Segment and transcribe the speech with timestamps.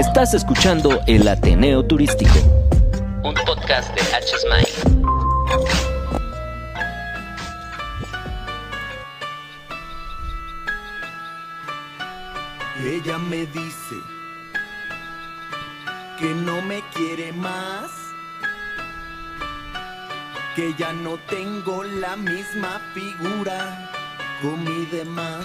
[0.00, 2.32] Estás escuchando El Ateneo Turístico,
[3.22, 4.64] un podcast de HSMI.
[12.82, 13.96] Ella me dice
[16.18, 17.90] que no me quiere más,
[20.56, 23.90] que ya no tengo la misma figura
[24.40, 25.44] con mi demás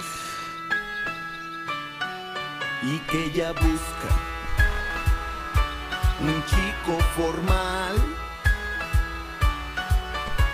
[2.82, 4.35] y que ella busca
[6.20, 7.94] un chico formal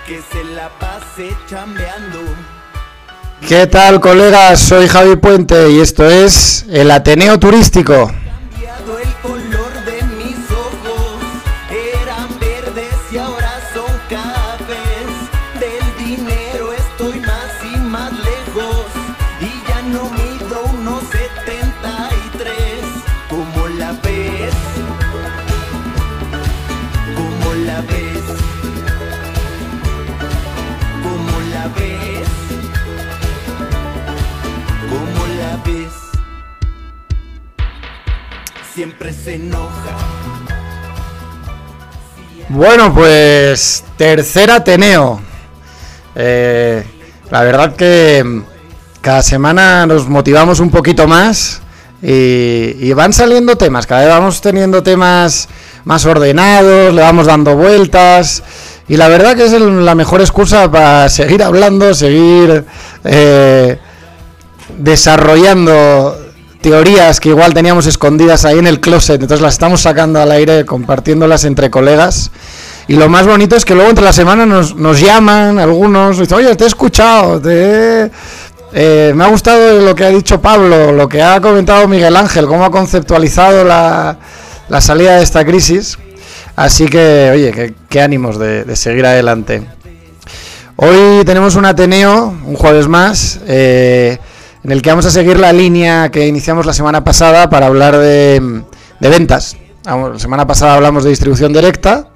[0.06, 2.20] que se la pase chambeando.
[3.48, 4.60] ¿Qué tal, colegas?
[4.60, 8.10] Soy Javi Puente y esto es el Ateneo Turístico.
[38.82, 39.96] Siempre se enoja.
[42.48, 45.20] Bueno, pues tercer Ateneo.
[46.16, 46.82] Eh,
[47.30, 48.42] la verdad que mm,
[49.00, 51.62] cada semana nos motivamos un poquito más
[52.02, 53.86] y, van saliendo temas.
[53.86, 55.48] Cada vez vamos teniendo temas
[55.84, 58.42] más ordenados, le vamos dando vueltas.
[58.88, 62.64] Y la verdad que es la mejor excusa para seguir hablando, seguir
[63.04, 63.78] eh,
[64.76, 66.21] desarrollando
[66.62, 70.64] teorías que igual teníamos escondidas ahí en el closet, entonces las estamos sacando al aire,
[70.64, 72.30] compartiéndolas entre colegas.
[72.88, 76.38] Y lo más bonito es que luego entre la semana nos, nos llaman algunos, dicen,
[76.38, 78.10] oye, te he escuchado, te
[78.74, 82.46] eh, me ha gustado lo que ha dicho Pablo, lo que ha comentado Miguel Ángel,
[82.46, 84.16] cómo ha conceptualizado la,
[84.68, 85.98] la salida de esta crisis.
[86.56, 89.62] Así que, oye, qué, ánimos de, de seguir adelante.
[90.76, 94.18] Hoy tenemos un Ateneo, un jueves más, eh,
[94.64, 97.96] en el que vamos a seguir la línea que iniciamos la semana pasada para hablar
[97.96, 98.62] de,
[99.00, 99.56] ventas.
[99.84, 102.08] La semana pasada hablamos de distribución directa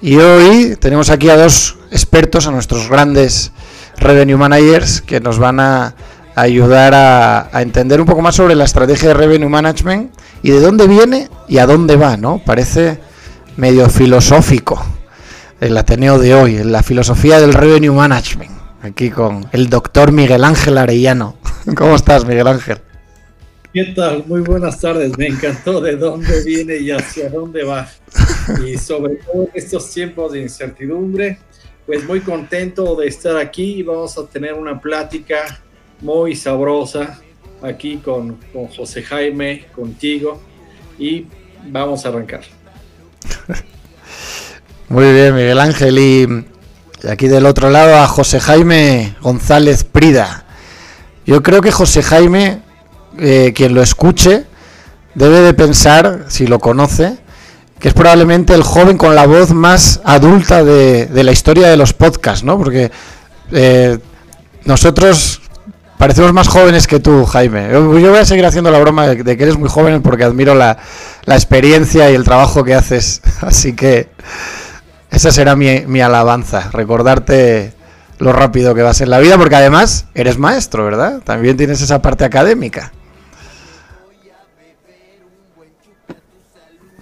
[0.00, 3.52] y hoy tenemos aquí a dos expertos, a nuestros grandes
[3.96, 5.94] revenue managers, que nos van a
[6.36, 10.12] ayudar a, a entender un poco más sobre la estrategia de revenue management
[10.42, 12.40] y de dónde viene y a dónde va, ¿no?
[12.44, 13.00] Parece
[13.56, 14.80] medio filosófico
[15.60, 18.50] el Ateneo de hoy, la filosofía del revenue management.
[18.82, 21.36] Aquí con el doctor Miguel Ángel Arellano.
[21.76, 22.78] ¿Cómo estás, Miguel Ángel?
[23.72, 24.24] ¿Qué tal?
[24.26, 25.16] Muy buenas tardes.
[25.16, 27.88] Me encantó de dónde viene y hacia dónde va.
[28.66, 31.38] Y sobre todo en estos tiempos de incertidumbre,
[31.86, 33.82] pues muy contento de estar aquí.
[33.82, 35.60] Vamos a tener una plática
[36.00, 37.20] muy sabrosa
[37.62, 40.40] aquí con, con José Jaime, contigo.
[40.98, 41.26] Y
[41.68, 42.42] vamos a arrancar.
[44.88, 45.98] Muy bien, Miguel Ángel.
[45.98, 46.26] Y
[47.08, 50.44] aquí del otro lado a José Jaime González Prida.
[51.30, 52.58] Yo creo que José Jaime,
[53.16, 54.46] eh, quien lo escuche,
[55.14, 57.18] debe de pensar, si lo conoce,
[57.78, 61.92] que es probablemente el joven con la voz más adulta de, la historia de los
[61.92, 62.58] podcasts, ¿no?
[62.58, 62.90] Porque
[63.52, 64.00] eh,
[64.64, 65.40] nosotros
[65.98, 67.68] parecemos más jóvenes que tú, Jaime.
[67.70, 70.78] Yo, voy a seguir haciendo la broma de, que eres muy joven porque admiro la,
[71.28, 73.22] experiencia y el trabajo que haces.
[73.40, 74.08] Así que
[75.12, 77.78] esa será mi alabanza, recordarte
[78.20, 81.22] lo rápido que vas en la vida, porque además eres maestro, ¿verdad?
[81.24, 82.92] También tienes esa parte académica.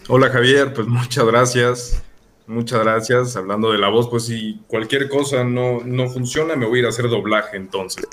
[0.07, 2.03] Hola Javier, pues muchas gracias.
[2.47, 3.37] Muchas gracias.
[3.37, 6.87] Hablando de la voz, pues si cualquier cosa no, no funciona, me voy a ir
[6.87, 8.07] a hacer doblaje entonces.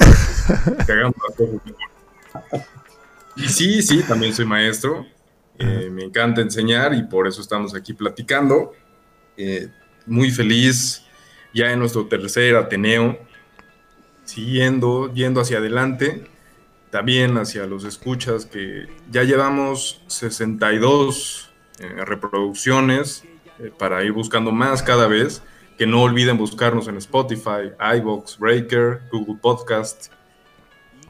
[0.86, 2.62] que hagamos las cosas mejor.
[3.38, 5.06] Y sí, sí, también soy maestro.
[5.58, 8.74] Eh, me encanta enseñar y por eso estamos aquí platicando.
[9.38, 9.70] Eh,
[10.06, 11.05] muy feliz
[11.56, 13.18] ya en nuestro tercer Ateneo,
[14.26, 16.26] siguiendo, yendo hacia adelante,
[16.92, 21.50] también hacia los escuchas que ya llevamos 62
[21.80, 23.24] eh, reproducciones
[23.60, 25.42] eh, para ir buscando más cada vez.
[25.78, 30.10] Que no olviden buscarnos en Spotify, iBox, Breaker, Google Podcast,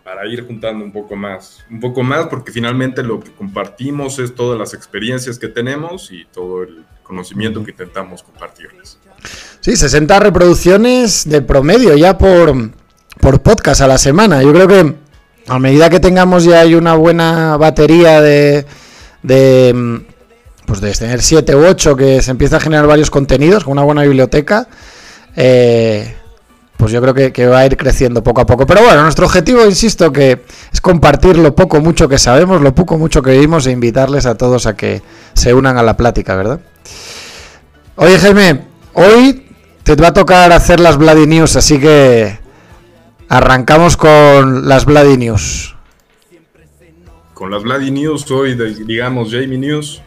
[0.04, 1.64] para ir juntando un poco más.
[1.70, 6.26] Un poco más porque finalmente lo que compartimos es todas las experiencias que tenemos y
[6.26, 9.00] todo el conocimiento que intentamos compartirles.
[9.66, 12.70] Sí, 60 reproducciones de promedio ya por,
[13.20, 14.44] por podcast a la semana.
[14.44, 14.94] Yo creo que
[15.48, 18.64] a medida que tengamos ya hay una buena batería de,
[19.74, 19.96] mm,
[20.68, 23.82] pues de tener 7 u 8 que se empieza a generar varios contenidos con una
[23.82, 24.68] buena biblioteca,
[25.36, 26.14] eh,
[26.78, 28.68] pues yo creo que, va a ir creciendo poco a poco.
[28.68, 33.00] Pero bueno, nuestro objetivo, insisto, que es compartir lo poco mucho que sabemos, lo poco
[33.00, 35.02] mucho que vimos e invitarles a todos a que
[35.34, 36.60] se unan a la plática, ¿verdad?
[37.96, 39.45] Oye, Jaime, hoy
[39.86, 42.40] te va a tocar hacer las Bloody News, así que
[43.30, 45.76] arrancamos con las Bloody News.
[47.36, 50.02] Con las Bloody News, hoy digamos Jamie News,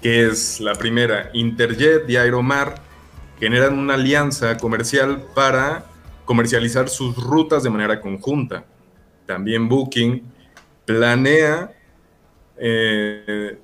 [0.00, 2.76] que es la primera, Interjet y Aeromar
[3.40, 5.86] generan una alianza comercial para
[6.24, 8.66] comercializar sus rutas de manera conjunta.
[9.26, 10.22] También Booking
[10.84, 11.72] planea
[12.56, 13.58] eh,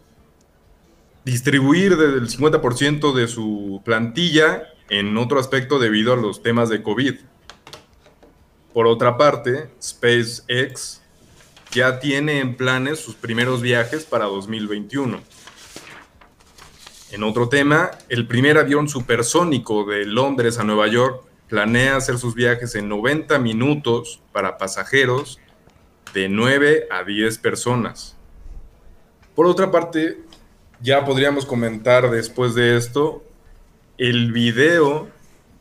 [1.25, 7.15] distribuir el 50% de su plantilla en otro aspecto debido a los temas de COVID.
[8.73, 11.03] Por otra parte, SpaceX
[11.73, 15.21] ya tiene en planes sus primeros viajes para 2021.
[17.11, 22.35] En otro tema, el primer avión supersónico de Londres a Nueva York planea hacer sus
[22.35, 25.41] viajes en 90 minutos para pasajeros
[26.13, 28.17] de 9 a 10 personas.
[29.35, 30.21] Por otra parte,
[30.81, 33.25] ya podríamos comentar después de esto
[33.99, 35.09] el video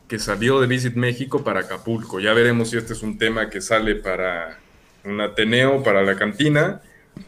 [0.08, 2.20] que salió de Visit México para Acapulco.
[2.20, 4.58] Ya veremos si este es un tema que sale para
[5.04, 6.80] un Ateneo, para la cantina,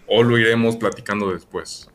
[0.07, 1.89] o lo iremos platicando después.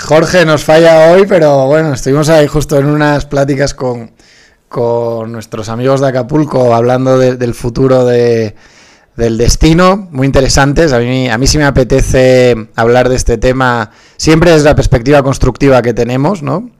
[0.00, 4.12] Jorge nos falla hoy, pero bueno, estuvimos ahí justo en unas pláticas con,
[4.68, 8.56] con nuestros amigos de Acapulco hablando del futuro de,
[9.18, 10.92] del destino, muy interesantes.
[10.92, 15.24] A mí, a mí sí me apetece hablar de este tema siempre desde la perspectiva
[15.24, 16.70] constructiva que tenemos, ¿no?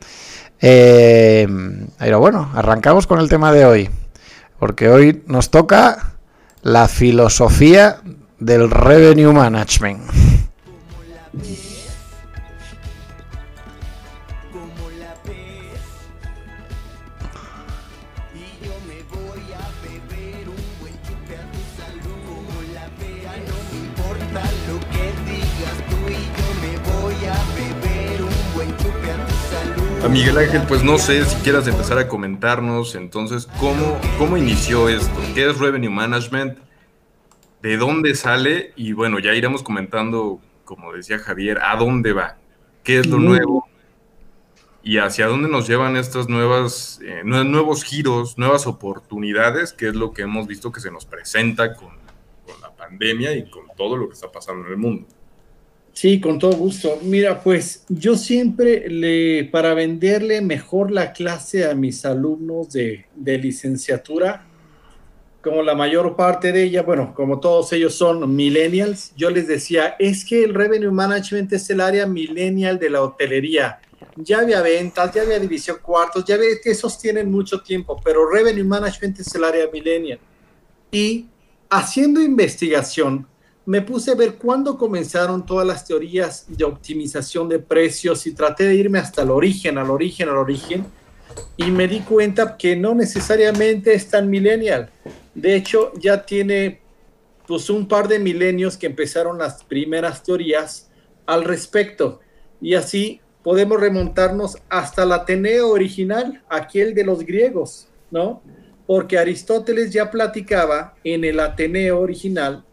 [0.60, 1.48] Eh,
[1.98, 3.90] pero bueno, arrancamos con el tema de hoy,
[4.60, 6.14] porque hoy nos toca
[6.62, 8.02] la filosofía
[8.38, 10.02] del revenue management.
[30.10, 35.14] Miguel Ángel, pues no sé si quieras empezar a comentarnos entonces cómo, cómo inició esto,
[35.34, 36.58] qué es Revenue Management,
[37.60, 42.38] de dónde sale y bueno, ya iremos comentando, como decía Javier, a dónde va,
[42.84, 43.68] qué es lo nuevo
[44.82, 50.12] y hacia dónde nos llevan estas nuevas, eh, nuevos giros, nuevas oportunidades, que es lo
[50.12, 51.90] que hemos visto que se nos presenta con,
[52.46, 55.06] con la pandemia y con todo lo que está pasando en el mundo.
[56.00, 57.00] Sí, con todo gusto.
[57.02, 63.36] Mira, pues yo siempre le, para venderle mejor la clase a mis alumnos de, de
[63.36, 64.46] licenciatura,
[65.42, 69.96] como la mayor parte de ella, bueno, como todos ellos son millennials, yo les decía,
[69.98, 73.80] es que el revenue management es el área millennial de la hotelería.
[74.14, 78.30] Ya había ventas, ya había división cuartos, ya ve que esos tienen mucho tiempo, pero
[78.30, 80.20] revenue management es el área millennial.
[80.92, 81.26] Y
[81.68, 83.26] haciendo investigación,
[83.68, 88.64] me puse a ver cuándo comenzaron todas las teorías de optimización de precios y traté
[88.64, 90.86] de irme hasta el origen, al origen, al origen,
[91.58, 94.88] y me di cuenta que no necesariamente es tan millennial.
[95.34, 96.80] De hecho, ya tiene
[97.46, 100.88] pues un par de milenios que empezaron las primeras teorías
[101.26, 102.20] al respecto.
[102.62, 108.42] Y así podemos remontarnos hasta el Ateneo original, aquel de los griegos, ¿no?
[108.86, 112.64] Porque Aristóteles ya platicaba en el Ateneo original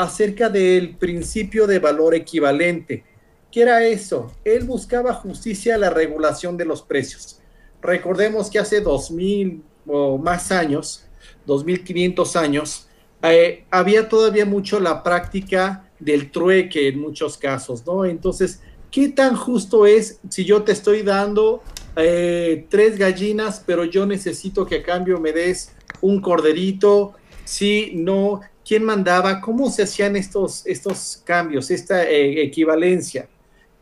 [0.00, 3.04] acerca del principio de valor equivalente.
[3.52, 4.32] ¿Qué era eso?
[4.44, 7.40] Él buscaba justicia a la regulación de los precios.
[7.82, 11.04] Recordemos que hace 2000 o más años,
[11.44, 12.88] 2500 años,
[13.22, 18.06] eh, había todavía mucho la práctica del trueque en muchos casos, ¿no?
[18.06, 21.62] Entonces, ¿qué tan justo es si yo te estoy dando
[21.96, 27.12] eh, tres gallinas, pero yo necesito que a cambio me des un corderito?
[27.44, 33.28] Si no, quién mandaba, cómo se hacían estos, estos cambios, esta eh, equivalencia.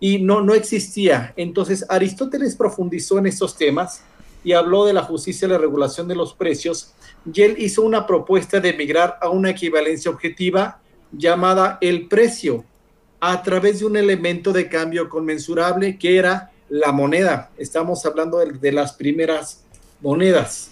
[0.01, 1.33] Y no, no existía.
[1.37, 4.03] Entonces, Aristóteles profundizó en estos temas
[4.45, 6.93] y habló de la justicia y la regulación de los precios,
[7.33, 10.81] y él hizo una propuesta de migrar a una equivalencia objetiva
[11.13, 12.65] llamada el precio,
[13.21, 17.51] a través de un elemento de cambio conmensurable que era la moneda.
[17.59, 19.65] Estamos hablando de, de las primeras
[20.01, 20.71] monedas.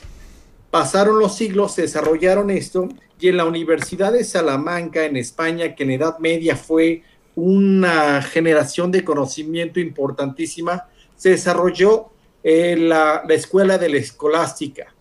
[0.77, 2.87] Pasaron los siglos, se desarrollaron esto
[3.19, 7.03] y en la Universidad de Salamanca, en España, que en Edad Media fue
[7.35, 12.11] una generación de conocimiento importantísima, se desarrolló
[12.45, 14.95] eh, la, la, escuela de la escolástica.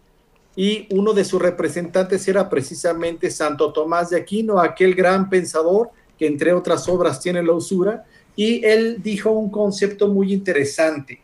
[0.55, 6.25] Y uno de sus representantes era precisamente Santo Tomás de Aquino, aquel gran pensador que
[6.25, 8.05] entre otras obras tiene la usura,
[8.37, 11.21] y él dijo un concepto muy interesante,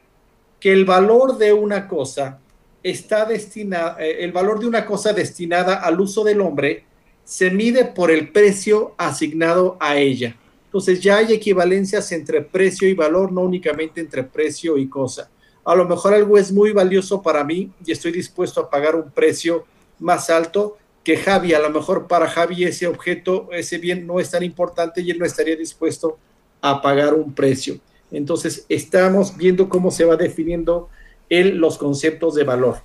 [0.60, 2.42] que el valor de una cosa
[2.84, 6.86] está destinada, eh, el valor de una cosa destinada al uso del hombre
[7.24, 10.36] se mide por el precio asignado a ella.
[10.66, 15.30] Entonces ya hay equivalencias entre precio y valor, no únicamente entre precio y cosa.
[15.64, 19.12] A lo mejor algo es muy valioso para mí y estoy dispuesto a pagar un
[19.12, 19.66] precio
[20.00, 21.54] más alto que Javi.
[21.54, 25.20] A lo mejor para Javi ese objeto, ese bien no es tan importante y él
[25.20, 26.18] no estaría dispuesto
[26.62, 27.80] a pagar un precio.
[28.12, 30.90] Entonces estamos viendo cómo se va definiendo
[31.32, 32.82] el, los conceptos de valor.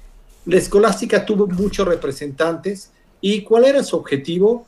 [0.46, 4.66] La escolástica tuvo muchos representantes y ¿cuál era su objetivo?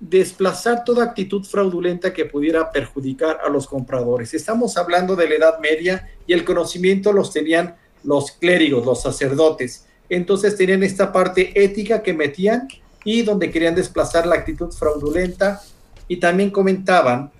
[0.00, 4.32] desplazar toda actitud fraudulenta que pudiera perjudicar a los compradores.
[4.32, 9.84] Estamos hablando de la Edad Media y el conocimiento los tenían los clérigos, los sacerdotes.
[10.08, 12.66] Entonces tenían esta parte ética que metían
[13.04, 15.60] y donde querían desplazar la actitud fraudulenta
[16.08, 17.30] y también comentaban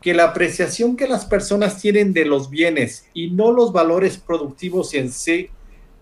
[0.00, 4.94] que la apreciación que las personas tienen de los bienes y no los valores productivos
[4.94, 5.50] en sí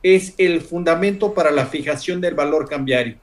[0.02, 3.19] es el fundamento para la fijación del valor cambiario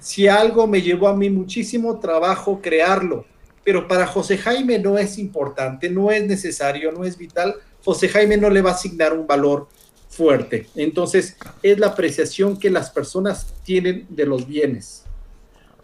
[0.00, 3.26] si algo me llevó a mí muchísimo trabajo crearlo,
[3.62, 8.36] pero para José Jaime no es importante, no es necesario, no es vital, José Jaime
[8.36, 9.68] no le va a asignar un valor
[10.08, 10.66] fuerte.
[10.74, 15.04] Entonces, es la apreciación que las personas tienen de los bienes.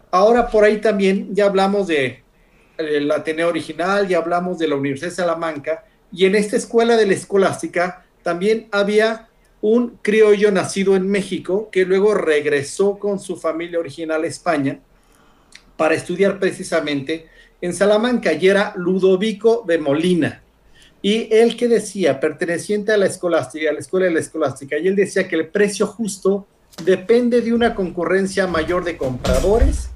[0.09, 2.23] Ahora por ahí también ya hablamos de
[2.77, 7.05] el Ateneo original, ya hablamos de la Universidad de Salamanca, y en esta escuela de
[7.05, 9.27] la escolástica también había
[9.61, 14.79] un criollo nacido en México que luego regresó con su familia original a España
[15.75, 17.27] para estudiar precisamente
[17.61, 20.43] en Salamanca y era Ludovico de Molina.
[21.01, 24.87] Y él que decía, perteneciente a la escolástica, a la escuela de la escolástica, y
[24.87, 26.47] él decía que el precio justo
[26.83, 29.89] depende de una concurrencia mayor de compradores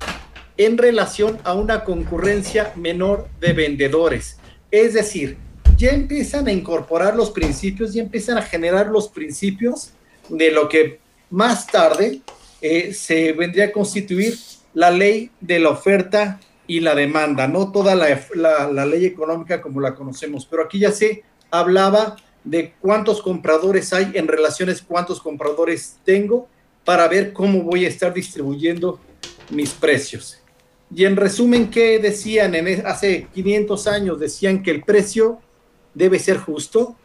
[0.65, 4.37] en relación a una concurrencia menor de vendedores.
[4.69, 5.37] Es decir,
[5.75, 9.93] ya empiezan a incorporar los principios, ya empiezan a generar los principios
[10.29, 10.99] de lo que
[11.31, 12.21] más tarde
[12.61, 14.37] eh, se vendría a constituir
[14.75, 19.81] la ley de la oferta y la demanda, no toda la, la, ley económica como
[19.81, 25.97] la conocemos, pero aquí ya se hablaba de cuántos compradores hay en relaciones cuántos compradores
[26.05, 26.47] tengo
[26.85, 28.99] para ver cómo voy a estar distribuyendo
[29.49, 30.40] mis precios.
[30.93, 34.19] Y en resumen, ¿qué decían en, hace 500 años?
[34.19, 35.39] Decían que el precio
[35.93, 36.95] debe ser justo,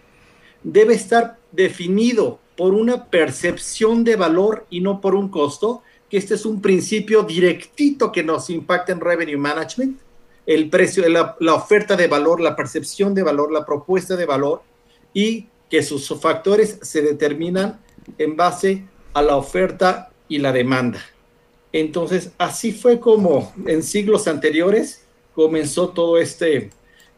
[0.63, 6.35] debe estar definido por una percepción de valor y no por un costo, que este
[6.35, 9.99] es un principio directito que nos impacta en revenue management,
[10.47, 14.63] el precio, la, la oferta de valor, la percepción de valor, la propuesta de valor
[15.13, 17.81] y que sus factores se determinan
[18.19, 21.01] en base a la oferta y la demanda.
[21.73, 25.03] Entonces, así fue como en siglos anteriores
[25.35, 26.71] comenzó todo este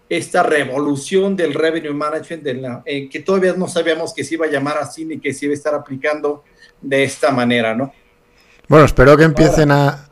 [0.09, 4.47] esta revolución del revenue management, de la, eh, que todavía no sabíamos que se iba
[4.47, 6.45] a llamar así ni que se iba a estar aplicando
[6.81, 7.93] de esta manera, ¿no?
[8.69, 10.09] Bueno, espero que empiecen a...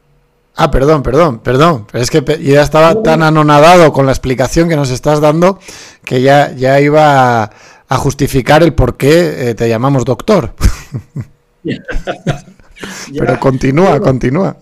[0.54, 1.86] Ah, perdón, perdón, perdón.
[1.92, 5.58] es que ya estaba tan anonadado con la explicación que nos estás dando
[6.02, 7.50] que ya, ya iba
[7.88, 10.54] a, justificar el por qué eh, te llamamos doctor.
[13.16, 14.56] Pero continúa, continúa.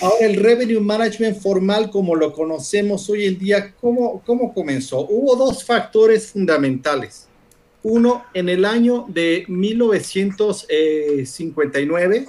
[0.00, 5.00] Ahora, el revenue management formal, como lo conocemos hoy en día, ¿cómo, ¿cómo comenzó?
[5.00, 7.26] Hubo dos factores fundamentales.
[7.82, 12.26] Uno, en el año de 1959,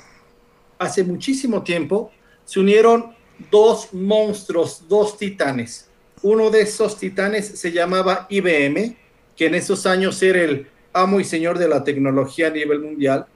[0.80, 2.12] hace muchísimo tiempo,
[2.46, 3.14] se unieron
[3.52, 5.88] dos monstruos, dos titanes.
[6.22, 8.96] Uno de esos titanes se llamaba IBM,
[9.36, 13.28] que en esos años era el amo y señor de la tecnología a nivel mundial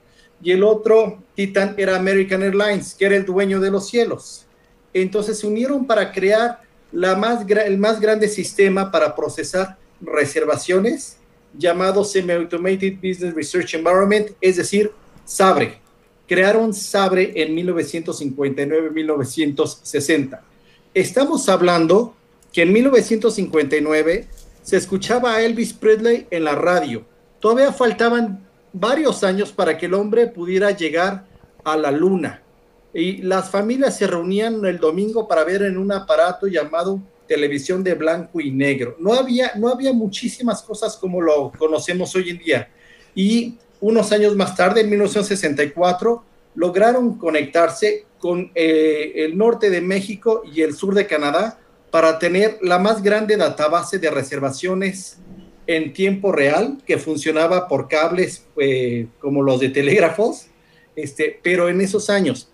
[0.44, 4.46] y el otro Titan era American Airlines, que era el dueño de los cielos.
[4.94, 11.16] Entonces se unieron para crear el más grande sistema para procesar reservaciones
[11.58, 14.92] llamado Semi-Automated Business Research Environment, es decir,
[15.26, 15.80] SABRE.
[16.28, 20.42] Crearon SABRE en 1959-1960.
[20.94, 22.16] Estamos hablando
[22.52, 24.28] que en 1959
[24.62, 27.06] se escuchaba a Elvis Presley en la radio.
[27.40, 28.43] Todavía faltaban
[28.74, 31.26] varios años para que el hombre pudiera llegar
[31.64, 32.42] a la luna.
[32.94, 37.94] Y las familias se reunían el domingo para ver en un aparato llamado televisión de
[37.94, 38.96] blanco y negro.
[39.00, 42.70] No había, no había muchísimas cosas como lo conocemos hoy en día.
[43.16, 46.24] Y unos años más tarde, en 1964,
[46.56, 51.60] lograron conectarse con eh, el norte de México y el sur de Canadá
[51.92, 55.18] para tener la más grande database de reservaciones
[55.68, 60.48] en tiempo real que funcionaba por cables eh, como los de telégrafos,
[60.96, 62.50] este, pero en esos años.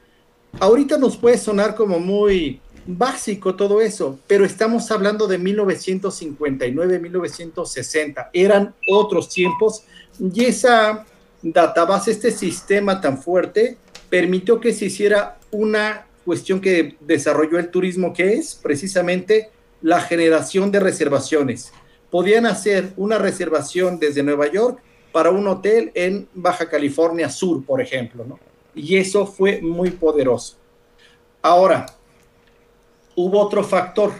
[0.59, 8.29] Ahorita nos puede sonar como muy básico todo eso, pero estamos hablando de 1959, 1960,
[8.33, 9.83] eran otros tiempos
[10.19, 11.05] y esa
[11.41, 13.77] database, este sistema tan fuerte,
[14.09, 19.49] permitió que se hiciera una cuestión que desarrolló el turismo, que es precisamente
[19.81, 21.71] la generación de reservaciones.
[22.11, 24.79] Podían hacer una reservación desde Nueva York
[25.11, 28.39] para un hotel en Baja California Sur, por ejemplo, ¿no?
[28.75, 30.57] Y eso fue muy poderoso.
[31.41, 31.85] Ahora,
[33.15, 34.13] hubo otro factor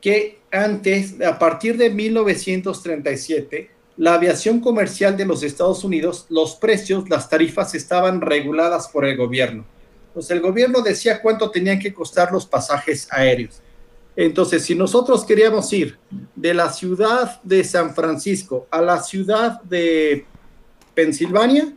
[0.00, 7.08] que antes, a partir de 1937, la aviación comercial de los Estados Unidos, los precios,
[7.10, 9.64] las tarifas estaban reguladas por el gobierno.
[10.14, 13.60] Pues el gobierno decía cuánto tenían que costar los pasajes aéreos.
[14.18, 15.96] Entonces, si nosotros queríamos ir
[16.34, 20.26] de la ciudad de San Francisco a la ciudad de
[20.94, 21.72] Pensilvania,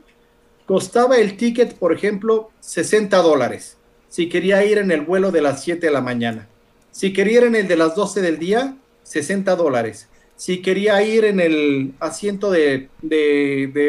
[0.66, 3.78] costaba el ticket, por ejemplo, 60 dólares.
[4.10, 6.48] Si quería ir en el vuelo de las 7 de la mañana.
[6.92, 10.08] Si quería ir en el de las 12 del día, 60 dólares
[10.42, 12.90] si quería ir en el asiento de,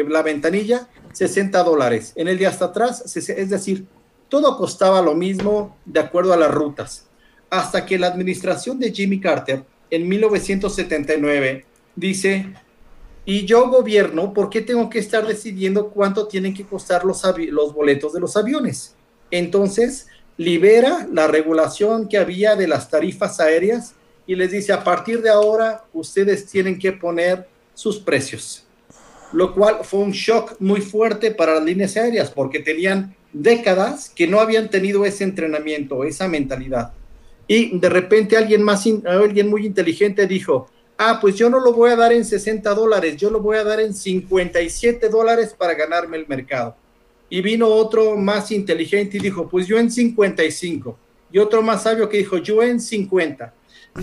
[0.07, 2.13] la ventanilla, 60 dólares.
[2.15, 3.87] En el de hasta atrás, es decir,
[4.29, 7.07] todo costaba lo mismo de acuerdo a las rutas.
[7.53, 11.63] Hasta que la administración de Jimmy Carter en 1979
[11.95, 12.51] dice,
[13.25, 17.71] y yo gobierno, ¿por qué tengo que estar decidiendo cuánto tienen que costar los, los
[17.75, 18.95] boletos de los aviones?
[19.29, 23.93] Entonces, libera la regulación que había de las tarifas aéreas
[24.25, 28.65] y les dice, a partir de ahora ustedes tienen que poner sus precios.
[29.31, 34.25] Lo cual fue un shock muy fuerte para las líneas aéreas porque tenían décadas que
[34.25, 36.93] no habían tenido ese entrenamiento, esa mentalidad.
[37.53, 41.91] Y de repente alguien más, alguien muy inteligente dijo, ah, pues yo no lo voy
[41.91, 46.17] a dar en 60 dólares, yo lo voy a dar en 57 dólares para ganarme
[46.17, 46.75] el mercado.
[47.29, 50.97] Y vino otro más inteligente y dijo, pues yo en 55.
[51.31, 53.53] Y otro más sabio que dijo, yo en 50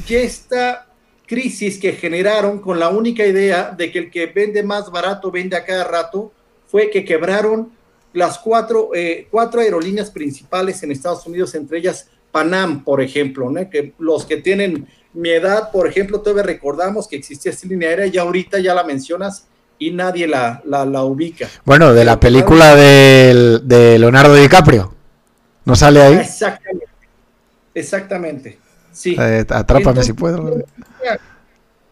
[0.06, 0.86] y esta
[1.26, 5.56] crisis que generaron con la única idea de que el que vende más barato vende
[5.56, 6.30] a cada rato,
[6.68, 7.72] fue que quebraron
[8.12, 13.68] las cuatro, eh, cuatro aerolíneas principales en Estados Unidos, entre ellas Panam, por ejemplo, ¿no?
[13.68, 18.06] que los que tienen mi edad, por ejemplo, todavía recordamos que existía esta línea aérea
[18.06, 19.46] y ahorita ya la mencionas
[19.78, 21.48] y nadie la, la, ubica.
[21.64, 24.94] Bueno, de la película de, de Leonardo DiCaprio,
[25.64, 26.16] ¿no sale ahí?
[26.16, 26.86] Exactamente,
[27.74, 28.58] exactamente.
[28.92, 29.16] Sí.
[29.18, 30.62] Eh, atrápame si puedo.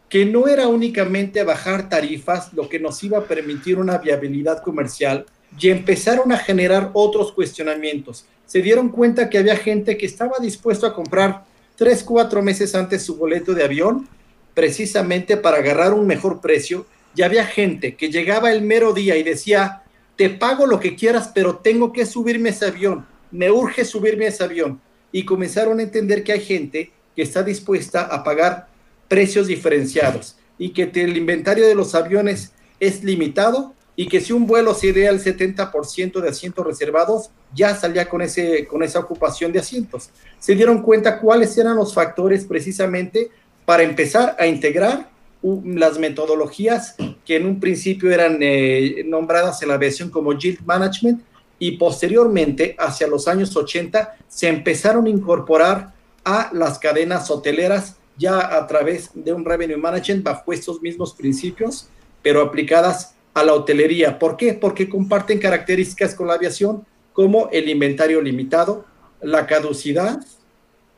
[0.09, 5.27] Que no era únicamente bajar tarifas lo que nos iba a permitir una viabilidad comercial
[5.59, 8.27] y empezaron a generar otros cuestionamientos.
[8.47, 11.45] Se dieron cuenta que había gente que estaba dispuesto a comprar
[11.77, 14.09] tres, cuatro meses antes su boleto de avión,
[14.55, 16.87] precisamente para agarrar un mejor precio.
[17.15, 19.83] Y había gente que llegaba el mero día y decía,
[20.17, 23.07] te pago lo que quieras, pero tengo que subirme ese avión.
[23.31, 24.81] Me urge subirme ese avión
[25.13, 28.69] y comenzaron a entender que hay gente que está dispuesta a pagar
[29.09, 34.47] precios diferenciados y que el inventario de los aviones es limitado y que si un
[34.47, 39.59] vuelo sería el 70% de asientos reservados, ya salía con, ese, con esa ocupación de
[39.59, 40.11] asientos.
[40.39, 43.29] Se dieron cuenta cuáles eran los factores precisamente
[43.65, 45.11] para empezar a integrar
[45.43, 51.21] las metodologías que en un principio eran eh, nombradas en la aviación como Yield Management
[51.59, 55.93] y posteriormente, hacia los años 80, se empezaron a incorporar
[56.25, 61.89] a las cadenas hoteleras ya a través de un revenue management bajo estos mismos principios,
[62.23, 64.19] pero aplicadas a la hotelería.
[64.19, 64.55] ¿Por qué?
[64.55, 68.85] Porque comparten características con la aviación como el inventario limitado,
[69.21, 70.21] la caducidad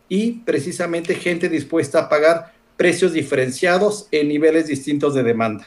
[0.08, 5.66] y precisamente gente dispuesta a pagar precios diferenciados en niveles distintos de demanda.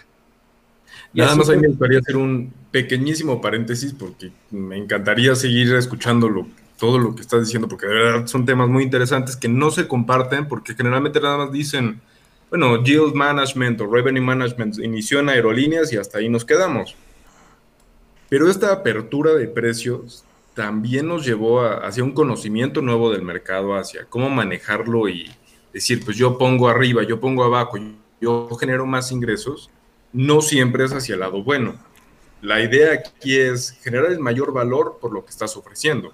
[1.13, 6.47] Nada más a mí me gustaría hacer un pequeñísimo paréntesis porque me encantaría seguir escuchando
[6.79, 9.87] todo lo que estás diciendo porque de verdad son temas muy interesantes que no se
[9.87, 12.01] comparten porque generalmente nada más dicen,
[12.53, 16.95] bueno, yield management o revenue management inició en aerolíneas y hasta ahí nos quedamos.
[18.29, 24.05] Pero esta apertura de precios también nos llevó hacia un conocimiento nuevo del mercado, hacia
[24.05, 25.31] cómo manejarlo y
[25.73, 27.79] decir, pues yo pongo arriba, yo pongo abajo,
[28.21, 29.71] yo genero más ingresos
[30.11, 31.73] no siempre es hacia el lado bueno.
[32.43, 36.13] La idea aquí es generar el mayor valor por lo que estás ofreciendo.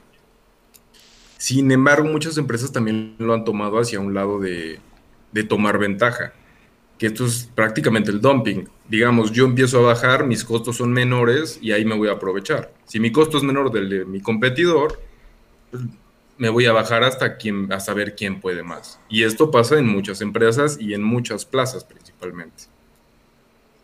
[1.37, 4.79] Sin embargo, muchas empresas también lo han tomado hacia un lado de,
[5.47, 6.33] tomar ventaja,
[6.97, 8.67] que esto es prácticamente el dumping.
[8.87, 12.73] Digamos, yo empiezo a bajar, mis costos son menores y ahí me voy a aprovechar.
[12.85, 15.01] Si mi costo es menor del de mi competidor,
[15.71, 15.83] pues,
[16.37, 18.99] me voy a bajar hasta, quién, hasta ver quién puede más.
[19.09, 22.63] Y esto pasa en muchas empresas y en muchas plazas principalmente.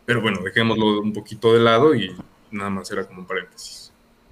[0.06, 2.16] Pero bueno, dejémoslo un poquito de lado y
[2.50, 3.85] nada más era como un paréntesis.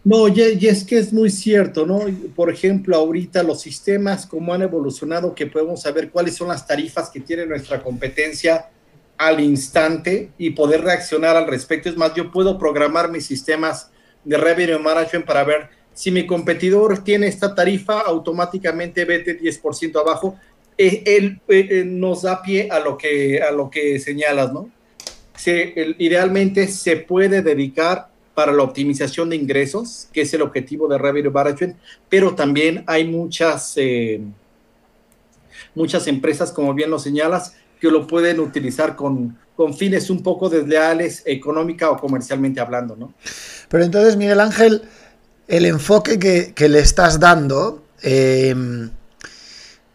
[0.04, 2.02] No, y, es que es muy cierto, ¿no?
[2.36, 7.08] Por ejemplo, ahorita los sistemas, como han evolucionado, que podemos saber cuáles son las tarifas
[7.08, 8.68] que tiene nuestra competencia,
[9.16, 11.88] al instante y poder reaccionar al respecto.
[11.88, 13.90] Es más, yo puedo programar mis sistemas
[14.24, 20.36] de revenue management para ver si mi competidor tiene esta tarifa, automáticamente vete 10% abajo.
[20.76, 24.70] Eh, él, eh, nos da pie a lo que, a lo que señalas, ¿no?
[25.36, 30.98] Se, idealmente se puede dedicar para la optimización de ingresos, que es el objetivo de
[30.98, 31.76] Revenue Management,
[32.08, 34.20] pero también hay muchas, eh,
[35.74, 40.48] muchas empresas, como bien lo señalas, que lo pueden utilizar con, con fines un poco
[40.48, 43.14] desleales, económica o comercialmente hablando, ¿no?
[43.68, 44.82] Pero entonces, Miguel Ángel,
[45.46, 48.90] el enfoque que, le estás dando em,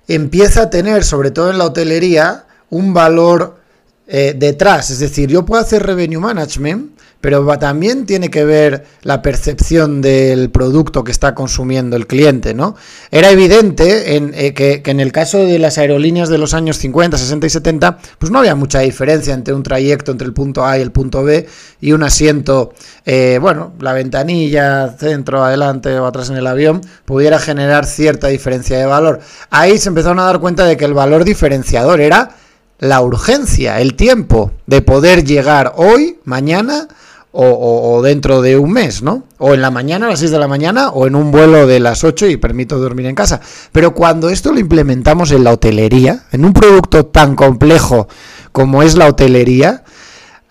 [0.08, 3.60] empieza a tener, sobre todo en la hotelería, un valor
[4.08, 4.89] eh, detrás.
[4.91, 10.49] Es decir, yo puedo hacer revenue management, pero también tiene que ver la percepción del
[10.51, 12.75] producto que está consumiendo el cliente, ¿no?
[13.12, 17.17] Era evidente en, eh, que, en el caso de las aerolíneas de los años 50,
[17.17, 20.77] 60 y 70, pues no había mucha diferencia entre un trayecto entre el punto A
[20.77, 21.45] y el punto B
[21.82, 22.73] y un asiento,
[23.05, 28.77] eh, bueno, la ventanilla, centro, adelante o atrás en el avión, pudiera generar cierta diferencia
[28.77, 29.19] de valor.
[29.49, 32.36] Ahí se empezaron a dar cuenta de que el valor diferenciador era
[32.79, 36.88] la urgencia, el tiempo de poder llegar hoy, mañana
[37.31, 39.23] o, dentro de un mes, ¿no?
[39.37, 41.79] O en la mañana, a las 6 de la mañana, o en un vuelo de
[41.79, 43.39] las 8 y permito dormir en casa.
[43.71, 48.07] Pero cuando esto lo implementamos en la hotelería, en un producto tan complejo
[48.51, 49.83] como es la hotelería,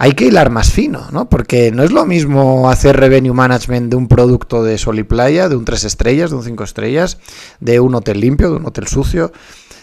[0.00, 1.28] hay que hilar más fino, ¿no?
[1.28, 5.48] Porque no es lo mismo hacer revenue management de un producto de sol y playa,
[5.48, 7.18] de un 3 estrellas, de un 5 estrellas,
[7.58, 9.32] de un hotel limpio, de un hotel sucio.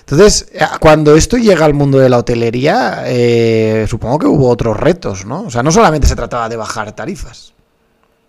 [0.07, 4.77] Entonces, eh, cuando esto llega al mundo de la hotelería, eh, supongo que hubo otros
[4.77, 5.45] retos, ¿no?
[5.45, 7.53] O sea, no solamente se trataba de bajar tarifas.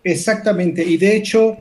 [0.03, 1.59] Exactamente, y de hecho,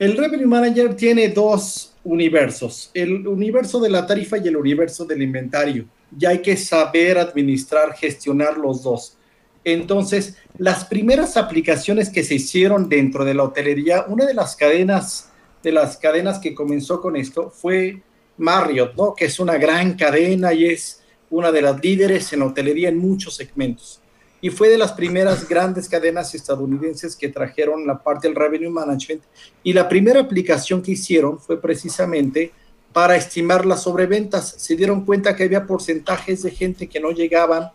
[0.00, 5.22] el Revenue Manager tiene dos universos, el universo de la tarifa y el universo del
[5.22, 5.84] inventario.
[6.18, 9.16] Y hay que saber administrar, gestionar los dos.
[9.62, 15.30] Entonces, las primeras aplicaciones que se hicieron dentro de la hotelería, una de las cadenas,
[15.62, 18.02] de las cadenas que comenzó con esto fue
[18.38, 19.14] Marriott, ¿no?
[19.14, 23.36] que es una gran cadena y es una de las líderes en hotelería en muchos
[23.36, 24.00] segmentos.
[24.40, 29.22] Y fue de las primeras grandes cadenas estadounidenses que trajeron la parte del revenue management.
[29.62, 32.52] Y la primera aplicación que hicieron fue precisamente
[32.92, 34.54] para estimar las sobreventas.
[34.58, 37.70] Se dieron cuenta que había porcentajes de gente que no llegaban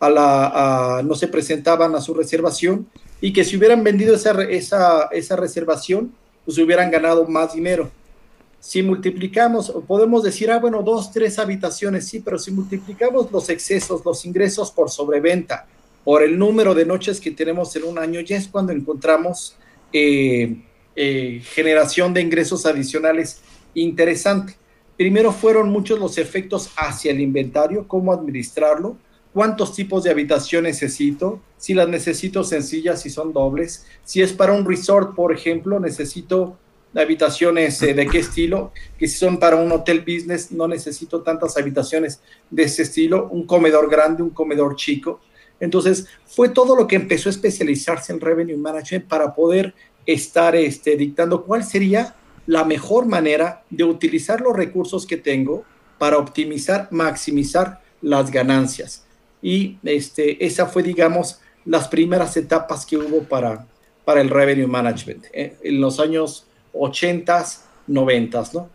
[0.00, 2.86] a la, no se presentaban a su reservación
[3.20, 6.12] y que si hubieran vendido esa, esa, esa reservación,
[6.44, 7.90] pues hubieran ganado más dinero
[8.64, 14.02] si multiplicamos, podemos decir, ah, bueno, dos, tres habitaciones, sí, pero si multiplicamos los excesos,
[14.06, 15.66] los ingresos por sobreventa,
[16.02, 19.54] por el número de noches que tenemos en un año, ya es cuando encontramos
[19.92, 20.62] eh,
[20.96, 23.42] eh, generación de ingresos adicionales
[23.74, 24.54] interesante.
[24.96, 28.96] Primero fueron muchos los efectos hacia el inventario, cómo administrarlo,
[29.34, 34.54] cuántos tipos de habitación necesito, si las necesito sencillas, si son dobles, si es para
[34.54, 36.56] un resort, por ejemplo, necesito
[37.00, 41.56] habitaciones eh, de qué estilo, que si son para un hotel business, no necesito tantas
[41.56, 45.20] habitaciones de ese estilo, un comedor grande, un comedor chico.
[45.60, 49.74] Entonces, fue todo lo que empezó a especializarse en Revenue Management para poder
[50.06, 52.14] estar este, dictando cuál sería
[52.46, 55.64] la mejor manera de utilizar los recursos que tengo
[55.98, 59.06] para optimizar, maximizar las ganancias.
[59.40, 63.66] Y este, esa fue, digamos, las primeras etapas que hubo para,
[64.04, 65.26] para el Revenue Management.
[65.32, 68.68] Eh, en los años 80s, 90 ¿no?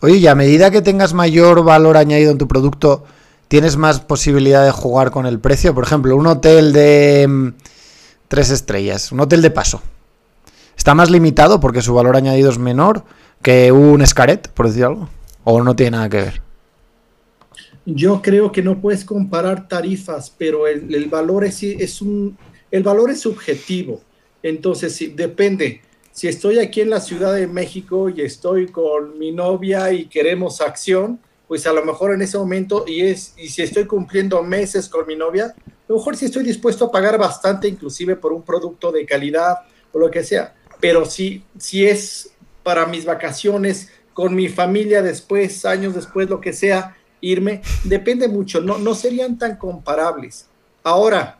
[0.00, 3.04] Oye, y a medida que tengas mayor valor añadido en tu producto,
[3.48, 5.74] ¿tienes más posibilidad de jugar con el precio?
[5.74, 7.48] Por ejemplo, un hotel de mm,
[8.28, 9.82] tres estrellas, un hotel de paso.
[10.76, 13.04] ¿Está más limitado porque su valor añadido es menor
[13.42, 15.08] que un escaret, por decir algo?
[15.44, 16.42] ¿O no tiene nada que ver?
[17.84, 22.36] Yo creo que no puedes comparar tarifas, pero el, valor es, es, un
[22.70, 24.00] el valor es subjetivo.
[24.42, 25.82] Entonces, sí, depende
[26.12, 30.60] si estoy aquí en la Ciudad de México y estoy con mi novia y queremos
[30.60, 34.88] acción, pues a lo mejor en ese momento, y, es, y si estoy cumpliendo meses
[34.88, 38.42] con mi novia, a lo mejor sí estoy dispuesto a pagar bastante, inclusive por un
[38.42, 39.56] producto de calidad
[39.92, 40.54] o lo que sea.
[40.80, 46.52] Pero si, si es para mis vacaciones, con mi familia después, años después, lo que
[46.52, 50.46] sea, irme, depende mucho, no, no serían tan comparables.
[50.82, 51.38] Ahora,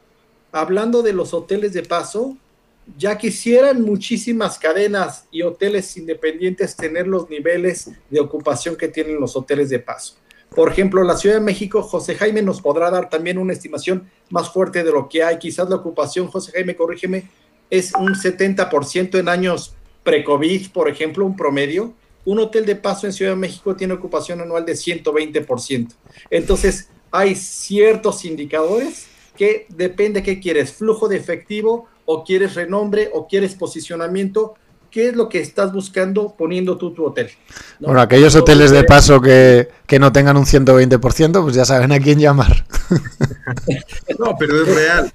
[0.50, 2.38] hablando de los hoteles de paso,
[2.96, 9.36] ya quisieran muchísimas cadenas y hoteles independientes tener los niveles de ocupación que tienen los
[9.36, 10.16] hoteles de paso.
[10.54, 14.52] Por ejemplo, la Ciudad de México, José Jaime nos podrá dar también una estimación más
[14.52, 15.38] fuerte de lo que hay.
[15.38, 17.28] Quizás la ocupación, José Jaime, corrígeme,
[17.70, 21.94] es un 70% en años pre-COVID, por ejemplo, un promedio.
[22.24, 25.94] Un hotel de paso en Ciudad de México tiene ocupación anual de 120%.
[26.28, 33.26] Entonces, hay ciertos indicadores que depende qué quieres, flujo de efectivo o quieres renombre o
[33.26, 34.54] quieres posicionamiento.
[34.90, 37.30] ¿Qué es lo que estás buscando poniendo tú tu hotel?
[37.80, 37.88] ¿no?
[37.88, 42.00] Bueno, aquellos hoteles de paso que, que, no tengan un 120%, pues ya saben a
[42.00, 42.66] quién llamar.
[44.18, 45.12] No, pero es real.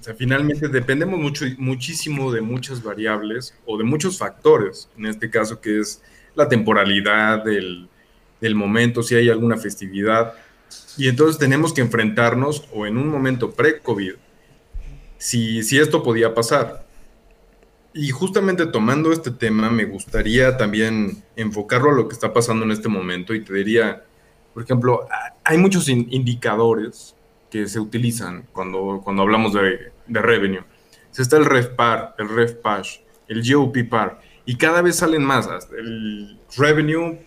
[0.00, 5.28] O sea, finalmente dependemos mucho, muchísimo de muchas variables o de muchos factores, en este
[5.28, 6.00] caso que es
[6.36, 7.88] la temporalidad del,
[8.40, 10.34] del momento, si hay alguna festividad.
[10.96, 14.14] Y entonces tenemos que enfrentarnos o en un momento pre-COVID,
[15.18, 16.86] si, si esto podía pasar.
[17.94, 22.72] Y justamente tomando este tema, me gustaría también enfocarlo a lo que está pasando en
[22.72, 24.04] este momento y te diría,
[24.52, 25.08] por ejemplo,
[25.44, 27.14] hay muchos indicadores
[27.50, 30.64] que se utilizan cuando, cuando hablamos de, de revenue.
[31.16, 32.98] Está el RevPAR, el RevPash,
[33.28, 35.48] el GOP-PAR, y cada vez salen más.
[35.76, 37.18] El revenue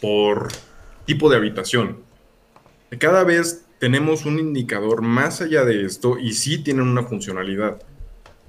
[0.00, 0.48] por
[1.06, 2.02] tipo de habitación.
[2.98, 7.82] Cada vez tenemos un indicador más allá de esto y sí tienen una funcionalidad.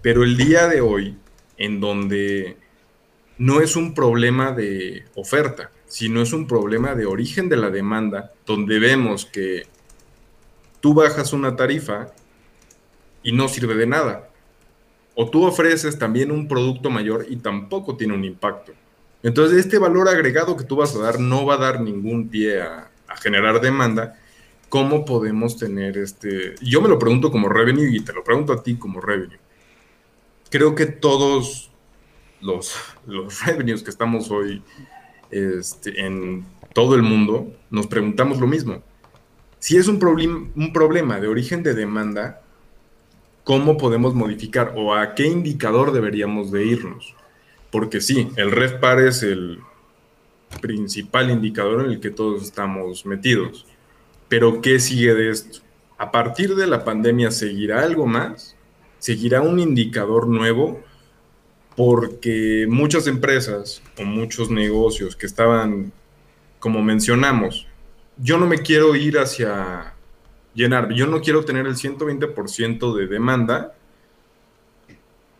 [0.03, 1.15] Pero el día de hoy,
[1.57, 2.57] en donde
[3.39, 8.31] no es un problema de oferta, sino es un problema de origen de la demanda,
[8.45, 9.63] donde vemos que
[10.79, 12.11] tú bajas una tarifa
[13.23, 14.29] y no sirve de nada.
[15.15, 18.73] O tú ofreces también un producto mayor y tampoco tiene un impacto.
[19.23, 22.61] Entonces, este valor agregado que tú vas a dar no va a dar ningún pie
[22.61, 22.89] a,
[23.21, 24.17] generar demanda.
[24.71, 26.55] ¿Cómo podemos tener este?
[26.61, 29.37] Yo me lo pregunto como revenue y te lo pregunto a ti como revenue.
[30.49, 31.69] Creo que todos
[32.39, 34.63] los, los revenues que estamos hoy
[35.29, 38.81] este, en todo el mundo nos preguntamos lo mismo.
[39.59, 42.41] Si es un, problem, un problema de origen de demanda,
[43.43, 47.13] ¿cómo podemos modificar o a qué indicador deberíamos de irnos?
[47.71, 49.59] Porque sí, el REFPAR es el
[50.61, 53.67] principal indicador en el que todos estamos metidos.
[54.31, 55.59] Pero ¿qué sigue de esto?
[55.97, 58.55] A partir de la pandemia, ¿seguirá algo más?
[58.97, 60.81] ¿Seguirá un indicador nuevo?
[61.75, 65.91] Porque muchas empresas o muchos negocios que estaban,
[66.59, 67.67] como mencionamos,
[68.15, 69.95] yo no me quiero ir hacia
[70.53, 73.75] llenar, yo no quiero tener el 120% de demanda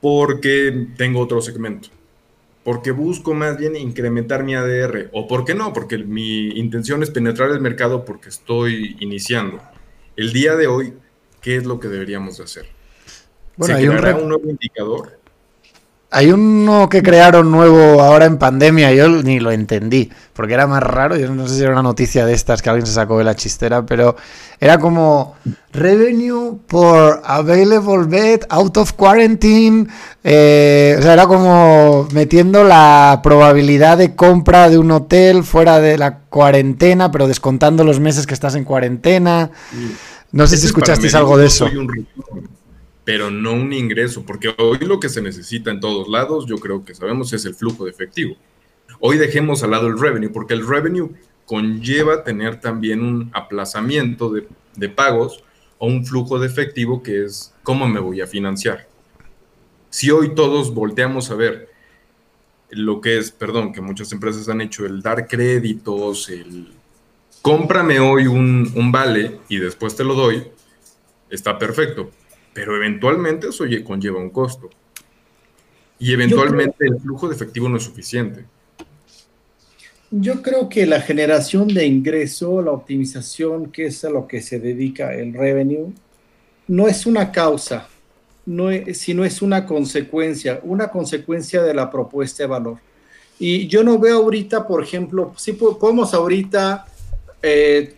[0.02, 1.88] porque tengo otro segmento
[2.64, 5.10] porque busco más bien incrementar mi ADR.
[5.14, 5.74] ¿O por qué no?
[5.74, 9.60] Porque mi intención es penetrar el mercado porque estoy iniciando.
[10.16, 10.94] El día de hoy,
[11.42, 12.66] ¿qué es lo que deberíamos de hacer?
[13.58, 15.21] Bueno, ¿Se un, creará re- un nuevo indicador?
[16.14, 20.84] Hay uno que crearon nuevo ahora en pandemia, yo ni lo entendí, porque era más
[20.84, 23.24] raro, yo no sé si era una noticia de estas que alguien se sacó de
[23.24, 24.18] la chistera, pero
[24.60, 25.36] era como
[25.72, 29.88] revenue por available bed out of quarantine,
[30.22, 35.98] eh, o sea, era como metiendo la probabilidad de compra de un hotel fuera de
[35.98, 39.52] la cuarentena, pero descontando los meses que estás en cuarentena.
[40.34, 41.66] No sé si escuchasteis algo de eso.
[41.66, 41.88] un
[43.04, 46.86] pero no un ingreso, porque hoy lo que se necesita en todos lados, yo creo
[46.86, 48.36] que sabemos, es el flujo de efectivo.
[49.00, 51.12] Hoy dejemos al lado el revenue, porque el revenue
[51.46, 55.44] conlleva tener también un aplazamiento de, de pagos
[55.80, 58.88] o un flujo de efectivo que es cómo me voy a financiar.
[59.90, 61.70] Si hoy todos volteamos a ver
[62.70, 66.72] lo que es, perdón, que muchas empresas han hecho, el dar créditos, el
[67.42, 70.48] cómprame hoy un, un vale y después te lo doy,
[71.30, 72.12] está perfecto,
[72.54, 74.70] pero eventualmente eso lle- conlleva un costo.
[76.00, 78.46] Y eventualmente el flujo de efectivo no es suficiente.
[80.10, 84.60] Yo creo que la generación de ingreso, la optimización, que es a lo que se
[84.60, 85.94] dedica el revenue,
[86.68, 87.88] no es una causa,
[88.46, 92.78] no es, sino es una consecuencia, una consecuencia de la propuesta de valor.
[93.40, 96.86] Y yo no veo ahorita, por ejemplo, si podemos ahorita
[97.42, 97.96] eh,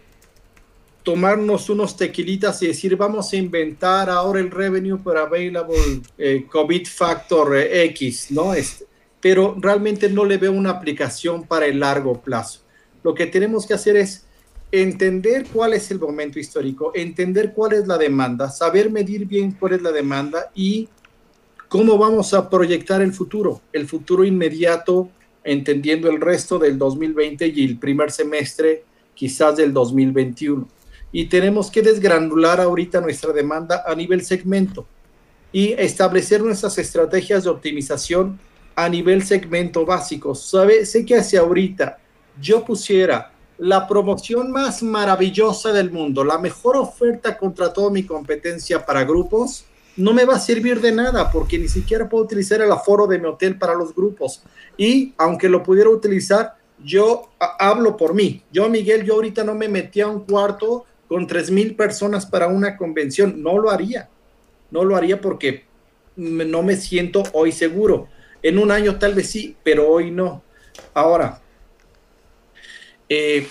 [1.04, 6.88] tomarnos unos tequilitas y decir, vamos a inventar ahora el revenue per available eh, COVID
[6.88, 8.54] factor eh, X, ¿no?
[8.54, 8.86] Este,
[9.20, 12.62] pero realmente no le veo una aplicación para el largo plazo.
[13.04, 14.26] Lo que tenemos que hacer es
[14.72, 19.74] entender cuál es el momento histórico, entender cuál es la demanda, saber medir bien cuál
[19.74, 20.90] es la demanda y
[21.68, 25.10] cómo vamos a proyectar el futuro, el futuro inmediato,
[25.44, 30.68] entendiendo el resto del 2020 y el primer semestre quizás del 2021.
[31.14, 34.86] Y tenemos que desgranular ahorita nuestra demanda a nivel segmento
[35.54, 38.40] y establecer nuestras estrategias de optimización
[38.76, 40.36] a nivel segmento básico.
[40.36, 40.86] ¿Sabe?
[40.86, 42.00] Sé que hacia ahorita
[42.42, 48.84] yo pusiera la promoción más maravillosa del mundo, la mejor oferta contra toda mi competencia
[48.84, 52.72] para grupos, no me va a servir de nada porque ni siquiera puedo utilizar el
[52.72, 54.42] aforo de mi hotel para los grupos.
[54.76, 58.44] Y aunque lo pudiera utilizar, yo hablo por mí.
[58.52, 62.48] Yo, Miguel, yo ahorita no me metí a un cuarto con tres mil personas para
[62.48, 63.42] una convención.
[63.42, 64.10] No lo haría.
[64.72, 65.66] No lo haría porque
[66.16, 68.08] no me siento hoy seguro.
[68.42, 70.44] En un año tal vez sí, pero hoy no.
[70.94, 71.42] Ahora,
[73.08, 73.48] eh,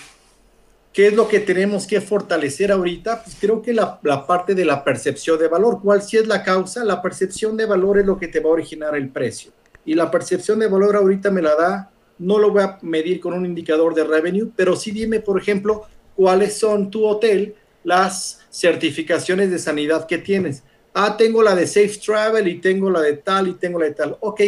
[0.91, 3.23] ¿qué es lo que tenemos que fortalecer ahorita?
[3.23, 5.79] Pues creo que la, parte de la percepción de valor.
[5.81, 6.83] ¿Cuál sí es la causa?
[6.83, 9.51] La percepción de valor es lo que te va a originar el precio.
[9.85, 13.33] Y la percepción de valor ahorita me la da, no lo voy a medir con
[13.33, 19.51] un indicador de revenue, pero sí dime, por ejemplo, cuáles son tu hotel, las certificaciones
[19.51, 20.63] de sanidad que tienes.
[20.93, 23.93] Ah, tengo la de Safe Travel y tengo la de tal y tengo la de
[23.93, 24.17] tal.
[24.19, 24.41] Ok,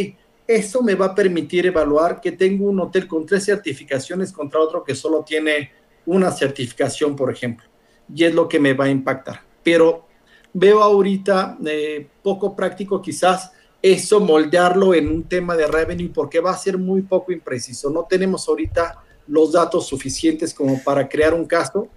[0.47, 4.83] eso me va a permitir evaluar que tengo un hotel con tres certificaciones contra otro
[4.83, 5.71] que solo tiene
[6.05, 7.65] una certificación, por ejemplo.
[8.13, 9.41] Y es lo que me va a impactar.
[9.63, 10.05] Pero
[10.53, 13.51] veo ahorita eh, poco práctico quizás
[13.81, 17.89] eso moldearlo en un tema de revenue porque va a ser muy poco impreciso.
[17.89, 21.87] No tenemos ahorita los datos suficientes como para crear un caso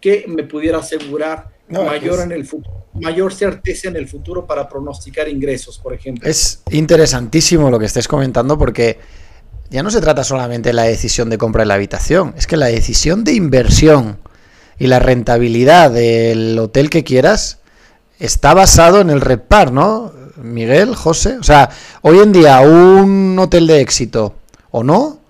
[0.00, 2.48] que me pudiera asegurar mayor, en el
[2.94, 6.28] mayor certeza en el futuro para pronosticar ingresos, por ejemplo.
[6.28, 8.98] Es interesantísimo lo que estés comentando porque
[9.70, 12.56] ya no se trata solamente de la decisión de compra de la habitación, es que
[12.56, 14.18] la decisión de inversión
[14.78, 17.60] y la rentabilidad del hotel que quieras
[18.18, 20.12] está basado en el repar, ¿no?
[20.36, 21.70] Miguel, José, o sea,
[22.02, 24.34] hoy en día un hotel de éxito
[24.70, 25.20] o no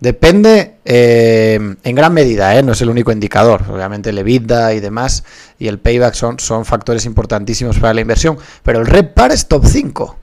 [0.00, 2.62] Depende eh, en gran medida, ¿eh?
[2.62, 3.64] no es el único indicador.
[3.68, 5.24] Obviamente el EBITDA y demás
[5.58, 8.38] y el payback son, factores importantísimos para la inversión.
[8.62, 10.16] Pero el REPAR es top 5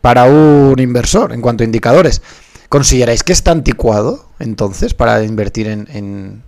[0.00, 2.22] para un inversor en cuanto a indicadores.
[2.70, 6.42] ¿Consideráis que está anticuado entonces para invertir en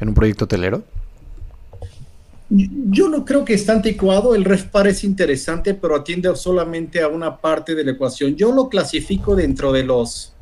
[0.00, 0.84] un proyecto hotelero?
[2.50, 7.38] Yo no creo que está anticuado, el REFPAR es interesante, pero atiende solamente a una
[7.38, 8.36] parte de la ecuación.
[8.36, 10.33] Yo lo clasifico dentro de los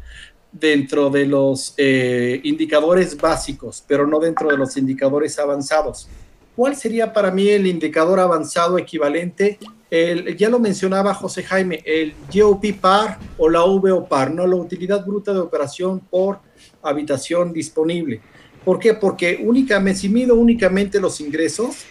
[0.52, 6.08] dentro de los eh, indicadores básicos, pero no dentro de los indicadores avanzados.
[6.54, 9.58] ¿Cuál sería para mí el indicador avanzado equivalente?
[9.90, 14.56] El, ya lo mencionaba José Jaime, el GOP par o la VO par, no la
[14.56, 16.40] utilidad bruta de operación por
[16.82, 18.20] habitación disponible.
[18.64, 18.94] ¿Por qué?
[18.94, 21.84] Porque únicamente, si mido únicamente los ingresos,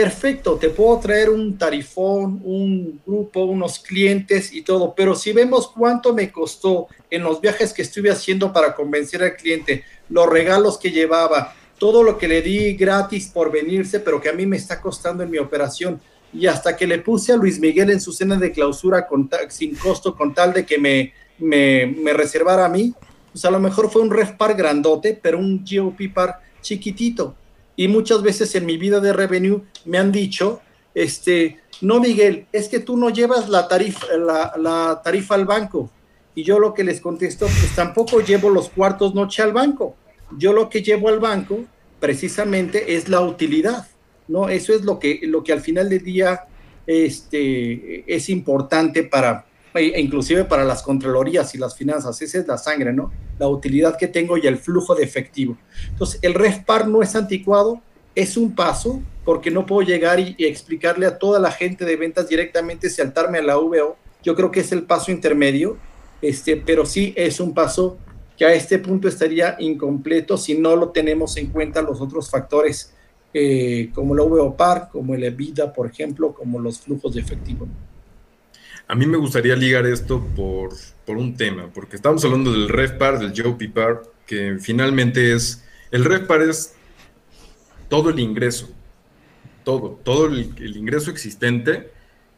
[0.00, 5.72] perfecto, te puedo traer un tarifón, un grupo, unos clientes y todo, pero si vemos
[5.76, 10.78] cuánto me costó en los viajes que estuve haciendo para convencer al cliente, los regalos
[10.78, 14.56] que llevaba, todo lo que le di gratis por venirse, pero que a mí me
[14.56, 16.00] está costando en mi operación,
[16.32, 19.74] y hasta que le puse a Luis Miguel en su cena de clausura con sin
[19.74, 22.94] costo, con tal de que me, me, me reservara a mí,
[23.32, 27.34] pues a lo mejor fue un ref par grandote, pero un GOP par chiquitito
[27.78, 30.60] y muchas veces en mi vida de revenue me han dicho,
[30.94, 35.88] este, no Miguel, es que tú no llevas la tarifa, la, tarifa al banco.
[36.34, 39.94] Y yo lo que les contesto, pues tampoco llevo los cuartos noche al banco.
[40.36, 41.66] Yo lo que llevo al banco
[42.00, 43.86] precisamente es la utilidad,
[44.26, 44.48] ¿no?
[44.48, 46.46] Eso es lo que, lo que al final del día
[46.84, 52.58] este, es importante para, e inclusive para las contralorías y las finanzas, esa es la
[52.58, 53.12] sangre, ¿no?
[53.38, 55.56] La utilidad que tengo y el flujo de efectivo.
[55.90, 57.80] Entonces, el REFPAR no es anticuado,
[58.14, 62.28] es un paso, porque no puedo llegar y, explicarle a toda la gente de ventas
[62.28, 63.96] directamente saltarme a la VO.
[64.22, 65.76] Yo creo que es el paso intermedio,
[66.22, 67.98] este, pero sí es un paso
[68.36, 72.94] que a este punto estaría incompleto si no lo tenemos en cuenta los otros factores
[73.34, 77.68] eh, como la VO par, como el EBITDA, por ejemplo, como los flujos de efectivo.
[78.90, 80.70] A mí me gustaría ligar esto por,
[81.08, 83.62] un tema, porque estamos hablando del REFPAR, del GOP
[84.26, 86.74] que finalmente es, el REFPAR es
[87.90, 88.70] todo el ingreso,
[89.62, 91.90] todo, todo el, ingreso existente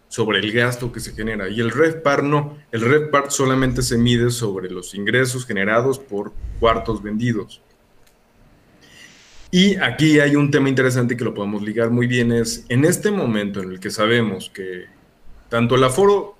[0.09, 1.49] sobre el gasto que se genera.
[1.49, 7.01] Y el REFPAR no, el REFPAR solamente se mide sobre los ingresos generados por cuartos
[7.01, 7.63] vendidos.
[9.53, 13.13] Y aquí hay un tema interesante que lo podemos ligar muy bien, es en este
[13.13, 14.87] momento en el que sabemos que
[15.49, 16.40] tanto el aforo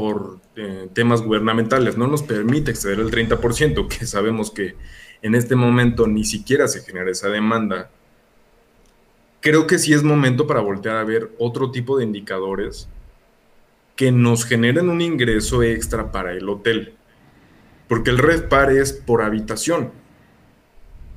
[0.00, 4.74] por eh, temas gubernamentales no nos permite exceder el 30%, que sabemos que
[5.20, 7.90] en este momento ni siquiera se genera esa demanda,
[9.40, 12.88] creo que sí es momento para voltear a ver otro tipo de indicadores
[13.94, 16.94] que nos generen un ingreso extra para el hotel.
[17.86, 19.92] Porque el red par es por habitación.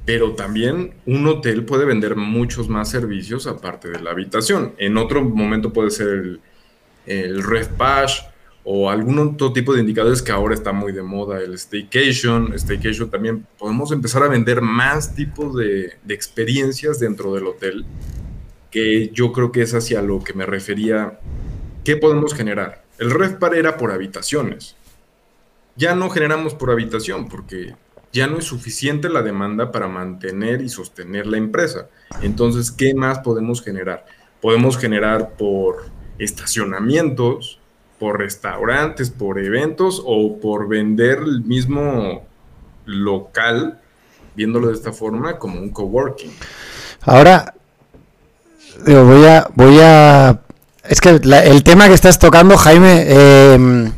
[0.04, 4.74] Pero también un hotel puede vender muchos más servicios aparte de la habitación.
[4.78, 6.42] En otro momento puede ser el,
[7.06, 7.70] el red
[8.66, 13.09] o algún otro tipo de indicadores que ahora está muy de moda, el staycation, staycation
[13.09, 17.86] también, podemos empezar a vender más tipos de, experiencias dentro del hotel,
[18.72, 21.20] que yo creo que es hacia lo que me refería,
[21.84, 22.84] ¿qué podemos generar?
[22.97, 24.76] El RedPar era por habitaciones,
[25.76, 27.76] ya no generamos por habitación, porque
[28.14, 31.89] ya no es suficiente la demanda para mantener y sostener la empresa.
[32.22, 34.05] Entonces, ¿qué más podemos generar?
[34.39, 35.86] Podemos generar por
[36.20, 37.59] estacionamientos,
[38.04, 42.22] por restaurantes, por eventos o por vender el mismo
[42.86, 43.80] local,
[44.36, 46.30] viéndolo de esta forma, como un coworking.
[47.04, 47.54] Ahora,
[48.86, 50.38] voy a, voy a,
[50.84, 53.89] es que el tema que estás tocando, Jaime, eh,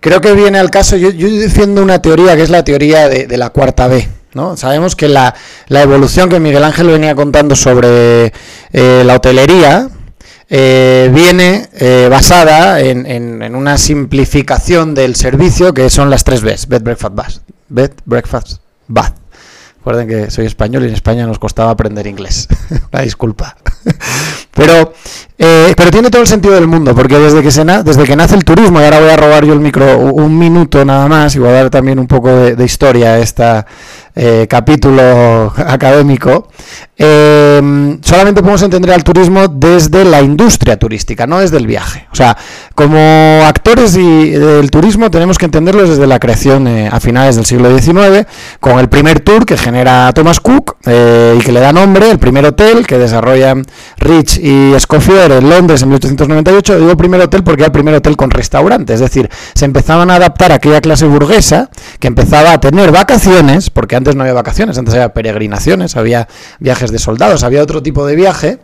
[0.00, 0.96] creo que viene al caso.
[0.96, 4.08] Yo, yo defiendo una teoría que es la teoría de, la cuarta B.
[4.34, 4.56] ¿no?
[4.56, 5.32] Sabemos que la,
[5.68, 8.32] la evolución que Miguel Ángel venía contando sobre
[8.72, 9.90] eh, la hotelería
[10.48, 16.68] eh, viene eh, basada en, en- una simplificación del servicio que son las tres Bs:
[16.68, 17.32] Bed, Breakfast, Bath.
[17.68, 18.52] Bed, Breakfast,
[18.88, 19.14] Bath.
[19.78, 22.48] Recuerden que soy español y en España nos costaba aprender inglés.
[22.92, 23.56] Una disculpa.
[24.56, 24.94] Pero,
[25.36, 28.16] eh, pero tiene todo el sentido del mundo, porque desde que, se na- desde que
[28.16, 31.36] nace el turismo, y ahora voy a robar yo el micro un minuto nada más,
[31.36, 33.18] y voy a dar también un poco de, de historia a
[34.16, 36.48] este capítulo académico,
[36.96, 42.06] eh, solamente podemos entender al turismo desde la industria turística, no desde el viaje.
[42.10, 42.34] O sea,
[42.74, 42.98] como
[43.44, 47.76] actores y- del turismo tenemos que entenderlos desde la creación eh, a finales del siglo
[47.76, 48.26] XIX,
[48.58, 52.18] con el primer tour que genera Thomas Cook eh, y que le da nombre, el
[52.18, 53.66] primer hotel que desarrollan
[53.98, 56.78] Rich y Escoffier en Londres en 1898.
[56.80, 60.14] Digo primer hotel porque era el primer hotel con restaurante, es decir, se empezaban a
[60.14, 61.68] adaptar a aquella clase burguesa
[62.00, 66.28] que empezaba a tener vacaciones, porque antes no había vacaciones, antes había peregrinaciones, había
[66.60, 68.58] viajes de soldados, había otro tipo de viaje,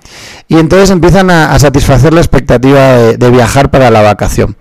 [0.49, 4.57] y entonces empiezan a, satisfacer la expectativa de, de viajar para la vacación.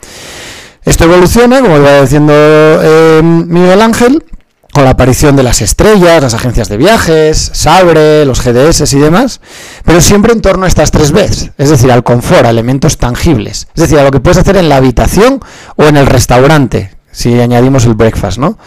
[0.83, 4.23] Esto evoluciona, como iba diciendo eh, Miguel Ángel,
[4.71, 9.41] con la aparición de las estrellas, las agencias de viajes, Sabre, los GDS y demás,
[9.83, 13.67] pero siempre en torno a estas tres Bs, es decir, al confort, a elementos tangibles,
[13.75, 15.41] es decir, a lo que puedes hacer en la habitación
[15.75, 18.57] o en el restaurante, si añadimos el breakfast, ¿no?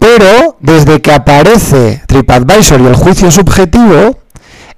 [0.00, 4.18] Pero desde que aparece TripAdvisor y el juicio subjetivo,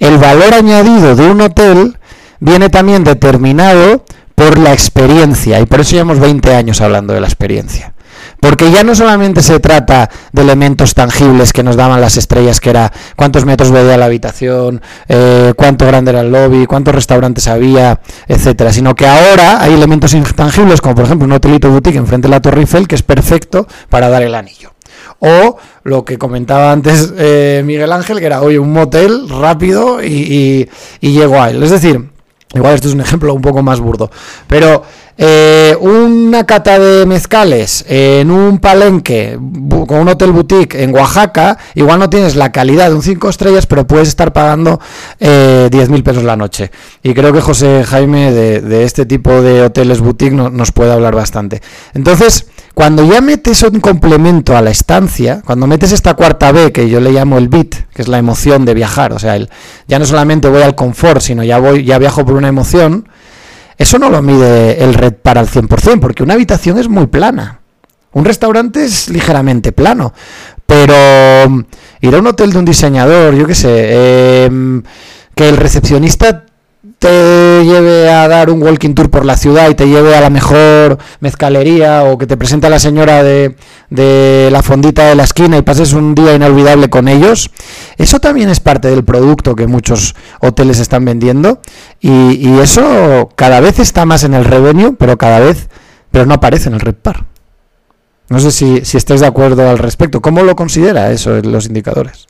[0.01, 1.97] el valor añadido de un hotel
[2.41, 4.05] viene también determinado
[4.35, 7.95] por la experiencia, y por eso llevamos 20 años hablando de la experiencia.
[8.41, 12.71] Porque ya no solamente se trata de elementos tangibles que nos daban las estrellas, que
[12.71, 18.01] era cuántos metros medía la habitación, eh, cuánto grande era el lobby, cuántos restaurantes había,
[18.27, 22.31] etcétera, sino que ahora hay elementos intangibles, como por ejemplo un hotelito boutique enfrente de
[22.31, 24.72] la Torre Eiffel, que es perfecto para dar el anillo.
[25.25, 30.69] O lo que comentaba antes eh, Miguel Ángel, que era, oye, un motel rápido y,
[31.01, 31.63] y, llego a él.
[31.63, 32.11] Es decir,
[32.55, 34.11] igual esto es un ejemplo un poco más burdo,
[34.49, 34.83] pero
[35.17, 39.39] eh, una cata de mezcales en un palenque
[39.87, 43.67] con un hotel boutique en Oaxaca, igual no tienes la calidad de un 5 estrellas,
[43.67, 44.81] pero puedes estar pagando
[45.21, 46.73] eh, 10.000 pesos la noche.
[47.03, 50.93] Y creo que José Jaime de, de este tipo de hoteles boutique no- nos puede
[50.93, 51.63] hablar bastante.
[51.95, 56.89] Entonces, cuando ya metes un complemento a la estancia, cuando metes esta cuarta B, que
[56.89, 59.51] yo le llamo el beat, que es la emoción de viajar, o sea, el,
[59.87, 63.09] ya no solamente voy al confort, sino ya voy, ya viajo por una emoción,
[63.77, 67.61] eso no lo mide el red para al 100%, porque una habitación es muy plana.
[68.13, 70.13] Un restaurante es ligeramente plano,
[70.67, 70.95] pero
[71.49, 71.61] mm,
[72.03, 74.83] ir a un hotel de un diseñador, yo qué sé, em,
[75.35, 76.45] que el recepcionista
[77.03, 80.31] te lleve a dar un walking tour por la ciudad y te lleve a la
[80.31, 83.57] mejor mezcalería o que te presente a la señora de,
[83.91, 87.51] de la fondita de la esquina y pases un día inolvidable con ellos,
[87.99, 91.61] eso también es parte del producto que muchos hoteles están vendiendo
[92.01, 95.69] y, eso cada vez está más en el revenue, pero cada vez,
[96.13, 97.25] pero no aparece en el red par.
[98.29, 100.23] No sé si, si estáis de acuerdo al respecto.
[100.23, 102.29] ¿Cómo lo considera eso los indicadores?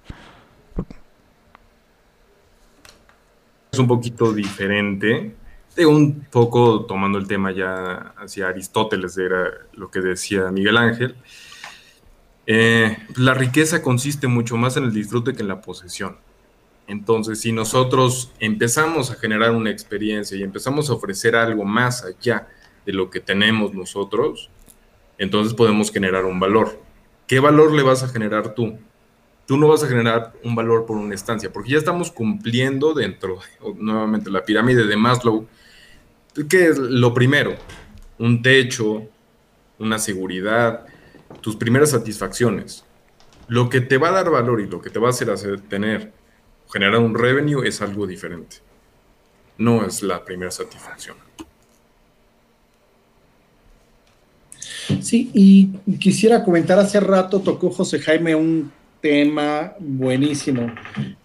[3.72, 5.34] Es un poquito diferente.
[5.74, 11.16] De un poco tomando el tema ya hacia Aristóteles, era lo que decía Miguel Ángel.
[12.46, 16.18] Eh, la riqueza consiste mucho más en el disfrute que en la posesión.
[16.86, 22.48] Entonces, si nosotros empezamos a generar una experiencia y empezamos a ofrecer algo más allá
[22.84, 24.50] de lo que tenemos nosotros,
[25.16, 26.78] entonces podemos generar un valor.
[27.26, 28.78] ¿Qué valor le vas a generar tú?
[29.52, 33.38] Tú no vas a generar un valor por una estancia, porque ya estamos cumpliendo dentro,
[33.76, 35.46] nuevamente, la pirámide de Maslow,
[36.48, 37.56] que es lo primero,
[38.18, 39.02] un techo,
[39.78, 40.86] una seguridad,
[41.42, 42.86] tus primeras satisfacciones.
[43.46, 45.60] Lo que te va a dar valor y lo que te va a hacer, hacer
[45.60, 46.14] tener,
[46.72, 48.56] generar un revenue es algo diferente.
[49.58, 51.18] No es la primera satisfacción.
[55.02, 55.66] Sí, y
[55.98, 58.72] quisiera comentar, hace rato tocó José Jaime un
[59.02, 60.72] tema buenísimo,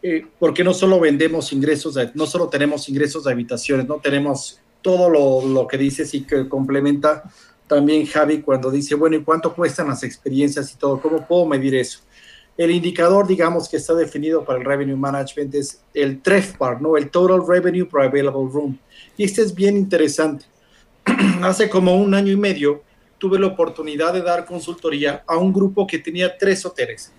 [0.02, 4.60] eh, porque no solo vendemos ingresos, de- no solo tenemos ingresos de habitaciones, no tenemos
[4.82, 7.24] todo lo, lo que dices y que complementa
[7.68, 11.00] también Javi cuando dice, bueno, ¿y cuánto cuestan las experiencias y todo?
[11.00, 12.00] ¿Cómo puedo medir eso?
[12.58, 16.98] El indicador, digamos, que está definido para el Revenue Management es el TREFPAR, ¿no?
[16.98, 18.80] El Total Revenue per Available Room.
[19.16, 20.46] Y este es bien interesante.
[21.44, 22.82] Hace como un año y medio
[23.20, 27.12] tuve la oportunidad de dar consultoría a un grupo que tenía tres hoteles.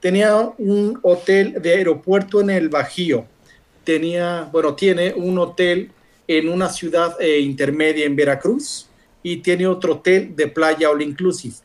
[0.00, 3.26] Tenía un hotel de aeropuerto en el Bajío.
[3.84, 5.92] Tenía, bueno, tiene un hotel
[6.26, 8.88] en una ciudad eh, intermedia en Veracruz
[9.22, 11.56] y tiene otro hotel de playa all inclusive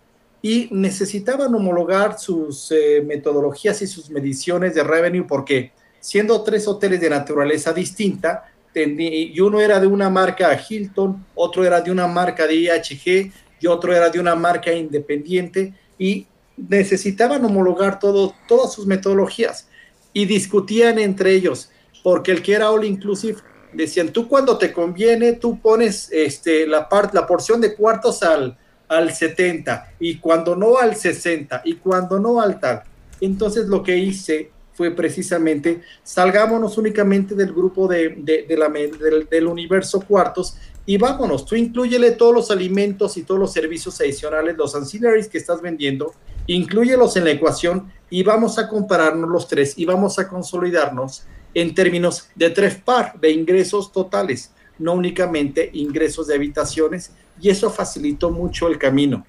[0.42, 7.02] y necesitaban homologar sus eh, metodologías y sus mediciones de revenue porque siendo tres hoteles
[7.02, 12.46] de naturaleza distinta, y uno era de una marca Hilton, otro era de una marca
[12.46, 16.28] de IHG y otro era de una marca independiente y
[16.58, 19.68] necesitaban homologar todo, todas sus metodologías
[20.14, 21.72] y discutían entre ellos
[22.04, 23.40] porque el que era all inclusive
[23.74, 28.58] decían tú cuando te conviene tú pones este la parte la porción de cuartos al
[28.88, 32.84] al 70 y cuando no al 60 y cuando no al tal.
[33.22, 40.02] Entonces lo que hice fue precisamente salgámonos únicamente del grupo de, de, la, del, universo
[40.02, 45.28] cuartos y vámonos, tú incluyele todos los alimentos y todos los servicios adicionales, los ancillaries
[45.28, 46.14] que estás vendiendo,
[46.46, 51.26] incluyelos en la ecuación y vamos a compararnos los tres y vamos a consolidarnos
[51.56, 57.12] en términos de tres par de ingresos totales, no únicamente ingresos de habitaciones
[57.42, 59.26] y eso facilitó mucho el camino.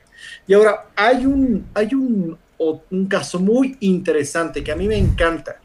[0.47, 5.61] Y ahora hay un, hay un, un caso muy interesante que a mí me encanta,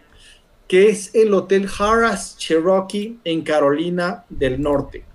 [0.67, 5.10] que es el Hotel Harris Cherokee en Carolina del Norte.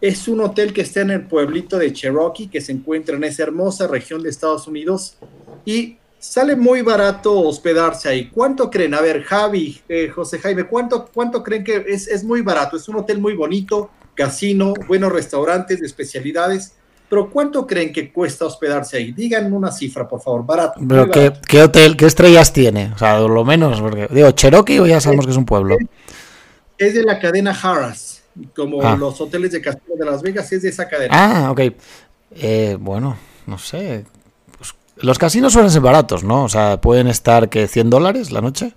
[0.00, 3.42] Es un hotel que está en el pueblito de Cherokee, que se encuentra en esa
[3.42, 5.16] hermosa región de Estados Unidos,
[5.64, 8.28] y sale muy barato hospedarse ahí.
[8.28, 8.94] ¿Cuánto creen?
[8.94, 12.76] A ver, Javi, eh, José Jaime, ¿cuánto, ¿cuánto creen que es, es muy barato?
[12.76, 16.74] Es un hotel muy bonito, casino, buenos restaurantes de especialidades.
[17.08, 19.12] Pero ¿cuánto creen que cuesta hospedarse ahí?
[19.12, 20.78] Díganme una cifra, por favor, barato.
[20.86, 22.92] Pero ¿qué, hotel, qué estrellas tiene?
[22.94, 25.78] O sea, lo menos, porque digo, Cherokee o ya sabemos que es un pueblo.
[26.76, 28.17] Es de la cadena Harris,
[28.54, 28.96] como ah.
[28.96, 31.14] los hoteles de casino de Las Vegas, es de esa cadena.
[31.14, 31.60] Ah, ok.
[32.32, 33.16] Eh, bueno,
[33.46, 34.04] no sé.
[34.56, 36.44] Pues, los casinos suelen ser baratos, ¿no?
[36.44, 38.74] O sea, pueden estar, que ¿100 dólares la noche?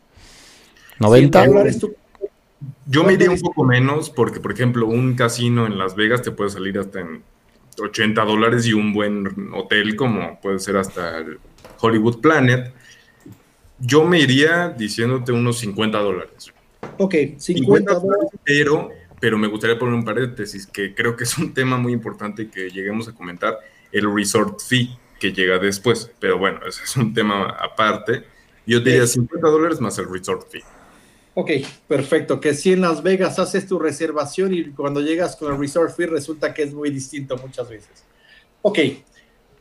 [1.00, 1.46] ¿90?
[1.48, 1.80] dólares
[2.88, 6.32] yo me iría un poco menos porque, por ejemplo, un casino en Las Vegas te
[6.32, 7.24] puede salir hasta en
[7.82, 11.40] 80 dólares y un buen hotel como puede ser hasta el
[11.80, 12.74] Hollywood Planet.
[13.80, 16.52] Yo me iría diciéndote unos 50 dólares.
[16.98, 18.30] Ok, 50, dólares.
[18.44, 18.90] Pero,
[19.22, 22.72] pero me gustaría poner un paréntesis que creo que es un tema muy importante que
[22.72, 23.60] lleguemos a comentar,
[23.92, 26.12] el resort fee que llega después.
[26.20, 28.24] Pero bueno, ese es un tema aparte.
[28.66, 30.64] Yo diría 50 dólares más el resort fee.
[31.36, 31.52] Ok,
[31.88, 32.42] perfecto.
[32.42, 36.08] Que si en Las Vegas haces tu reservación y cuando llegas con el resort fee
[36.08, 38.04] resulta que es muy distinto muchas veces.
[38.64, 38.80] Ok,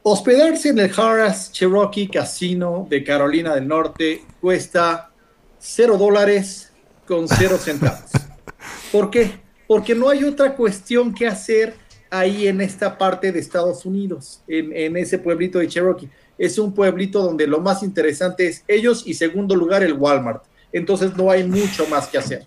[0.02, 5.10] hospedarse en el Harris Cherokee Casino de Carolina del Norte cuesta
[5.58, 6.72] 0 dólares
[7.06, 8.10] con 0 centavos.
[8.92, 9.49] ¿Por qué?
[9.70, 11.76] Porque no hay otra cuestión que hacer
[12.10, 16.08] ahí en esta parte de Estados Unidos, en, ese pueblito de Cherokee.
[16.36, 20.42] Es un pueblito donde lo más interesante es ellos y segundo lugar el Walmart
[20.72, 22.46] entonces no hay mucho más que hacer.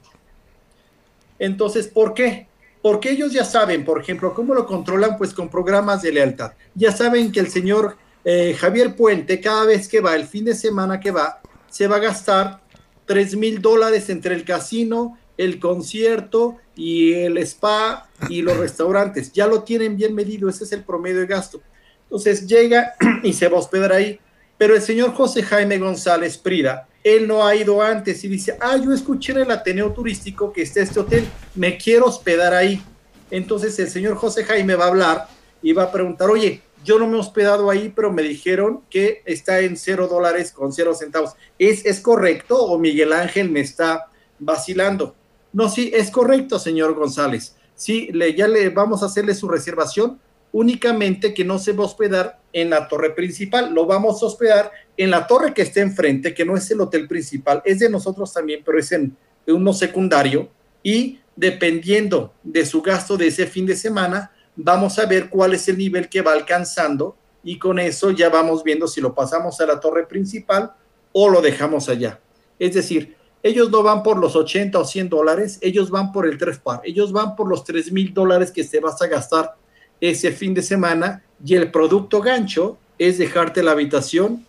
[1.39, 2.47] Entonces, ¿por qué?
[2.81, 6.51] Porque ellos ya saben, por ejemplo, cómo lo controlan, pues con programas de lealtad.
[6.75, 7.95] Ya saben que el señor
[8.25, 11.97] eh, Javier Puente, cada vez que va, el fin de semana que va, se va
[11.97, 12.61] a gastar
[13.05, 19.31] 3 mil dólares entre el casino, el concierto y el spa y los restaurantes.
[19.31, 21.61] Ya lo tienen bien medido, ese es el promedio de gasto.
[22.03, 24.19] Entonces llega y se va a hospedar ahí.
[24.57, 28.77] Pero el señor José Jaime González Prida él no ha ido antes y dice, ah,
[28.77, 32.81] yo escuché en el Ateneo Turístico que está este hotel, me quiero hospedar ahí.
[33.29, 35.27] Entonces el señor José Jaime va a hablar
[35.61, 39.21] y va a preguntar, oye, yo no me he hospedado ahí, pero me dijeron que
[39.25, 41.33] está en cero dólares con cero centavos.
[41.59, 44.07] ¿Es, ¿Es correcto o Miguel Ángel me está
[44.39, 45.15] vacilando?
[45.53, 47.55] No, sí, es correcto, señor González.
[47.75, 50.19] Sí, le, ya le vamos a hacerle su reservación,
[50.51, 54.71] únicamente que no se va a hospedar en la torre principal, lo vamos a hospedar
[54.97, 58.31] en la torre que está enfrente, que no es el hotel principal, es de nosotros
[58.31, 59.15] también, pero es en
[59.47, 60.49] uno secundario,
[60.83, 65.67] y dependiendo de su gasto de ese fin de semana, vamos a ver cuál es
[65.67, 69.65] el nivel que va alcanzando y con eso ya vamos viendo si lo pasamos a
[69.65, 70.73] la torre principal
[71.11, 72.19] o lo dejamos allá.
[72.59, 76.37] Es decir, ellos no van por los 80 o 100 dólares, ellos van por el
[76.37, 79.55] 3 par, ellos van por los 3 mil dólares que se vas a gastar
[79.99, 84.45] ese fin de semana y el producto gancho es dejarte la habitación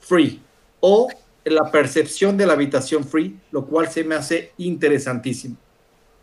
[0.00, 0.42] free
[0.80, 1.08] o
[1.44, 5.56] la percepción de la habitación free, lo cual se me hace interesantísimo.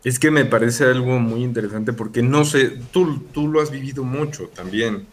[0.04, 4.04] Es que me parece algo muy interesante porque no sé, tú, tú lo has vivido
[4.04, 5.06] mucho también.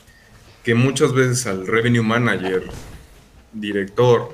[0.63, 2.63] que muchas veces al revenue manager,
[3.51, 4.29] director,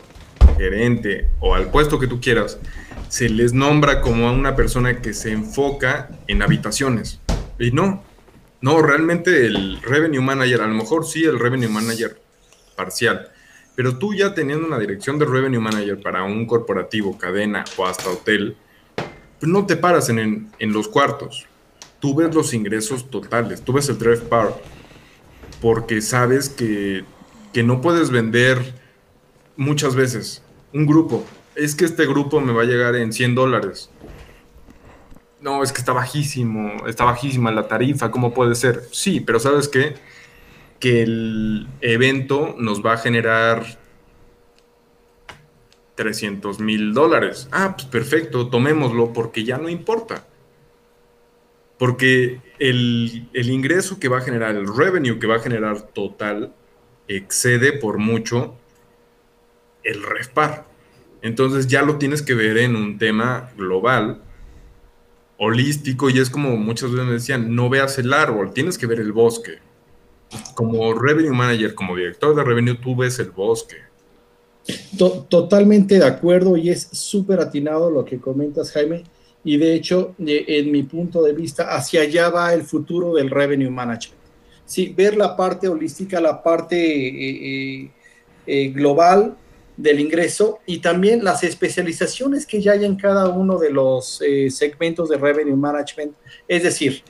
[0.57, 2.59] gerente o al puesto que tú quieras,
[3.09, 7.19] se les nombra como a una persona que se enfoca en habitaciones.
[7.59, 8.03] Y no,
[8.61, 12.19] no, realmente el revenue manager, a lo mejor sí el revenue manager
[12.75, 13.29] parcial,
[13.75, 18.09] pero tú ya teniendo una dirección de revenue manager para un corporativo, cadena o hasta
[18.09, 18.57] hotel,
[19.39, 21.45] pues no te paras en, en los cuartos.
[21.99, 24.55] Tú ves los ingresos totales, tú ves el drive par,
[25.61, 27.03] porque sabes que,
[27.53, 28.73] que no puedes vender
[29.55, 30.43] muchas veces
[30.77, 31.25] un grupo.
[31.55, 33.89] Es que este grupo me va a llegar en 100 dólares.
[35.41, 38.83] No, es que está bajísimo, está bajísima la tarifa, ¿cómo puede ser?
[38.91, 39.95] Sí, pero ¿sabes qué?
[40.79, 43.65] Que el evento nos va a generar
[45.95, 47.47] 300 mil dólares.
[47.51, 50.25] Ah, pues perfecto, tomémoslo porque ya no importa.
[51.77, 56.53] Porque el, el, ingreso que va a generar, el revenue que va a generar total,
[57.07, 58.55] excede por mucho
[59.87, 60.65] el REFPAR.
[61.21, 64.21] Entonces ya lo tienes que ver en un tema global,
[65.37, 68.99] holístico, y es como muchas veces me decían, no veas el árbol, tienes que ver
[68.99, 69.59] el bosque.
[70.55, 73.77] Como revenue manager, como director de revenue, tú ves el bosque.
[75.29, 79.03] Totalmente de acuerdo y es súper atinado lo que comentas, Jaime.
[79.43, 83.69] Y de hecho, en mi punto de vista, hacia allá va el futuro del revenue
[83.69, 84.19] management.
[84.65, 87.91] Sí, ver la parte holística, la parte eh, eh,
[88.45, 89.37] eh, global
[89.77, 94.19] del ingreso y también las especializaciones que ya hay en cada uno de los
[94.49, 96.13] segmentos de revenue management.
[96.47, 97.03] Es decir,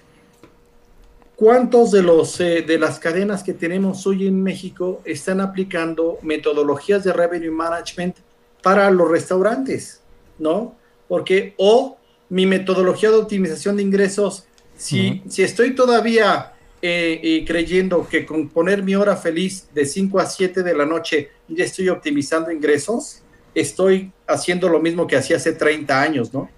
[1.38, 7.13] ¿cuántos de, los, de las cadenas que tenemos hoy en México están aplicando metodologías de
[7.13, 8.18] revenue management
[8.61, 10.01] para los restaurantes?
[10.38, 10.76] ¿No?
[11.07, 11.97] Porque o
[12.30, 14.45] mi metodología de optimización de ingresos,
[14.76, 20.19] si, si estoy todavía eh, eh, creyendo que con poner mi hora feliz de 5
[20.19, 23.23] a 7 de la noche ya estoy optimizando ingresos,
[23.55, 26.49] estoy haciendo lo mismo que hacía hace 30 años, ¿no?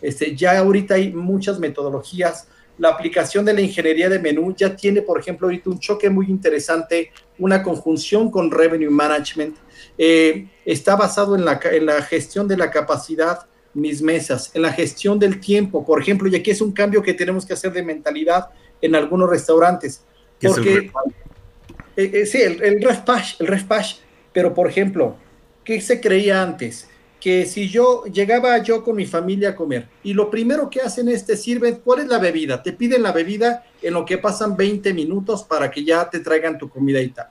[0.00, 2.48] Este, ya ahorita hay muchas metodologías.
[2.78, 6.26] La aplicación de la ingeniería de menú ya tiene, por ejemplo, ahorita un choque muy
[6.26, 9.56] interesante, una conjunción con revenue management.
[9.96, 14.72] Eh, está basado en la, en la gestión de la capacidad mis mesas, en la
[14.72, 17.82] gestión del tiempo, por ejemplo, y aquí es un cambio que tenemos que hacer de
[17.82, 18.48] mentalidad
[18.80, 20.02] en algunos restaurantes.
[20.40, 20.90] Porque,
[21.96, 23.96] eh, eh, sí, el, el el refpash,
[24.32, 25.16] pero por ejemplo,
[25.64, 26.88] ¿qué se creía antes?
[27.20, 31.08] Que si yo llegaba yo con mi familia a comer y lo primero que hacen
[31.08, 32.62] es te sirven, ¿cuál es la bebida?
[32.62, 36.56] Te piden la bebida en lo que pasan 20 minutos para que ya te traigan
[36.56, 37.28] tu comida y tal.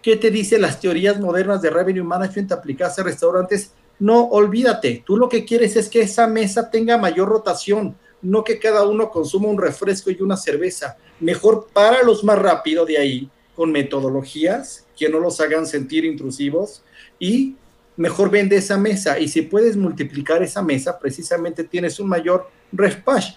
[0.00, 3.72] ¿Qué te dice las teorías modernas de revenue management aplicadas a restaurantes?
[3.98, 8.58] No, olvídate, tú lo que quieres es que esa mesa tenga mayor rotación, no que
[8.58, 10.96] cada uno consuma un refresco y una cerveza.
[11.20, 11.68] Mejor
[12.04, 16.82] los más rápido de ahí con metodologías que no los hagan sentir intrusivos
[17.18, 17.56] y
[17.96, 19.18] mejor vende esa mesa.
[19.18, 23.34] Y si puedes multiplicar esa mesa, precisamente tienes un mayor refpash,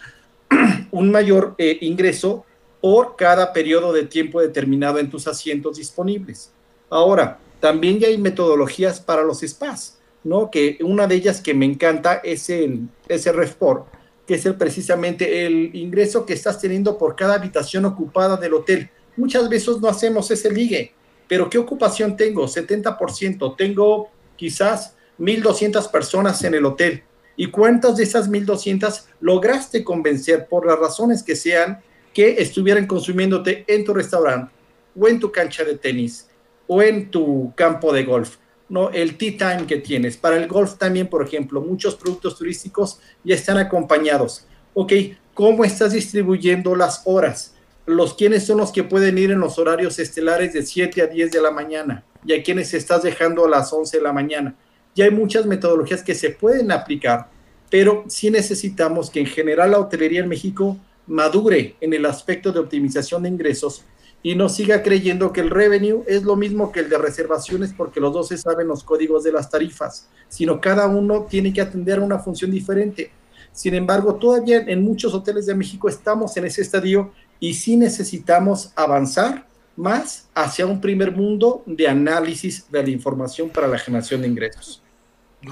[0.91, 2.45] un mayor eh, ingreso
[2.81, 6.51] por cada periodo de tiempo determinado en tus asientos disponibles.
[6.89, 10.51] Ahora, también ya hay metodologías para los spas ¿no?
[10.51, 13.85] Que una de ellas que me encanta es el, ese REFPOR,
[14.29, 18.87] que es el, precisamente el ingreso que estás teniendo por cada habitación ocupada del hotel.
[19.17, 20.93] Muchas veces no hacemos ese ligue,
[21.27, 22.45] pero ¿qué ocupación tengo?
[22.45, 23.55] 70%.
[23.57, 27.01] Tengo quizás 1.200 personas en el hotel.
[27.37, 31.81] ¿Y cuántas de esas 1.200 lograste convencer por las razones que sean
[32.13, 34.53] que estuvieran consumiéndote en tu restaurante
[34.95, 36.29] o en tu cancha de tenis
[36.67, 38.37] o en tu campo de golf?
[38.69, 38.89] ¿No?
[38.91, 40.17] el tea time que tienes.
[40.17, 44.45] Para el golf también, por ejemplo, muchos productos turísticos ya están acompañados.
[44.73, 44.93] Ok,
[45.33, 47.55] ¿cómo estás distribuyendo las horas?
[47.85, 51.31] Los quiénes son los que pueden ir en los horarios estelares de 7 a 10
[51.31, 54.55] de la mañana y a quienes estás dejando a las 11 de la mañana.
[54.95, 57.29] Ya hay muchas metodologías que se pueden aplicar,
[57.69, 62.59] pero sí necesitamos que en general la hotelería en México madure en el aspecto de
[62.59, 63.83] optimización de ingresos
[64.21, 67.99] y no siga creyendo que el revenue es lo mismo que el de reservaciones porque
[67.99, 71.99] los dos se saben los códigos de las tarifas, sino cada uno tiene que atender
[71.99, 73.11] una función diferente.
[73.51, 78.73] Sin embargo, todavía en muchos hoteles de México estamos en ese estadio y sí necesitamos
[78.75, 84.27] avanzar más hacia un primer mundo de análisis de la información para la generación de
[84.27, 84.83] ingresos.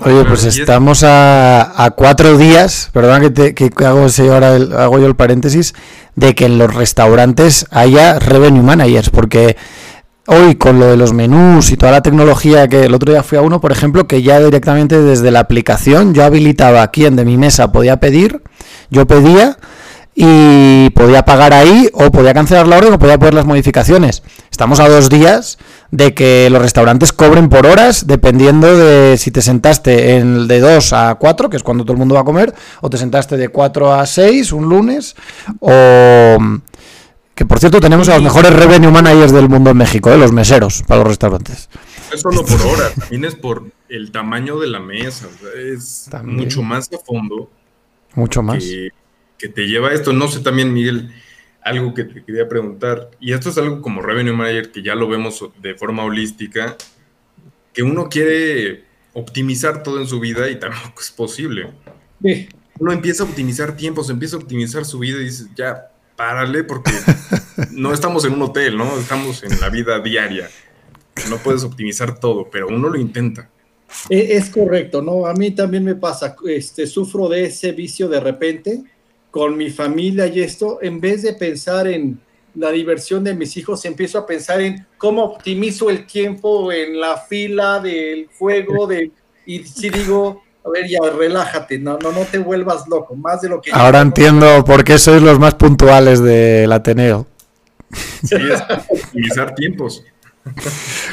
[0.02, 5.74] Oye, pues estamos a, cuatro días, perdón que, que hago, ahora hago yo el paréntesis,
[6.16, 9.56] de que en los restaurantes haya revenue managers, porque
[10.28, 13.38] hoy con lo de los menús y toda la tecnología que el otro día fui
[13.38, 17.38] a uno, por ejemplo, que ya directamente desde la aplicación yo habilitaba quién de mi
[17.38, 18.42] mesa podía pedir,
[18.90, 19.58] yo pedía
[20.20, 24.24] y podía pagar ahí o podía cancelar la orden o podía poner las modificaciones.
[24.52, 25.60] Estamos a dos días
[25.92, 30.94] de que los restaurantes cobren por horas dependiendo de si te sentaste en de 2
[30.94, 33.50] a 4, que es cuando todo el mundo va a comer, o te sentaste de
[33.50, 35.16] 4 a 6 un lunes,
[35.60, 36.38] o...
[37.36, 40.18] Que por cierto tenemos a los mejores revenue managers del mundo en México, ¿eh?
[40.18, 41.70] los meseros para los restaurantes.
[42.12, 46.90] Es solo por horas, también es por el tamaño de la mesa, es mucho más
[46.92, 47.52] a fondo.
[48.16, 48.64] Mucho más.
[48.64, 48.90] Que,
[49.38, 50.14] que te lleva a esto.
[50.14, 51.14] No sé también, Miguel,
[51.68, 55.08] algo que te quería preguntar, y esto es algo como Revenue Manager que ya lo
[55.08, 56.78] vemos de forma holística,
[57.74, 61.70] que uno quiere optimizar todo en su vida y tampoco es posible.
[62.80, 66.92] Uno empieza a optimizar tiempos, empieza a optimizar su vida y dice, ya, párale porque
[67.72, 68.98] no estamos en un hotel, ¿no?
[68.98, 70.50] Estamos en la vida diaria.
[71.30, 73.50] No puedes optimizar todo, pero uno lo intenta.
[74.10, 75.26] E, es correcto, ¿no?
[75.26, 78.84] A mí también me pasa, este, sufro de ese vicio de repente
[79.32, 82.20] con mi familia y esto, en vez de pensar en
[82.56, 87.18] la diversión de mis hijos, empiezo a pensar en cómo optimizo el tiempo en la
[87.18, 89.12] fila del juego, de,
[89.46, 93.50] y si digo, a ver, ya relájate, no, no, no te vuelvas loco, más de
[93.50, 93.72] lo que...
[93.72, 97.28] Ahora entiendo por qué sois los más puntuales del Ateneo.
[98.24, 100.04] Sí, es optimizar tiempos.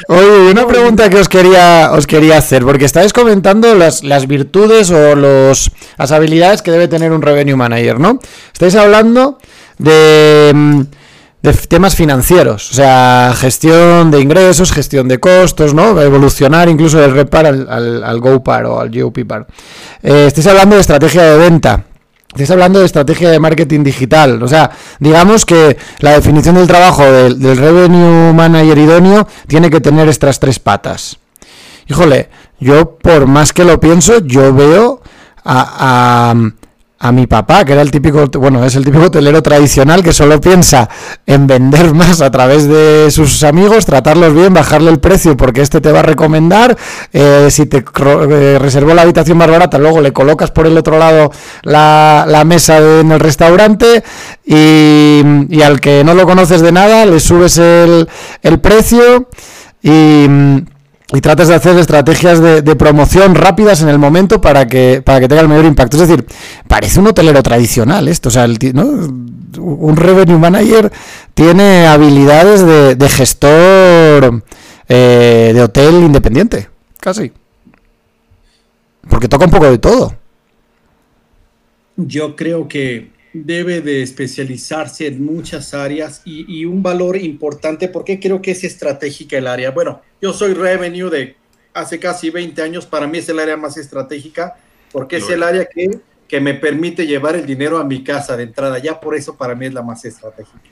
[0.07, 4.91] Oye, una pregunta que os quería, os quería hacer, porque estáis comentando las, las virtudes
[4.91, 8.19] o los, las habilidades que debe tener un revenue manager, ¿no?
[8.53, 9.37] Estáis hablando
[9.77, 10.81] de, mm,
[11.41, 15.99] de temas financieros, o sea, gestión de ingresos, gestión de costos, ¿no?
[16.01, 19.47] Evolucionar incluso del repar al, al, al GoPar o al GOPPAR.
[20.03, 21.85] Eh, estáis hablando de estrategia de venta.
[22.35, 24.43] Estás hablando de estrategia de marketing digital.
[24.43, 24.69] O sea,
[24.99, 30.59] digamos que la definición del trabajo del, revenue manager idóneo tiene que tener estas tres
[30.59, 31.17] patas.
[31.87, 32.29] Híjole,
[32.59, 35.01] yo por más que lo pienso, yo veo
[35.45, 36.33] a,
[37.07, 40.41] a mi papá, que era el típico, bueno, es el típico hotelero tradicional que solo
[40.41, 40.89] piensa
[41.27, 45.81] en vender más a través de sus amigos, tratarlos bien, bajarle el precio porque este
[45.81, 46.75] te va a recomendar,
[47.13, 50.97] eh, si te eh, reservó la habitación más barata, luego le colocas por el otro
[50.97, 51.31] lado
[51.61, 54.03] la, la mesa en el restaurante
[54.43, 58.09] y, y, al que no lo conoces de nada le subes el,
[58.41, 59.29] el precio
[59.83, 60.25] y
[61.15, 65.27] y tratas de hacer estrategias de, promoción rápidas en el momento para que, para que
[65.27, 65.95] tenga el mayor impacto.
[65.97, 66.25] Es decir,
[66.67, 68.29] parece un hotelero tradicional esto.
[68.29, 70.91] O sea, un revenue manager
[71.33, 74.43] tiene habilidades de, de gestor
[74.87, 77.31] eh, de hotel independiente, casi.
[79.09, 80.15] Porque toca un poco de todo.
[81.95, 88.19] Yo creo que debe de especializarse en muchas áreas y, y, un valor importante porque
[88.19, 89.71] creo que es estratégica el área.
[89.71, 91.35] Bueno, yo soy revenue de
[91.73, 94.55] hace casi 20 años, para mí es el área más estratégica
[94.91, 98.43] porque es el área que, que me permite llevar el dinero a mi casa de
[98.43, 100.69] entrada, ya por eso para mí es la más estratégica.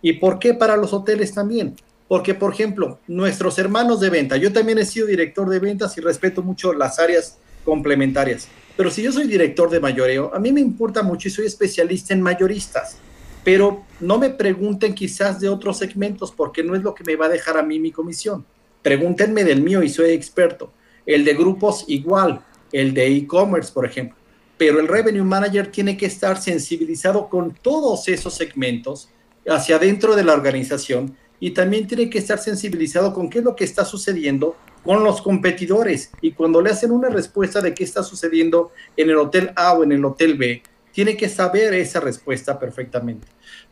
[0.00, 1.76] ¿Y por qué para los hoteles también?
[2.08, 6.00] Porque, por ejemplo, nuestros hermanos de venta, yo también he sido director de ventas y
[6.00, 8.48] respeto mucho las áreas complementarias
[8.78, 12.14] pero si yo soy director de mayoreo, a mí me importa mucho y soy especialista
[12.14, 12.96] en mayoristas.
[13.42, 17.26] Pero no me pregunten quizás de otros segmentos porque no es lo que me va
[17.26, 18.46] a dejar a mí mi comisión.
[18.80, 20.72] Pregúntenme del mío y soy experto.
[21.04, 24.16] El de grupos igual, el de e-commerce, por ejemplo.
[24.56, 29.08] Pero el revenue manager tiene que estar sensibilizado con todos esos segmentos
[29.48, 33.54] hacia adentro de la organización y también tiene que estar sensibilizado con qué es lo
[33.54, 38.02] que está sucediendo con los competidores y cuando le hacen una respuesta de qué está
[38.02, 40.62] sucediendo en el hotel A o en el hotel B,
[40.92, 43.26] tiene que saber esa respuesta perfectamente.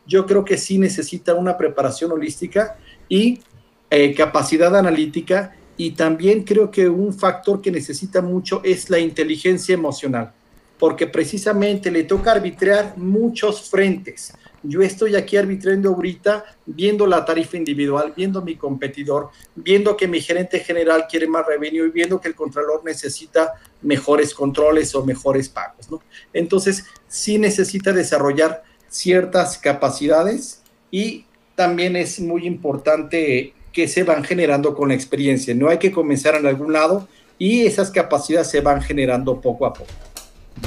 [0.05, 2.77] Yo creo que sí necesita una preparación holística
[3.09, 3.41] y
[3.89, 9.73] eh, capacidad analítica y también creo que un factor que necesita mucho es la inteligencia
[9.73, 10.33] emocional,
[10.79, 17.57] porque precisamente le toca arbitrar muchos frentes yo estoy aquí arbitrando ahorita, viendo la tarifa
[17.57, 22.27] individual, viendo mi competidor, viendo que mi gerente general quiere más revenue y viendo que
[22.27, 26.01] el contralor necesita mejores controles o mejores pagos, ¿no?
[26.33, 34.73] Entonces, sí necesita desarrollar ciertas capacidades y también es muy importante que se van generando
[34.73, 35.53] con la experiencia.
[35.53, 39.73] No hay que comenzar en algún lado y esas capacidades se van generando poco a
[39.73, 39.91] poco.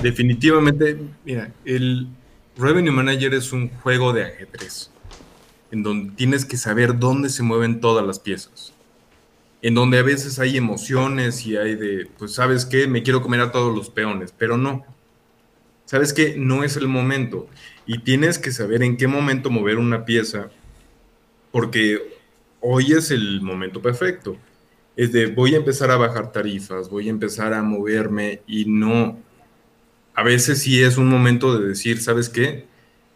[0.03, 2.07] Definitivamente, mira, el,
[2.61, 4.91] Revenue Manager es un juego de ajedrez,
[5.71, 8.75] en donde tienes que saber dónde se mueven todas las piezas,
[9.63, 13.41] en donde a veces hay emociones y hay de, pues sabes qué, me quiero comer
[13.41, 14.85] a todos los peones, pero no.
[15.87, 17.49] Sabes que no es el momento
[17.87, 20.51] y tienes que saber en qué momento mover una pieza,
[21.53, 22.19] porque
[22.61, 24.37] hoy es el momento perfecto.
[24.97, 29.19] Es de voy a empezar a bajar tarifas, voy a empezar a moverme y no
[30.15, 32.71] a veces sí es un momento de decir, ¿sabes qué?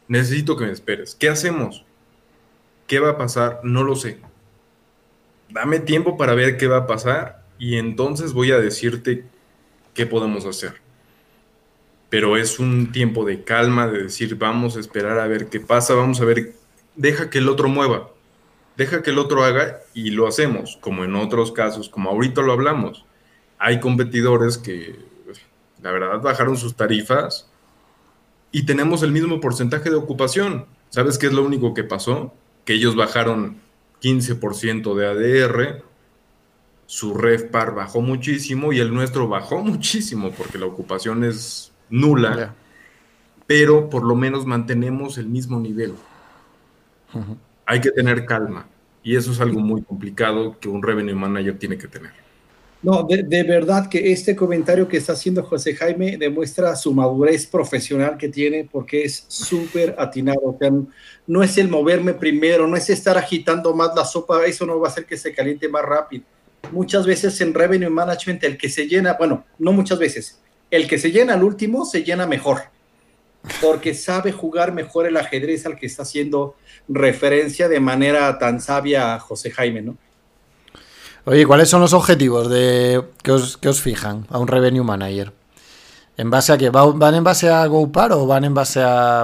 [0.09, 1.15] necesito que me esperes.
[1.15, 1.85] ¿Qué hacemos?
[2.87, 3.61] ¿Qué va a pasar?
[3.63, 4.21] No lo sé.
[5.51, 9.25] Dame tiempo para ver qué va a pasar y entonces voy a decirte
[9.95, 10.83] qué podemos hacer.
[12.11, 15.95] Pero es un tiempo de calma, de decir, vamos a esperar a ver qué pasa,
[15.95, 16.55] vamos a ver,
[16.97, 18.11] deja que el otro mueva,
[18.77, 22.53] deja que el otro haga y lo hacemos, como en otros casos, como ahorita lo
[22.53, 23.05] hablamos.
[23.59, 24.97] Hay competidores que,
[25.85, 27.47] la verdad, bajaron sus tarifas
[28.51, 30.65] y tenemos el mismo porcentaje de ocupación.
[30.89, 32.33] ¿Sabes qué es lo único que pasó?
[32.65, 33.59] Que ellos bajaron
[34.01, 35.85] 15% de ADR,
[36.87, 42.55] su REFPAR bajó muchísimo y el nuestro bajó muchísimo porque la ocupación es nula,
[43.47, 45.93] pero por lo menos mantenemos el mismo nivel.
[47.67, 48.67] Hay que tener calma
[49.03, 52.24] y eso es algo muy complicado que un revenue manager tiene que tener.
[52.85, 58.19] No, de, verdad que este comentario que está haciendo José Jaime demuestra su madurez profesional
[58.19, 60.59] que tiene porque es súper atinado.
[61.27, 64.89] no es el moverme primero, no es estar agitando más la sopa, eso no va
[64.89, 66.25] a hacer que se caliente más rápido.
[66.73, 70.99] Muchas veces en revenue management el que se llena, bueno, no muchas veces, el que
[70.99, 72.65] se llena al último se llena mejor
[73.63, 76.55] porque sabe jugar mejor el ajedrez al que está haciendo
[76.89, 79.97] referencia de manera tan sabia José Jaime, ¿no?
[81.27, 85.33] Oye, ¿cuáles son los objetivos de que os, que os fijan a un revenue manager?
[86.19, 86.69] ¿En base a qué?
[86.69, 89.23] ¿Van en base a GoPar o van en base a,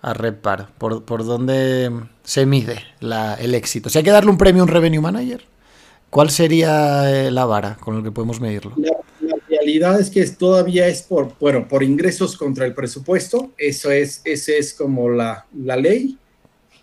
[0.00, 0.68] a RedPar?
[0.78, 1.90] ¿Por, ¿Por dónde
[2.24, 3.90] se mide el éxito?
[3.90, 5.44] Si hay que darle un premio a un revenue manager,
[6.08, 8.72] ¿cuál sería eh, la vara con la que podemos medirlo?
[8.78, 13.50] La, realidad es que todavía es por, bueno, por ingresos contra el presupuesto.
[13.58, 16.16] Eso es, ese es como la, la ley.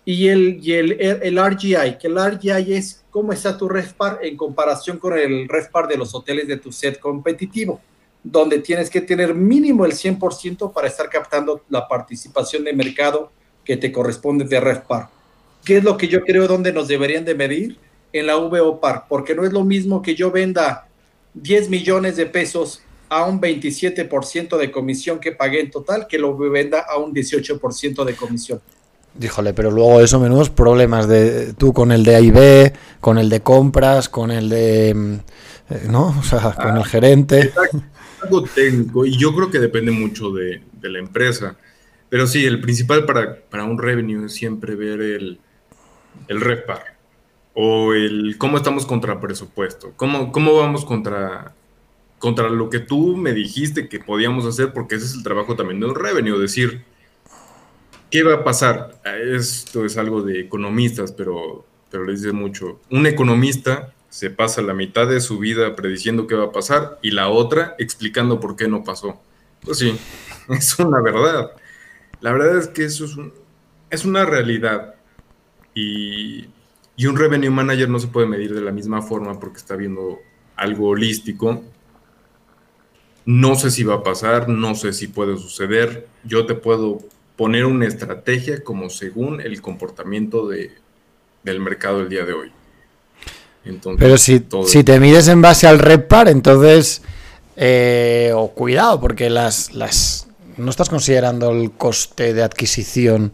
[0.04, 4.36] Y el, y el, el RGI, que el RGI es cómo está tu REFPAR en
[4.36, 7.80] comparación con el REFPAR de los hoteles de tu set competitivo,
[8.22, 13.32] donde tienes que tener mínimo el 100% para estar captando la participación de mercado
[13.64, 15.08] que te corresponde de REFPAR.
[15.64, 17.76] ¿Qué es lo que yo creo donde nos deberían de medir?
[18.12, 20.86] En la VOPAR, porque no es lo mismo que yo venda
[21.34, 26.38] 10 millones de pesos a un 27% de comisión que pagué en total, que lo
[26.38, 28.62] venda a un 18% de comisión.
[29.14, 33.40] Díjole, pero luego eso, menudos problemas de tú con el de AIB, con el de
[33.40, 34.94] compras, con el de.
[34.94, 35.14] Mm,
[35.70, 36.14] eh, ¿No?
[36.18, 37.52] O sea, con el ah, gerente.
[38.22, 41.56] Algo técnico, y yo creo que depende mucho de, la empresa.
[42.08, 45.40] Pero sí, el principal para, para un revenue es siempre ver el,
[46.28, 46.98] el repar
[47.60, 51.54] o el cómo estamos contra presupuesto, cómo, cómo vamos contra,
[52.20, 55.80] contra lo que tú me dijiste que podíamos hacer, porque ese es el trabajo también
[55.80, 56.84] de un revenue, decir,
[58.10, 58.98] ¿Qué va a pasar?
[59.04, 62.80] Esto es algo de economistas, pero, pero les dice mucho.
[62.90, 67.10] Un economista se pasa la mitad de su vida prediciendo qué va a pasar y
[67.10, 69.20] la otra explicando por qué no pasó.
[69.60, 69.98] Pues sí,
[70.48, 71.52] es una verdad.
[72.20, 73.16] La verdad es que eso es,
[73.90, 74.94] es una realidad.
[75.74, 76.46] Y,
[76.96, 80.18] y un revenue manager no se puede medir de la misma forma porque está viendo
[80.56, 81.62] algo holístico.
[83.26, 86.08] No sé si va a pasar, no sé si puede suceder.
[86.24, 87.00] Yo te puedo
[87.38, 90.72] poner una estrategia como según el comportamiento de,
[91.44, 92.52] del mercado el día de hoy.
[93.96, 97.00] Pero si, si te mides en base al repar, entonces,
[97.56, 100.26] eh, o cuidado, porque las, las
[100.56, 103.32] no estás considerando el coste de adquisición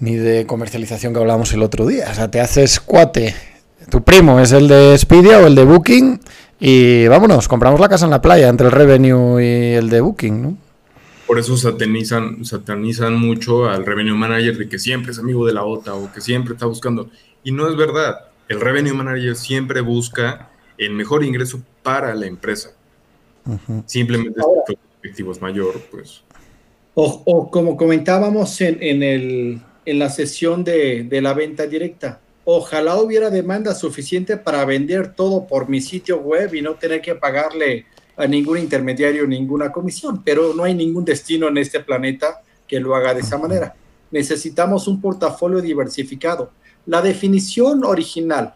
[0.00, 2.08] ni de comercialización que hablábamos el otro día.
[2.10, 3.36] O sea, te haces cuate.
[3.90, 6.20] Tu primo es el de Expedia o el de Booking
[6.58, 10.42] y vámonos, compramos la casa en la playa entre el revenue y el de Booking,
[10.42, 10.67] ¿no?
[11.28, 15.62] Por eso satanizan, satanizan mucho al revenue manager de que siempre es amigo de la
[15.62, 17.10] OTA o que siempre está buscando.
[17.44, 18.30] Y no es verdad.
[18.48, 20.48] El revenue manager siempre busca
[20.78, 22.70] el mejor ingreso para la empresa.
[23.84, 26.22] Simplemente si el objetivo es mayor, pues.
[26.94, 32.96] O, como comentábamos en, en, el, en la sesión de, de la venta directa, ojalá
[32.96, 37.84] hubiera demanda suficiente para vender todo por mi sitio web y no tener que pagarle
[38.18, 42.94] a ningún intermediario, ninguna comisión, pero no hay ningún destino en este planeta que lo
[42.94, 43.74] haga de esa manera.
[44.10, 46.50] Necesitamos un portafolio diversificado.
[46.86, 48.54] La definición original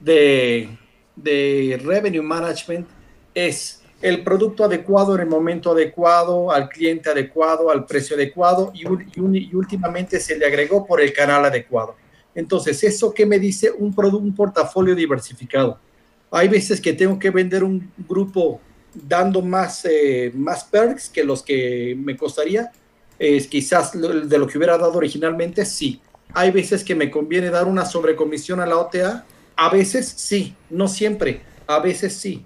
[0.00, 0.70] de,
[1.16, 2.86] de revenue management
[3.34, 8.84] es el producto adecuado en el momento adecuado, al cliente adecuado, al precio adecuado y,
[9.14, 11.96] y, últimamente se le agregó por el canal adecuado.
[12.34, 13.70] Entonces, ¿eso qué me dice?
[13.70, 15.78] Un, un portafolio diversificado.
[16.30, 18.60] Hay veces que tengo que vender un grupo
[18.94, 22.70] dando más, eh, más perks que los que me costaría,
[23.18, 26.00] es quizás de lo que hubiera dado originalmente, sí.
[26.32, 29.24] Hay veces que me conviene dar una sobrecomisión a la OTA,
[29.56, 32.44] a veces sí, no siempre, a veces sí.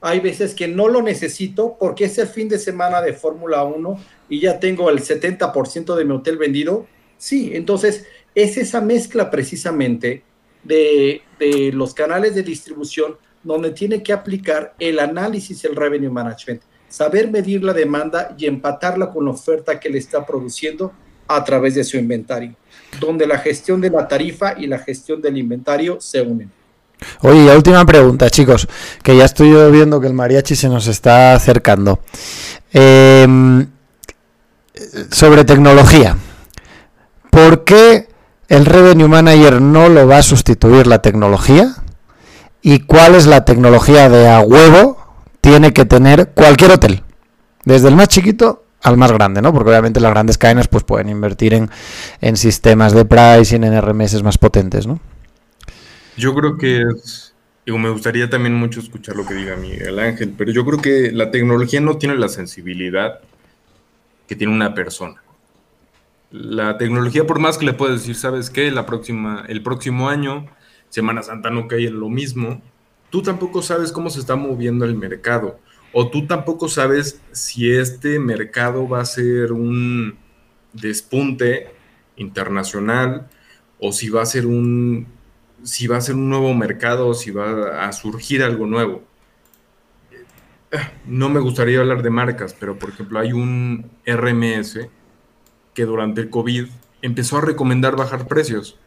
[0.00, 3.98] Hay veces que no lo necesito porque es el fin de semana de Fórmula 1
[4.28, 6.86] y ya tengo el 70% de mi hotel vendido.
[7.18, 10.24] Sí, entonces es esa mezcla precisamente
[10.64, 16.62] de, de los canales de distribución donde tiene que aplicar el análisis, el revenue management,
[16.88, 20.92] saber medir la demanda y empatarla con la oferta que le está produciendo
[21.26, 22.54] a través de su inventario,
[23.00, 26.50] donde la gestión de la tarifa y la gestión del inventario se unen.
[27.22, 28.68] Oye, y última pregunta, chicos,
[29.02, 32.00] que ya estoy viendo que el mariachi se nos está acercando.
[32.72, 33.66] Em,
[35.10, 36.16] sobre tecnología.
[37.30, 38.08] ¿Por qué
[38.48, 41.74] el Revenue Manager no lo va a sustituir la tecnología?
[42.62, 44.96] ¿Y cuál es la tecnología de a huevo
[45.40, 47.02] tiene que tener cualquier hotel?
[47.64, 49.52] Desde el más chiquito al más grande, ¿no?
[49.52, 51.70] Porque obviamente las grandes cadenas pues pueden invertir en,
[52.20, 55.00] en sistemas de pricing, en RMS más potentes, ¿no?
[56.16, 57.34] Yo creo que es,
[57.64, 61.12] digo, me gustaría también mucho escuchar lo que diga Miguel Ángel, pero yo creo que
[61.12, 63.20] la tecnología no tiene la sensibilidad
[64.26, 65.22] que tiene una persona.
[66.30, 68.70] La tecnología, por más que le puedas decir, ¿sabes qué?
[68.70, 70.46] La próxima, el próximo año,
[70.92, 72.60] Semana Santa no cae en lo mismo,
[73.08, 75.58] tú tampoco sabes cómo se está moviendo el mercado.
[75.94, 80.18] O tú tampoco sabes si este mercado va a ser un
[80.74, 81.70] despunte
[82.16, 83.26] internacional
[83.80, 85.06] o si va a ser un
[85.62, 89.02] si va a ser un nuevo mercado, si va a surgir algo nuevo.
[91.06, 94.90] No me gustaría hablar de marcas, pero por ejemplo hay un RMS
[95.72, 96.66] que durante el COVID
[97.00, 98.78] empezó a recomendar bajar precios.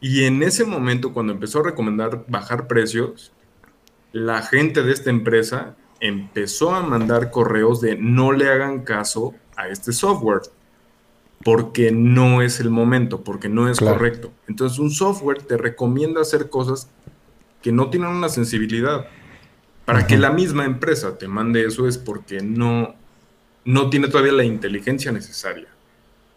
[0.00, 3.32] Y en ese momento, cuando empezó a recomendar bajar precios,
[4.12, 9.68] la gente de esta empresa empezó a mandar correos de no le hagan caso a
[9.68, 10.42] este software
[11.44, 14.32] porque no es el momento, porque no es correcto.
[14.46, 16.90] Entonces un software te recomienda hacer cosas
[17.62, 19.06] que no tienen una sensibilidad.
[19.84, 22.94] Para que la misma empresa te mande eso es porque no,
[23.64, 25.68] no tiene todavía la inteligencia necesaria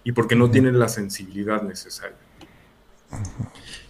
[0.03, 2.17] y porque no tiene la sensibilidad necesaria.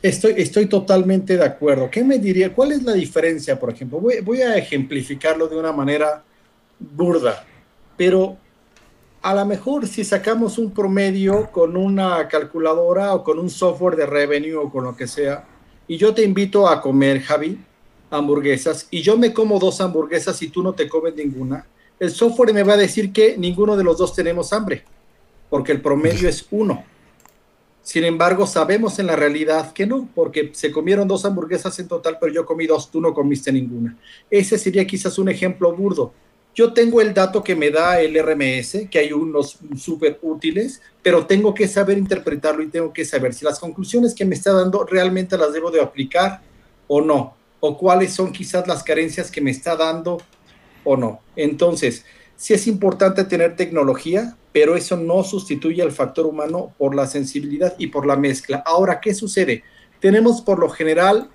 [0.02, 1.90] Estoy, estoy totalmente de acuerdo.
[1.90, 2.54] ¿Qué me diría?
[2.54, 4.00] ¿Cuál es la diferencia, por ejemplo?
[4.00, 6.24] Voy, voy a ejemplificarlo de una manera
[6.80, 7.46] burda,
[7.96, 8.38] pero
[9.22, 14.06] a lo mejor si sacamos un promedio con una calculadora o con un software de
[14.06, 15.46] revenue o con lo que sea,
[15.88, 17.58] y yo te invito a comer, Javi,
[18.10, 21.66] hamburguesas, y yo me como dos hamburguesas y tú no te comes ninguna,
[22.00, 24.84] el software me va a decir que ninguno de los dos tenemos hambre,
[25.50, 26.84] porque el promedio es uno.
[27.84, 32.18] Sin embargo, sabemos en la realidad que no, porque se comieron dos hamburguesas en total,
[32.20, 33.98] pero yo comí dos, tú no comiste ninguna.
[34.32, 36.14] Ese sería quizás un ejemplo burdo
[36.56, 41.26] yo tengo el dato que me da el RMS, que hay unos súper útiles, pero
[41.26, 44.84] tengo que saber interpretarlo y tengo que saber si las conclusiones que me está dando
[44.86, 46.42] realmente las debo de aplicar
[46.88, 50.22] o no, o cuáles son quizás las carencias que me está dando
[50.84, 51.22] o no.
[51.36, 52.06] Entonces,
[52.36, 57.76] sí es importante tener tecnología, pero eso no sustituye al factor humano por la sensibilidad
[57.78, 58.64] y por la mezcla.
[58.66, 59.64] Ahora, ¿qué sucede?
[60.00, 61.30] Tenemos por lo general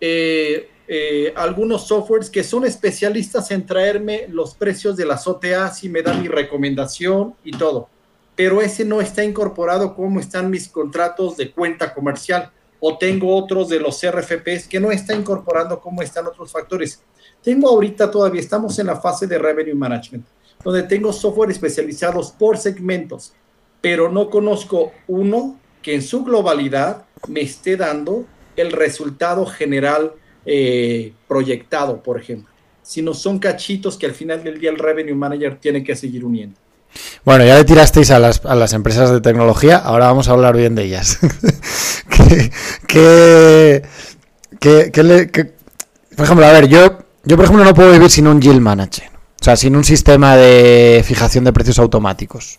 [0.00, 5.88] eh, eh, algunos softwares que son especialistas en traerme los precios de las OTAs y
[5.88, 7.88] me dan mi recomendación y todo.
[8.34, 13.68] Pero ese no está incorporado como están mis contratos de cuenta comercial o tengo otros
[13.68, 17.00] de los RFPs que no está incorporando cómo están otros factores.
[17.42, 20.24] Tengo ahorita todavía, estamos en la fase de revenue management,
[20.64, 23.32] donde tengo software especializados por segmentos,
[23.80, 28.24] pero no conozco uno que en su globalidad me esté dando
[28.56, 30.12] el resultado general
[30.46, 32.48] eh, proyectado, por ejemplo,
[32.82, 36.56] sino son cachitos que al final del día el revenue manager tiene que seguir uniendo.
[37.24, 40.56] Bueno, ya le tirasteis a las, a las empresas de tecnología, ahora vamos a hablar
[40.56, 41.18] bien de ellas.
[42.86, 43.82] que,
[46.16, 49.10] por ejemplo, a ver, yo, yo por ejemplo no puedo vivir sin un yield manager,
[49.40, 52.58] o sea, sin un sistema de fijación de precios automáticos.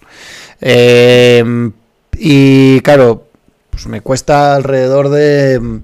[0.61, 1.71] Eh,
[2.17, 3.27] y claro,
[3.69, 5.81] pues me cuesta alrededor de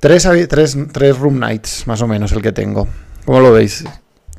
[0.00, 2.86] Tres, tres, tres room nights, más o menos, el que tengo.
[3.24, 3.84] ¿Cómo lo veis?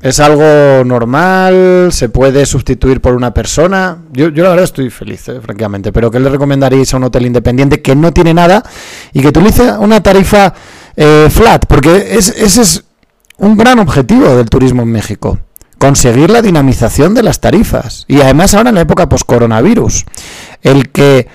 [0.00, 1.90] ¿Es algo normal?
[1.92, 3.98] ¿Se puede sustituir por una persona?
[4.10, 5.92] Yo, yo la verdad estoy feliz, eh, francamente.
[5.92, 8.62] Pero ¿qué le recomendaréis a un hotel independiente que no tiene nada
[9.12, 10.54] y que utilice una tarifa
[11.00, 11.66] eh, flat?
[11.66, 12.84] Porque ese es
[13.38, 15.38] un gran objetivo del turismo en México.
[15.78, 18.04] Conseguir la dinamización de las tarifas.
[18.06, 20.04] Y además ahora en la época post-coronavirus.
[20.62, 21.26] El que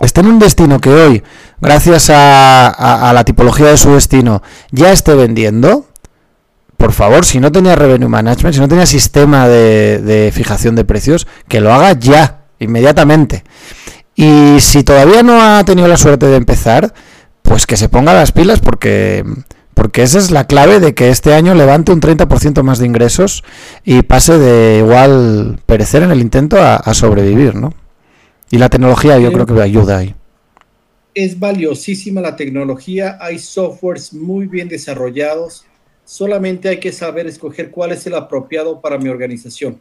[0.00, 1.22] esté en un destino que hoy
[1.60, 5.86] gracias a, la tipología de su destino, ya esté vendiendo,
[6.76, 11.26] por favor, si no tenía revenue management, si no tenía sistema de, fijación de precios,
[11.48, 13.44] que lo haga ya, inmediatamente.
[14.14, 16.92] Y si todavía no ha tenido la suerte de empezar,
[17.46, 19.24] pues que se ponga las pilas porque
[19.74, 23.44] Porque esa es la clave de que este año levante un 30% más de ingresos
[23.84, 27.74] y pase de igual perecer en el intento a, a sobrevivir, ¿no?
[28.50, 30.14] Y la tecnología yo creo que ayuda ahí.
[31.14, 35.66] Es valiosísima la tecnología, hay softwares muy bien desarrollados,
[36.06, 39.78] solamente hay que saber escoger cuál es el apropiado para mi organización.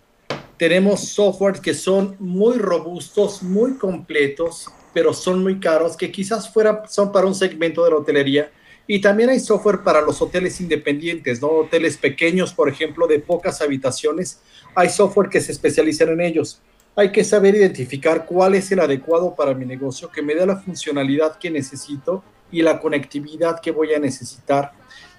[0.57, 6.83] Tenemos softwares que son muy robustos, muy completos, pero son muy caros, que quizás fuera,
[6.87, 8.49] son para un segmento de la hotelería.
[8.87, 11.49] Y también hay software para los hoteles independientes, ¿no?
[11.49, 14.39] Hoteles pequeños, por ejemplo, de pocas habitaciones.
[14.73, 16.61] Hay software que se especializan en ellos.
[16.95, 20.55] Hay que saber identificar cuál es el adecuado para mi negocio, que me dé la
[20.55, 24.71] funcionalidad que necesito y la conectividad que voy a necesitar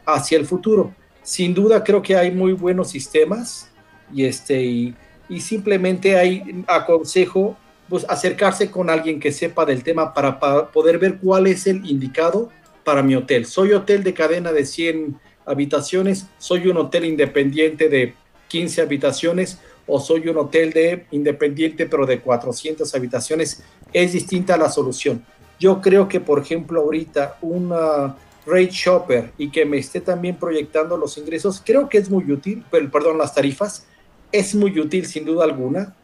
[0.07, 0.95] hacia el futuro.
[1.23, 3.71] Sin duda creo que hay muy buenos sistemas
[4.11, 4.95] y, este, y,
[5.29, 7.59] y simplemente hay aconsejo
[7.89, 10.39] pues acercarse con alguien que sepa del tema para,
[10.71, 12.51] poder ver cuál es el indicado
[12.85, 13.47] para mi hotel.
[13.47, 18.15] Soy hotel de cadena de 100 habitaciones, soy un hotel independiente de
[18.49, 23.63] 15 habitaciones o soy un hotel de independiente pero de 400 habitaciones.
[23.93, 25.25] Es distinta la solución.
[25.59, 30.97] Yo creo que, por ejemplo, ahorita una rate shopper y que me esté también proyectando
[30.97, 33.87] los ingresos, creo que es muy útil, perdón, las tarifas,
[34.31, 35.95] es muy útil sin duda alguna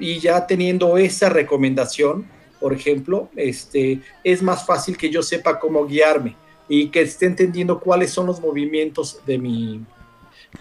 [0.00, 2.26] y ya teniendo esa recomendación,
[2.60, 6.36] por ejemplo, este, es más fácil que yo sepa cómo guiarme
[6.68, 9.84] y que esté entendiendo cuáles son los movimientos de mi,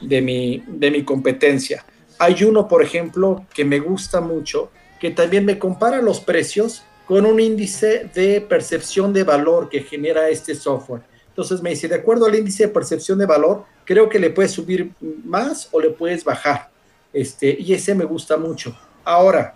[0.01, 1.85] de mi, de mi competencia.
[2.17, 7.25] Hay uno, por ejemplo, que me gusta mucho, que también me compara los precios con
[7.25, 11.01] un índice de percepción de valor que genera este software.
[11.27, 14.51] Entonces me dice, de acuerdo al índice de percepción de valor, creo que le puedes
[14.51, 14.91] subir
[15.23, 16.69] más o le puedes bajar.
[17.13, 18.77] Este, y ese me gusta mucho.
[19.09, 19.55] Ahora,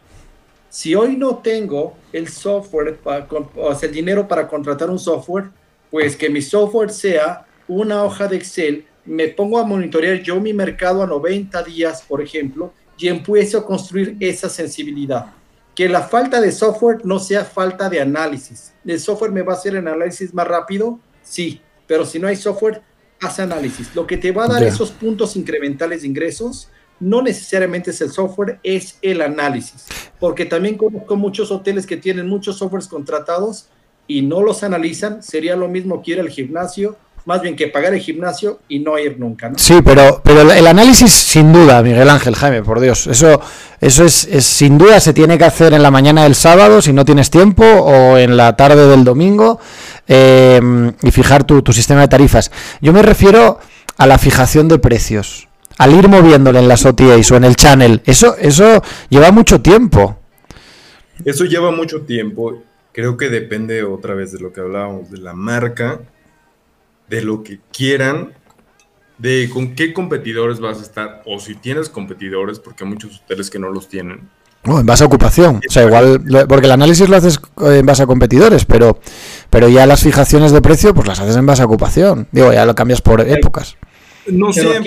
[0.68, 5.52] si hoy no tengo el software, para, o sea, el dinero para contratar un software,
[5.92, 10.54] pues que mi software sea una hoja de Excel, me pongo a monitorear yo mi
[10.54, 15.28] mercado a 90 días, por ejemplo, y empiezo a construir esa sensibilidad.
[15.76, 18.74] Que la falta de software no sea falta de análisis.
[18.84, 21.00] ¿El software me va a hacer el análisis más rápido?
[21.22, 22.82] Sí, pero si no hay software,
[23.22, 23.94] haz análisis.
[23.94, 24.70] Lo que te va a dar yeah.
[24.70, 26.70] esos puntos incrementales de ingresos
[27.04, 29.86] no necesariamente es el software, es el análisis.
[30.20, 33.68] Porque también conozco muchos hoteles que tienen muchos softwares contratados
[34.08, 35.22] y no los analizan.
[35.22, 36.96] Sería lo mismo que ir al gimnasio,
[37.26, 39.50] más bien que pagar el gimnasio y no ir nunca.
[39.50, 39.56] ¿no?
[39.58, 43.42] Sí, pero, pero el análisis sin duda, Miguel Ángel, Jaime, por Dios, eso,
[43.82, 46.94] eso es, es sin duda se tiene que hacer en la mañana del sábado si
[46.94, 49.60] no tienes tiempo o en la tarde del domingo
[50.08, 50.62] eh,
[51.02, 52.50] y fijar tu, tu sistema de tarifas.
[52.80, 53.60] Yo me refiero
[53.98, 55.48] a la fijación de precios
[55.78, 60.18] al ir moviéndole en las OTAs o en el channel, eso, eso lleva mucho tiempo.
[61.26, 62.64] Eso lleva mucho tiempo.
[62.92, 66.02] Creo que depende otra vez de lo que hablábamos, de la marca,
[67.10, 68.34] de lo que quieran,
[69.18, 73.50] de con qué competidores vas a estar, o si tienes competidores, porque hay muchos hoteles
[73.50, 74.30] que no los tienen.
[74.64, 75.60] No, en base a ocupación.
[75.68, 79.00] O sea, igual, porque el análisis lo haces en base a competidores, pero,
[79.50, 82.28] pero ya las fijaciones de precio, pues las haces en base a ocupación.
[82.32, 83.76] Digo, ya lo cambias por épocas.
[84.28, 84.80] No sé,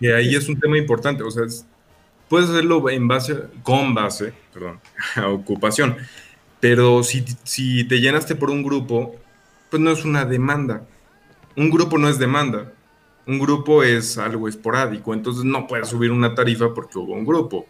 [0.00, 1.66] y ahí es un tema importante, o sea, es,
[2.28, 4.80] puedes hacerlo en base, con base, perdón,
[5.16, 5.96] a ocupación,
[6.58, 9.14] pero si, si te llenaste por un grupo,
[9.70, 10.86] pues no es una demanda.
[11.56, 12.72] Un grupo no es demanda,
[13.26, 17.66] un grupo es algo esporádico, entonces no puedes subir una tarifa porque hubo un grupo.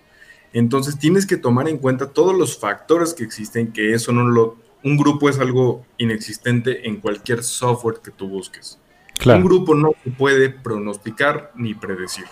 [0.53, 4.57] Entonces tienes que tomar en cuenta todos los factores que existen, que eso no lo...
[4.83, 8.78] Un grupo es algo inexistente en cualquier software que tú busques.
[9.27, 12.25] Un grupo no se puede pronosticar ni predecir,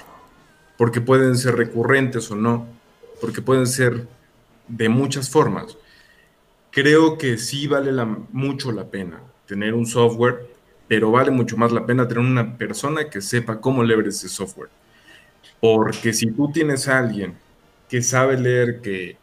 [0.76, 2.66] porque pueden ser recurrentes o no,
[3.20, 4.07] porque pueden ser
[4.68, 5.76] de muchas formas.
[6.70, 7.93] Creo que sí vale
[8.33, 10.46] mucho la pena tener un software,
[10.87, 14.71] pero vale mucho más la pena tener una persona que sepa cómo leer ese software.
[15.61, 17.34] Porque si tú tienes a alguien
[17.88, 19.17] que sabe leer que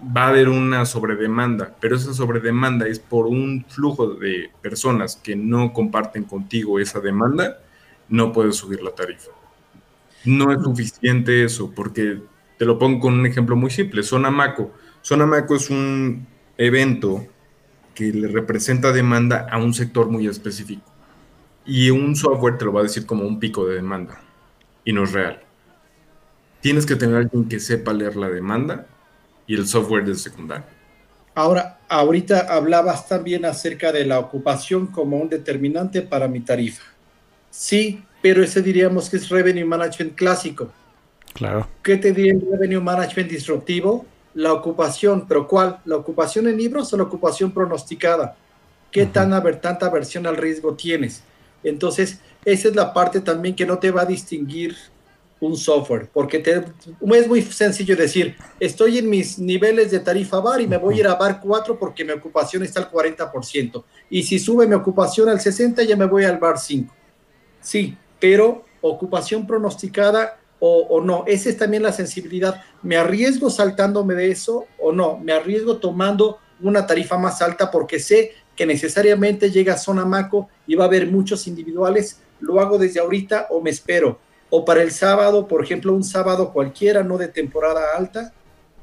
[0.00, 5.36] va a haber una sobredemanda, pero esa sobredemanda es por un flujo de personas que
[5.36, 7.58] no comparten contigo esa demanda,
[8.08, 9.30] no puedes subir la tarifa.
[10.24, 12.20] No es suficiente eso, porque
[12.58, 14.02] te lo pongo con un ejemplo muy simple.
[14.02, 14.72] Zona Maco.
[15.02, 16.26] Zona Maco es un
[16.58, 17.26] evento
[17.94, 20.82] que le representa demanda a un sector muy específico.
[21.64, 24.20] Y un software te lo va a decir como un pico de demanda.
[24.84, 25.40] Y no es real.
[26.60, 28.86] Tienes que tener alguien que sepa leer la demanda
[29.46, 30.64] y el software de secundario.
[31.34, 36.82] Ahora, ahorita hablabas también acerca de la ocupación como un determinante para mi tarifa.
[37.50, 40.72] Sí, pero ese diríamos que es revenue management clásico.
[41.34, 41.68] Claro.
[41.82, 44.06] ¿Qué te diría el revenue management disruptivo?
[44.34, 45.78] La ocupación, pero ¿cuál?
[45.84, 48.36] ¿La ocupación en libros o la ocupación pronosticada?
[48.90, 49.12] ¿Qué uh -huh.
[49.12, 51.22] tan, tanta aversión al riesgo tienes?
[51.62, 54.76] Entonces, esa es la parte también que no te va a distinguir
[55.40, 60.66] un software, porque es muy sencillo decir, estoy en mis niveles de tarifa bar y
[60.66, 64.38] me voy a ir a bar 4 porque mi ocupación está al 40%, y si
[64.38, 66.94] sube mi ocupación al 60 ya me voy al bar 5.
[67.60, 72.62] Sí, pero ocupación pronosticada o, o, no, esa es también la sensibilidad.
[72.82, 75.18] ¿Me arriesgo saltándome de eso o no?
[75.18, 80.48] ¿Me arriesgo tomando una tarifa más alta porque sé que necesariamente llega a zona maco
[80.66, 82.22] y va a haber muchos individuales?
[82.40, 84.18] ¿Lo hago desde ahorita o me espero?
[84.50, 88.32] O para el sábado, por ejemplo, un sábado cualquiera, no de temporada alta,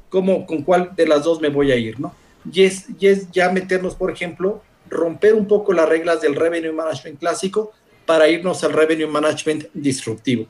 [0.09, 2.13] ¿cómo, con cuál de las dos me voy a ir, no?
[2.51, 6.73] Y es, y es ya meternos, por ejemplo, romper un poco las reglas del revenue
[6.73, 7.71] management clásico
[8.05, 10.45] para irnos al revenue management disruptivo.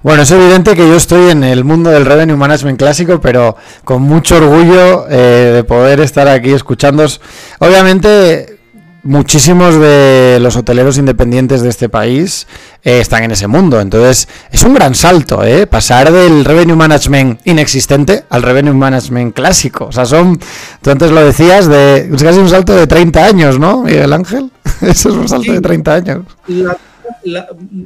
[0.00, 4.02] Bueno, es evidente que yo estoy en el mundo del revenue management clásico, pero con
[4.02, 7.20] mucho orgullo eh, de poder estar aquí escuchándos.
[7.58, 8.57] Obviamente,
[9.02, 12.46] muchísimos de los hoteleros independientes de este país
[12.82, 13.80] eh, están en ese mundo.
[13.80, 15.66] Entonces, es un gran salto, ¿eh?
[15.66, 19.86] Pasar del revenue management inexistente al revenue management clásico.
[19.86, 20.38] O sea, son,
[20.82, 24.50] tú antes lo decías, de es casi un salto de 30 años, ¿no, Miguel Ángel?
[24.82, 26.24] Eso es un salto de 30 años.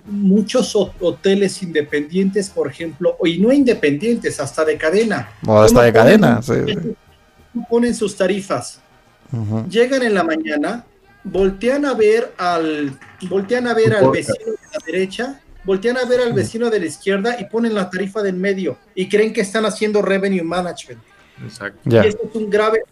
[0.07, 5.31] muchos hoteles independientes, por ejemplo, y no independientes, hasta de cadena.
[5.47, 6.41] O hasta de cadena,
[7.69, 8.81] Ponen sus tarifas.
[9.69, 10.85] Llegan en la mañana,
[11.25, 16.21] voltean a ver al, voltean a ver al vecino de la derecha, voltean a ver
[16.21, 19.65] al vecino de la izquierda y ponen la tarifa del medio y creen que están
[19.65, 21.01] haciendo revenue management.
[21.45, 21.81] Exacto.
[21.85, 22.83] Y eso es un grave,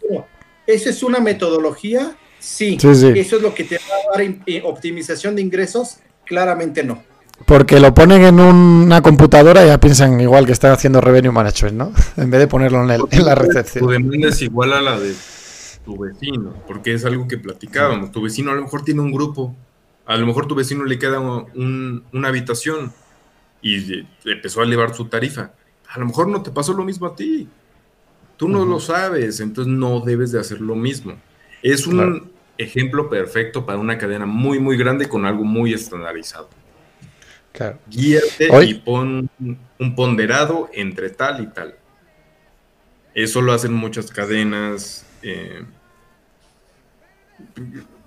[0.67, 2.77] eso es una metodología, sí.
[2.81, 4.33] Eso es lo que te va a dar
[4.63, 7.03] optimización de ingresos, claramente no.
[7.45, 11.75] Porque lo ponen en una computadora y ya piensan igual que están haciendo revenue management,
[11.75, 11.93] ¿no?
[12.17, 13.85] En vez de ponerlo en, en la recepción.
[13.85, 15.13] Tu demanda es igual a la de
[15.91, 18.11] tu vecino, porque es algo que platicábamos.
[18.11, 19.55] Tu vecino a lo mejor tiene un grupo,
[20.05, 22.93] a lo mejor tu vecino le queda una habitación
[23.61, 25.51] y empezó a elevar su tarifa.
[25.89, 27.47] A lo mejor no te pasó lo mismo a ti.
[28.37, 31.15] Tú no lo sabes, entonces no debes de hacer lo mismo.
[31.61, 36.49] Es un ejemplo perfecto para una cadena muy, muy grande con algo muy estandarizado.
[37.51, 37.79] Claro.
[37.87, 39.29] Guíate y pon
[39.77, 41.75] un ponderado entre tal y tal.
[43.13, 45.63] Eso lo hacen muchas cadenas, eh,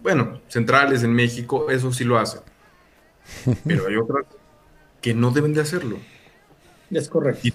[0.03, 2.41] bueno, centrales en México, eso sí lo hacen.
[3.65, 4.27] Pero hay otras
[5.01, 5.99] que no deben de hacerlo.
[6.91, 7.49] Es correcto.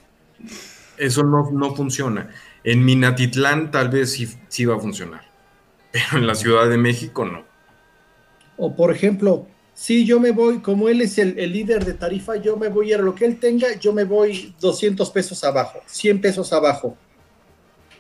[0.98, 2.30] eso no, no, funciona.
[2.64, 5.22] En Minatitlán tal vez sí, sí va a funcionar,
[5.92, 7.44] pero en la Ciudad de México no.
[8.58, 12.36] O por ejemplo, si yo me voy, como él es el, el, líder de tarifa,
[12.36, 16.20] yo me voy a lo que él tenga, yo me voy 200 pesos abajo, 100
[16.20, 16.98] pesos abajo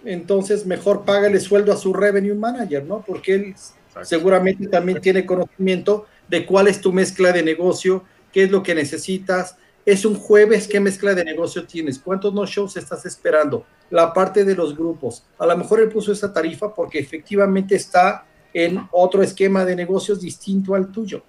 [0.06, 3.04] entonces mejor págale sueldo a su revenue manager, ¿no?
[3.06, 3.56] Porque él
[4.04, 8.76] seguramente también tiene conocimiento de cuál es tu mezcla de negocio, qué es lo que
[8.76, 9.58] necesitas.
[9.86, 12.00] Es un jueves, ¿qué mezcla de negocio tienes?
[12.00, 13.66] ¿Cuántos no shows estás esperando?
[13.90, 15.24] La parte de los grupos.
[15.38, 20.22] A lo mejor él puso esa tarifa porque efectivamente está en otro esquema de negocios
[20.22, 21.24] distinto al tuyo.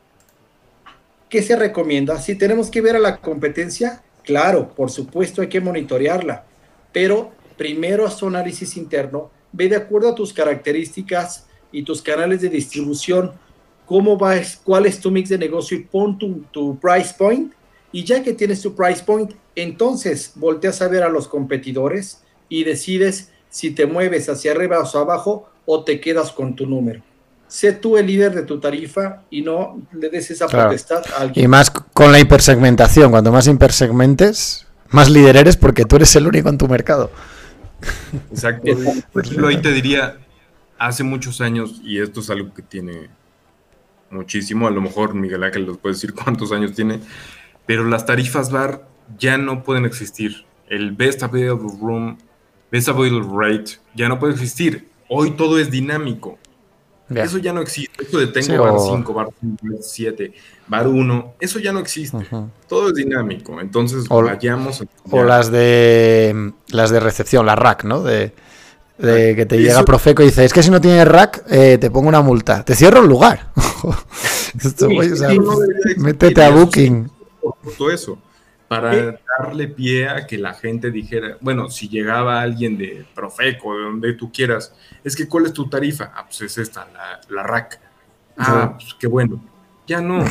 [1.29, 2.19] ¿Qué se recomienda?
[2.19, 6.45] Si tenemos que ver a la competencia, claro, por supuesto hay que monitorearla,
[6.93, 12.41] pero primero haz tu análisis interno, ve de acuerdo a tus características y tus canales
[12.41, 13.33] de distribución,
[13.85, 17.53] cómo vas, cuál es tu mix de negocio y pon tu, tu price point.
[17.93, 22.65] Y ya que tienes tu price point, entonces volteas a ver a los competidores y
[22.65, 27.03] decides si te mueves hacia arriba o hacia abajo o te quedas con tu número.
[27.47, 31.45] Sé tú el líder de tu tarifa y no le des esa potestad a alguien.
[31.45, 33.11] Y más con la hipersegmentación.
[33.11, 37.11] Cuanto más hipersegmentes, más líder eres porque tú eres el único en tu mercado.
[38.31, 38.67] Exacto.
[38.69, 40.19] Ejemplo, ahí te diría,
[40.79, 43.11] hace muchos años, y esto es algo que tiene
[44.11, 47.01] muchísimo, a lo mejor Miguel Ángel nos puede decir cuántos años tiene,
[47.67, 48.89] pero las tarifas bar
[49.19, 50.45] ya no pueden existir.
[50.69, 52.19] El best available room,
[52.71, 54.89] best available rate, ya no puede existir.
[55.09, 56.39] Hoy todo es dinámico.
[57.15, 58.05] Eso ya no existe.
[58.05, 59.29] Eso de tengo bar 5, bar
[59.81, 60.33] 7,
[60.69, 62.19] bar 1, eso ya no existe.
[62.69, 63.61] Todo es dinámico.
[63.61, 64.85] Entonces vayamos.
[65.11, 68.03] o las de las de recepción, la rack, ¿no?
[68.03, 68.33] De,
[68.99, 72.09] que te llega Profeco y dice, es que si no tienes rack, eh, te pongo
[72.09, 72.65] una multa.
[72.65, 73.49] Te cierro el lugar.
[75.97, 77.11] métete a Booking.
[77.79, 78.19] Todo eso
[78.71, 83.83] para darle pie a que la gente dijera, bueno, si llegaba alguien de Profeco, de
[83.83, 84.73] donde tú quieras,
[85.03, 86.13] es que ¿cuál es tu tarifa?
[86.15, 86.87] Ah, pues es esta,
[87.29, 87.81] la, RAC.
[88.37, 89.43] Ah, pues qué bueno.
[89.89, 90.25] Ya no.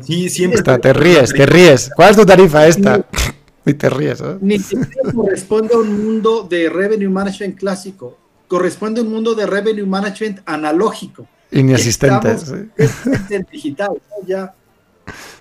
[0.00, 0.62] sí, siempre.
[0.62, 1.90] te ríes, te ríes.
[1.94, 3.06] ¿Cuál es tu tarifa esta?
[3.64, 4.20] y te ríes.
[4.20, 4.36] ¿eh?
[4.40, 8.18] Ni siquiera corresponde a un mundo de revenue management clásico.
[8.48, 11.24] Corresponde a un mundo de revenue management analógico.
[11.52, 12.32] Inexistente.
[12.76, 13.92] Es digital,
[14.26, 14.52] ya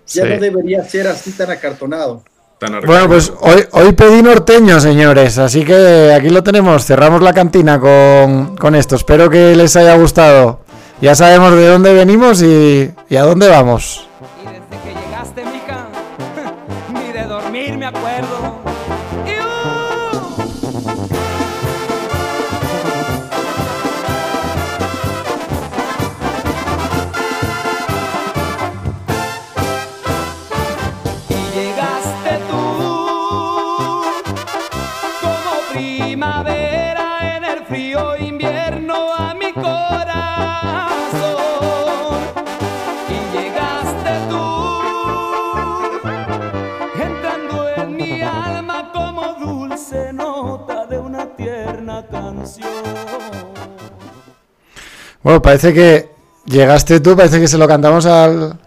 [0.07, 0.29] Ya Sí.
[0.29, 2.23] no debería ser así tan acartonado.
[2.59, 6.85] Tan Bueno, pues hoy, hoy pedí norteño, señores, así que aquí lo tenemos.
[6.85, 8.95] Cerramos la cantina con, con esto.
[8.95, 10.61] Espero que les haya gustado.
[10.99, 14.07] Ya sabemos de dónde venimos y, y a dónde vamos.
[55.27, 56.07] Bueno, parece que
[56.45, 58.57] llegaste tú, parece que se lo cantamos al,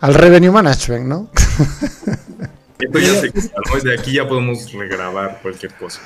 [0.00, 1.30] al Revenue Management, ¿no?
[2.80, 3.80] Esto ya se quita, ¿no?
[3.80, 6.00] De aquí ya podemos regrabar cualquier cosa.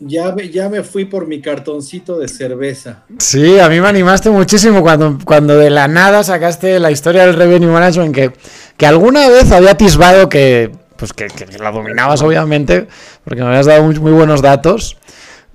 [0.00, 3.04] Ya me, ya me fui por mi cartoncito de cerveza.
[3.18, 7.36] Sí, a mí me animaste muchísimo cuando, cuando de la nada sacaste la historia del
[7.36, 8.32] Revenue Management, que,
[8.76, 12.88] que alguna vez había atisbado que, pues que, que la dominabas, obviamente,
[13.22, 14.96] porque me habías dado muy, muy buenos datos,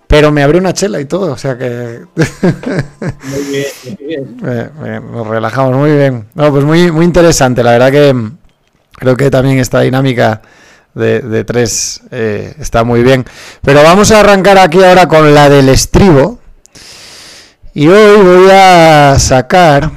[0.08, 4.38] pero me abrió una chela y todo, o sea que Muy bien, muy bien.
[4.46, 6.28] eh, eh, nos relajamos muy bien.
[6.34, 8.16] No, pues muy, muy interesante, la verdad que
[8.94, 10.42] creo que también esta dinámica
[10.98, 13.26] de, de tres eh, está muy bien.
[13.62, 16.40] Pero vamos a arrancar aquí ahora con la del estribo.
[17.74, 19.92] Y hoy voy a sacar,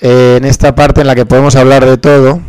[0.00, 2.40] eh, en esta parte en la que podemos hablar de todo,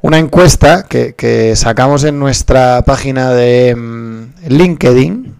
[0.00, 5.39] una encuesta que, que sacamos en nuestra página de mm, LinkedIn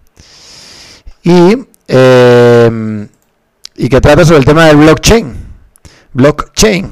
[1.23, 1.57] y,
[1.89, 3.07] eh,
[3.77, 5.33] y que trata sobre el tema del blockchain.
[6.13, 6.91] Blockchain.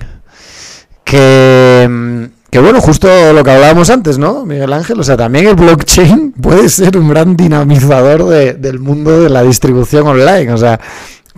[1.04, 5.00] Que, mm, que bueno, justo lo que hablábamos antes, ¿no, Miguel Ángel?
[5.00, 9.42] O sea, también el blockchain puede ser un gran dinamizador de- del mundo de la
[9.42, 10.52] distribución online.
[10.52, 10.78] O sea,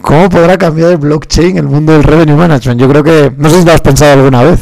[0.00, 2.80] ¿cómo podrá cambiar el blockchain el mundo del revenue management?
[2.80, 4.60] Yo creo que, no sé si lo has pensado alguna vez.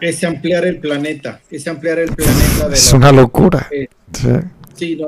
[0.00, 1.40] Es ampliar el planeta.
[1.50, 3.66] Es ampliar el planeta de Es la- una locura.
[3.70, 4.28] eh, Sí.
[4.74, 5.06] Sí, no,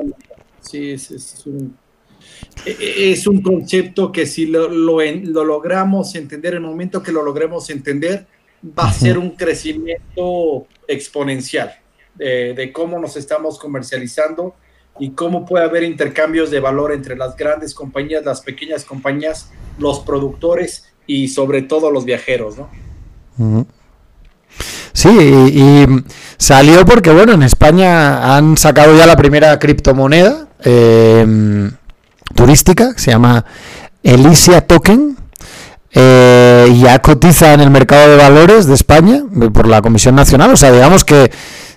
[0.61, 1.75] sí, es, es un,
[2.65, 7.23] es un concepto que si lo, lo, en- lo logramos entender, el momento que lo
[7.23, 8.25] logremos entender,
[8.77, 11.71] va a ser un crecimiento exponencial
[12.15, 14.55] de, de cómo nos estamos comercializando
[14.99, 19.99] y cómo puede haber intercambios de valor entre las grandes compañías, las pequeñas compañías, los
[19.99, 22.69] productores y sobre todo los viajeros, ¿no?
[24.91, 25.85] Sí, y, y
[26.37, 31.69] salió porque, bueno, en España han sacado ya la primera criptomoneda eh,
[32.37, 33.43] turística, se llama
[34.03, 35.17] Elysia Token,
[35.91, 40.51] eh, ya cotiza en el mercado de valores de España eh, por la Comisión Nacional.
[40.51, 41.31] O sea, digamos que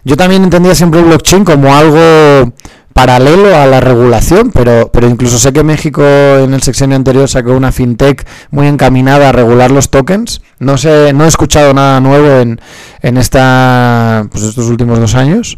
[0.04, 2.52] yo también entendía siempre el blockchain como algo
[2.92, 7.52] paralelo a la regulación, pero, pero incluso sé que México en el sexenio anterior sacó
[7.52, 10.42] una fintech muy encaminada a regular los tokens.
[10.58, 12.60] No sé, no he escuchado nada nuevo en,
[13.00, 15.56] en esta, pues estos últimos dos años,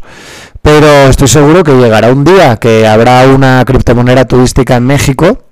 [0.63, 5.43] pero estoy seguro que llegará un día que habrá una criptomoneda turística en México.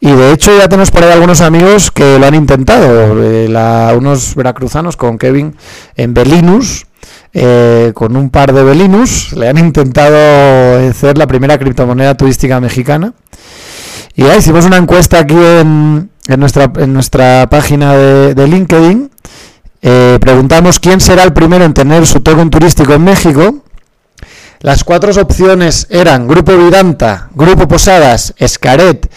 [0.00, 3.94] Y de hecho ya tenemos por ahí algunos amigos que lo han intentado, eh, la-
[3.96, 5.56] unos veracruzanos con Kevin
[5.96, 6.86] en Belinus,
[7.32, 13.14] eh, con un par de Belinus, le han intentado hacer la primera criptomoneda turística mexicana.
[14.14, 19.10] Y ya hicimos una encuesta aquí en, nuestra, página de, de LinkedIn.
[19.80, 23.64] Eh, preguntamos quién será el primero en tener su token turístico en México.
[24.60, 29.10] Las cuatro opciones eran Grupo Vidanta, Grupo Posadas, Escaret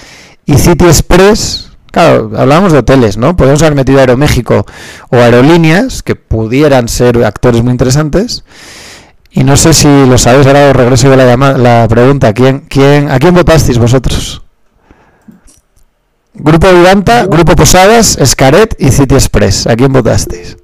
[0.46, 1.70] y City Express.
[1.92, 3.36] Claro, hablábamos de hoteles, ¿no?
[3.36, 4.66] Podemos haber metido Aeroméxico
[5.10, 8.46] o aerolíneas, que pudieran ser actores muy interesantes.
[9.32, 12.34] Y no sé si lo sabéis, ahora os regreso yo la, la pregunta.
[12.34, 14.44] ¿Quién, quién, ¿A quién votasteis vosotros?
[16.34, 19.68] Grupo Vidanta, Grupo Posadas, Escaret y City Express.
[19.68, 20.56] ¿A quién votasteis?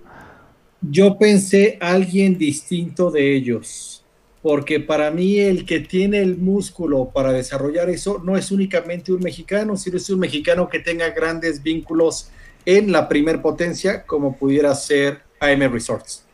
[0.82, 3.99] Yo pensé alguien distinto de ellos,
[4.42, 9.22] porque para mí el que tiene el músculo para desarrollar eso no es únicamente un
[9.22, 12.32] mexicano, sino es un mexicano que tenga grandes vínculos
[12.66, 16.26] en la primer potencia, como pudiera ser AM Resorts.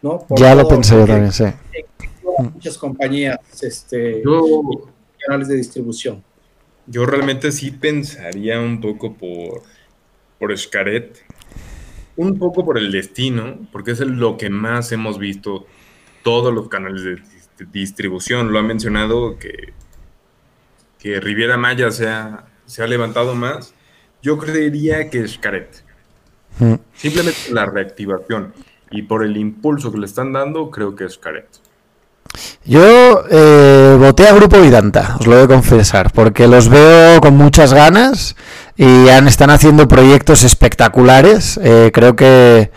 [0.00, 0.20] ¿no?
[0.20, 1.44] Por Ya lo pensé yo también, sí.
[2.54, 4.62] Muchas compañías, este, Yo,
[5.18, 6.24] canales de distribución.
[6.86, 9.62] yo realmente sí pensaría un poco por,
[10.38, 11.22] por Xcaret,
[12.16, 15.66] un poco por el destino, porque es lo que más hemos visto
[16.22, 17.22] todos los canales de,
[17.70, 18.52] distribución.
[18.52, 19.72] Lo ha mencionado que,
[20.98, 23.74] que Riviera Maya se ha, se ha levantado más.
[24.22, 25.82] Yo creería que Xcaret.
[26.58, 26.74] Mm.
[26.94, 28.52] Simplemente la reactivación.
[28.90, 31.48] y por el impulso que le están dando, creo que es Caret.
[32.64, 37.36] Yo eh, voté a Grupo Vidanta, os lo voy a confesar, porque los veo con
[37.36, 38.36] muchas ganas
[38.76, 41.58] y han, están haciendo proyectos espectaculares.
[41.62, 42.70] Eh, creo que,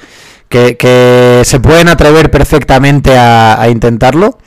[0.56, 4.38] que, que se pueden atrever perfectamente a, a intentarlo.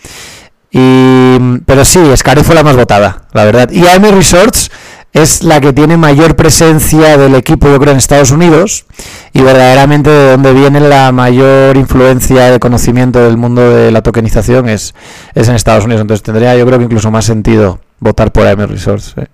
[0.70, 3.70] Y, pero sí, Scare fue la más votada, la verdad.
[3.70, 4.70] Y AM Resorts
[5.12, 8.86] es la que tiene mayor presencia del equipo, yo creo, en Estados Unidos
[9.34, 14.68] y verdaderamente de donde viene la mayor influencia de conocimiento del mundo de la tokenización
[14.68, 14.94] es,
[15.34, 16.00] es en Estados Unidos.
[16.00, 19.14] Entonces tendría, yo creo que incluso más sentido votar por AM Resorts.
[19.18, 19.26] ¿eh?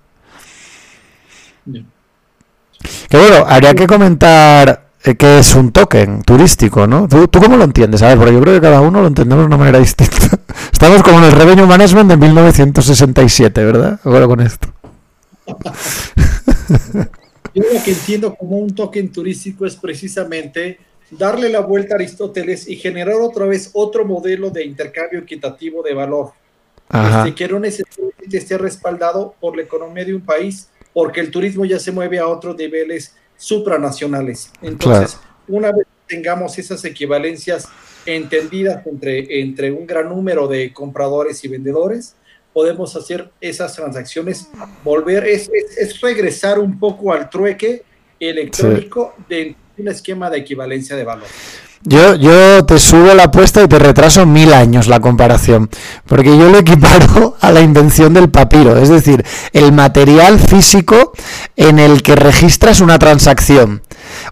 [3.09, 7.07] Que bueno, habría que comentar eh, qué es un token turístico, ¿no?
[7.07, 8.03] ¿Tú, ¿Tú cómo lo entiendes?
[8.03, 10.17] A ver, porque yo creo que cada uno lo entendemos de una manera distinta.
[10.73, 14.01] Estamos como en el Revenue Management de 1967, ¿verdad?
[14.03, 14.69] Ahora con esto.
[17.55, 20.79] Yo lo que entiendo como un token turístico es precisamente
[21.11, 25.95] darle la vuelta a Aristóteles y generar otra vez otro modelo de intercambio equitativo de
[25.95, 26.33] valor.
[26.93, 31.65] Este, que no necesariamente esté respaldado por la economía de un país, porque el turismo
[31.65, 34.51] ya se mueve a otros niveles supranacionales.
[34.63, 37.69] Entonces, una vez tengamos esas equivalencias
[38.07, 42.17] entendidas entre, entre un gran número de compradores y vendedores,
[42.53, 44.49] podemos hacer esas transacciones,
[44.85, 47.83] volver, es, es, es regresar un poco al trueque
[48.21, 51.27] electrónico de un esquema de equivalencia de valor.
[51.87, 55.69] Yo, yo te subo la apuesta y te retraso mil años la comparación,
[56.07, 61.13] porque yo lo equiparo a la invención del papiro, es decir, el material físico
[61.57, 63.83] en el que registras una transacción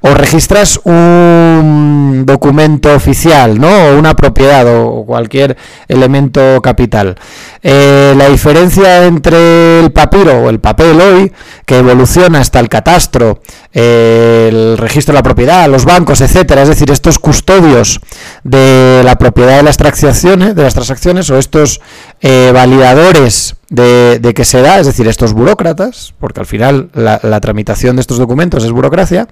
[0.01, 3.69] o registras un documento oficial, ¿no?
[3.69, 5.57] O una propiedad o cualquier
[5.89, 7.17] elemento capital.
[7.63, 11.33] Eh, la diferencia entre el papiro o el papel hoy,
[11.65, 13.41] que evoluciona hasta el catastro,
[13.73, 18.01] eh, el registro de la propiedad, los bancos, etcétera, es decir, estos custodios
[18.43, 21.81] de la propiedad de las transacciones, de las transacciones o estos
[22.21, 27.41] eh, validadores de, de, que se da, es decir, estos burócratas, porque al final la,
[27.41, 29.29] tramitación de estos documentos es burocracia,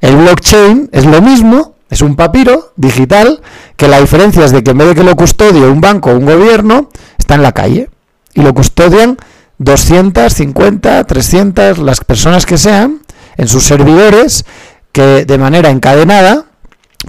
[0.00, 3.42] el blockchain es lo mismo, es un papiro digital,
[3.76, 6.16] que la diferencia es de que en vez de que lo custodie un banco o
[6.16, 6.88] un gobierno,
[7.18, 7.90] está en la calle
[8.32, 9.18] y lo custodian
[9.58, 13.02] 250, 300, las personas que sean,
[13.36, 14.46] en sus servidores,
[14.92, 16.46] que de manera encadenada,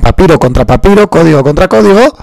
[0.02, 2.18] papiro contra papiro, código contra código,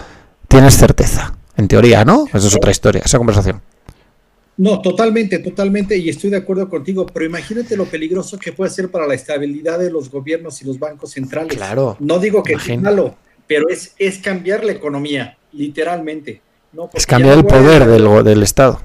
[0.46, 1.32] tienes certeza.
[1.56, 2.26] En teoría, ¿no?
[2.32, 3.62] Esa es otra historia, esa conversación.
[4.56, 8.90] No, totalmente, totalmente, y estoy de acuerdo contigo, pero imagínate lo peligroso que puede ser
[8.90, 11.56] para la estabilidad de los gobiernos y los bancos centrales.
[11.56, 11.96] Claro.
[12.00, 13.16] No digo que es malo,
[13.46, 16.42] pero es, es cambiar la economía, literalmente.
[16.72, 16.90] ¿no?
[16.92, 18.80] Es cambiar el poder del, del Estado.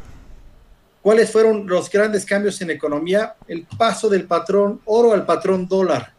[1.02, 3.36] ¿Cuáles fueron los grandes cambios en economía?
[3.48, 6.14] El paso del patrón oro al patrón dólar.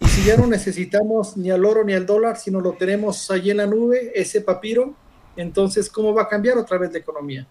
[0.00, 3.50] Y si ya no necesitamos ni al oro ni al dólar, sino lo tenemos allí
[3.50, 4.94] en la nube, ese papiro,
[5.36, 7.46] entonces, ¿cómo va a cambiar otra vez la economía?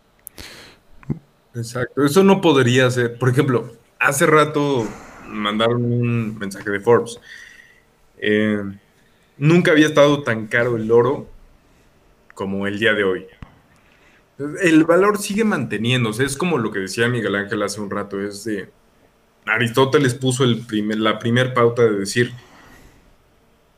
[1.54, 3.18] Exacto, eso no podría ser.
[3.18, 4.88] Por ejemplo, hace rato
[5.28, 7.20] mandaron un mensaje de Forbes.
[8.18, 8.62] Eh,
[9.38, 11.28] nunca había estado tan caro el oro
[12.34, 13.28] como el día de hoy.
[14.62, 18.44] El valor sigue manteniéndose, es como lo que decía Miguel Ángel hace un rato, es
[18.44, 18.70] de...
[19.46, 22.34] Aristóteles puso primer, la primer pauta de decir,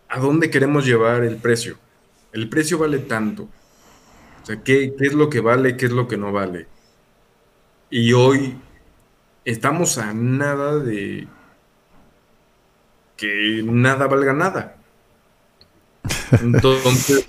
[0.09, 1.77] ¿a dónde queremos llevar el precio?
[2.31, 3.43] El precio vale tanto.
[3.43, 6.72] O sea, ¿qué, qué es lo que vale, qué es lo que no vale?
[7.95, 8.55] Y hoy
[9.45, 11.27] estamos a nada de
[13.15, 14.77] que nada valga nada.
[16.41, 17.27] Entonces,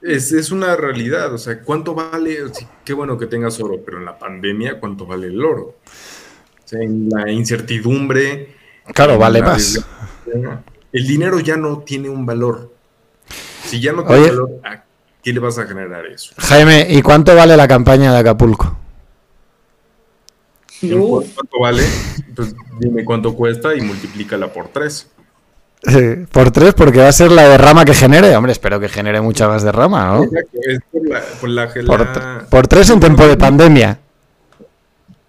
[0.00, 1.34] es, es, una realidad.
[1.34, 2.38] O sea, ¿cuánto vale?
[2.86, 5.76] Qué bueno que tengas oro, pero en la pandemia, ¿cuánto vale el oro?
[5.84, 8.56] O sea, en la incertidumbre.
[8.94, 9.78] Claro, vale más.
[10.90, 12.72] El dinero ya no tiene un valor.
[13.66, 14.84] Si ya no tiene Oye, valor, ¿a
[15.22, 16.32] qué le vas a generar eso?
[16.38, 18.78] Jaime, ¿y cuánto vale la campaña de Acapulco?
[20.82, 21.22] No.
[21.34, 21.82] ¿Cuánto vale?
[22.34, 25.06] Pues dime cuánto cuesta y multiplícala por tres.
[25.82, 28.34] Sí, por tres, porque va a ser la derrama que genere.
[28.34, 30.24] Hombre, espero que genere mucha más derrama, ¿no?
[30.24, 32.46] Exacto, es por, la, por, la, por, la...
[32.48, 33.98] por, tres en tiempo de pandemia.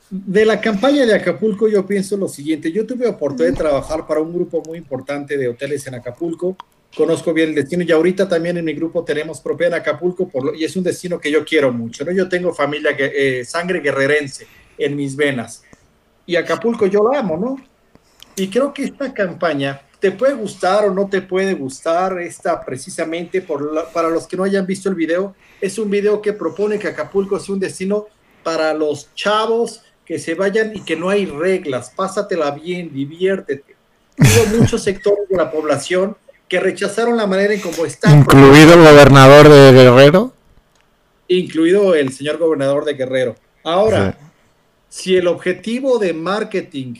[0.09, 4.21] De la campaña de Acapulco, yo pienso lo siguiente: yo tuve oportunidad de trabajar para
[4.21, 6.55] un grupo muy importante de hoteles en Acapulco.
[6.95, 10.45] Conozco bien el destino y ahorita también en mi grupo tenemos propiedad en Acapulco por
[10.45, 12.05] lo, y es un destino que yo quiero mucho.
[12.05, 12.11] ¿no?
[12.11, 14.45] Yo tengo familia, eh, sangre guerrerense
[14.85, 15.63] en mis venas.
[16.25, 17.57] Y Acapulco yo lo amo, ¿no?
[18.35, 23.41] Y creo que esta campaña te puede gustar o no te puede gustar, esta precisamente
[23.41, 26.77] por la, para los que no hayan visto el video, es un video que propone
[26.77, 28.07] que Acapulco es un destino
[28.43, 33.75] para los chavos que se vayan y que no hay reglas, pásatela bien, diviértete.
[34.17, 36.17] Hubo muchos sectores de la población
[36.49, 38.11] que rechazaron la manera en cómo está.
[38.11, 40.33] Incluido el gobernador de Guerrero.
[41.29, 43.35] Incluido el señor gobernador de Guerrero.
[43.63, 44.17] Ahora,
[44.93, 46.97] si el objetivo de marketing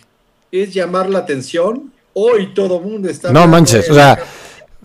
[0.51, 3.31] es llamar la atención, hoy todo el mundo está...
[3.31, 4.17] No manches, o sea,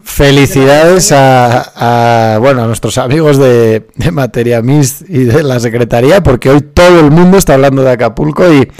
[0.03, 6.23] felicidades a, a, bueno, a nuestros amigos de, de Materia Mist y de la Secretaría,
[6.23, 8.71] porque hoy todo el mundo está hablando de Acapulco y,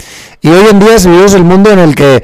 [0.41, 2.23] y hoy en día vivimos el mundo en el que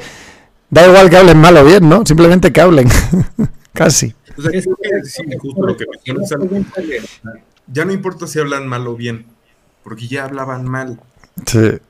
[0.70, 2.06] da igual que hablen mal o bien, ¿no?
[2.06, 2.86] Simplemente que hablen,
[3.72, 4.14] casi.
[4.38, 6.30] O sea, creo que sí, justo lo que mencionas,
[7.66, 9.26] ya no importa si hablan mal o bien,
[9.82, 11.00] porque ya hablaban mal.
[11.44, 11.80] Sí.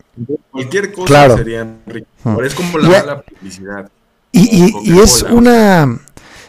[0.51, 1.37] Cualquier cosa Claro.
[1.37, 2.47] sería enriquecedor.
[2.47, 3.91] Es como la mala publicidad.
[4.33, 5.99] Y, y- y es una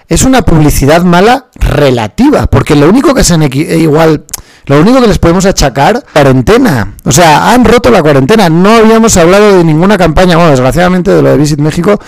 [0.09, 4.23] es una publicidad mala relativa, porque lo único que se han eh, igual,
[4.65, 6.93] lo único que les podemos achacar cuarentena.
[7.03, 8.49] O sea, han roto la cuarentena.
[8.49, 11.99] No habíamos hablado de ninguna campaña, bueno, desgraciadamente de lo de Visit México,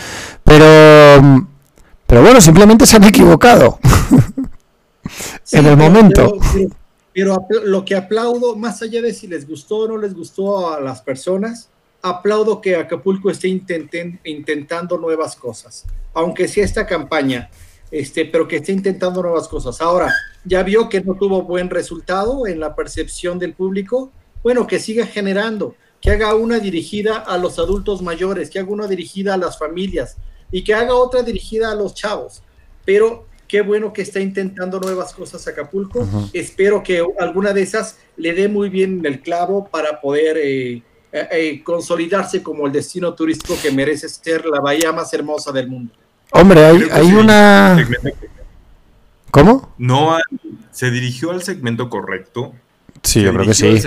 [0.45, 1.45] pero
[2.07, 3.79] pero bueno, simplemente se han equivocado.
[5.43, 6.37] Sí, en el momento.
[6.53, 6.69] Pero,
[7.13, 10.79] pero- lo que aplaudo, más allá de si les gustó o no les gustó a
[10.79, 11.69] las personas,
[12.01, 15.85] aplaudo que Acapulco esté intentando nuevas cosas.
[16.13, 17.49] Aunque sea esta campaña,
[17.91, 19.81] este, pero que esté intentando nuevas cosas.
[19.81, 20.13] Ahora,
[20.45, 24.11] ya vio que no tuvo buen resultado en la percepción del público.
[24.43, 28.87] Bueno, que siga generando, que haga una dirigida a los adultos mayores, que haga una
[28.87, 30.17] dirigida a las familias
[30.51, 32.41] y que haga otra dirigida a los chavos.
[32.85, 36.07] Pero qué bueno que está intentando nuevas cosas Acapulco.
[36.31, 41.27] Espero que alguna de esas le dé muy bien el clavo para poder eh, eh,
[41.31, 45.91] eh, consolidarse como el destino turístico que merece ser la bahía más hermosa del mundo.
[46.31, 47.85] Hombre, hay, sí, una
[49.31, 49.73] ¿Cómo?
[49.77, 50.17] No
[50.71, 52.53] se dirigió al segmento correcto.
[53.03, 53.79] Sí, Se yo creo que sí.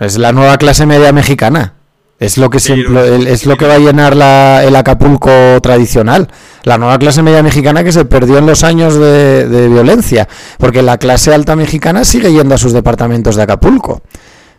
[0.00, 1.74] Es la nueva clase media mexicana.
[2.18, 5.30] Es lo que siempre, es lo que va a llenar la- el Acapulco
[5.62, 6.28] tradicional.
[6.64, 10.28] La nueva clase media mexicana que se perdió en los años de, de violencia.
[10.58, 14.02] Porque la clase alta mexicana sigue yendo a sus departamentos de Acapulco.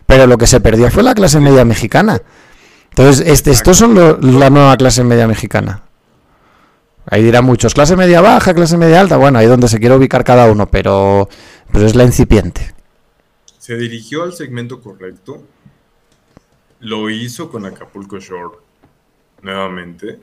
[0.06, 2.20] Pero lo que se perdió fue la clase media mexicana.
[2.90, 5.82] Entonces, este, estos son lo- la nueva clase media mexicana.
[7.06, 9.16] Ahí dirán muchos, clase media baja, clase media alta.
[9.16, 11.28] Bueno, ahí donde se quiere ubicar cada uno, pero,
[11.72, 12.74] pero es la incipiente.
[13.58, 15.42] Se dirigió al segmento correcto.
[16.80, 18.56] Lo hizo con Acapulco Shore
[19.42, 20.18] nuevamente.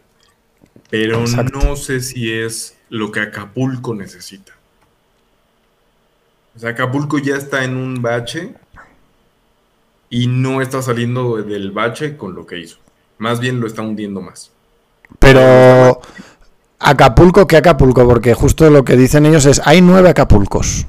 [0.90, 1.60] Pero Exacto.
[1.60, 4.54] no sé si es lo que Acapulco necesita.
[6.56, 8.54] O sea, Acapulco ya está en un bache
[10.10, 12.78] y no está saliendo del bache con lo que hizo.
[13.18, 14.52] Más bien lo está hundiendo más.
[15.20, 16.02] Pero
[16.80, 18.08] Acapulco, ¿qué Acapulco?
[18.08, 20.86] Porque justo lo que dicen ellos es, hay nueve Acapulcos.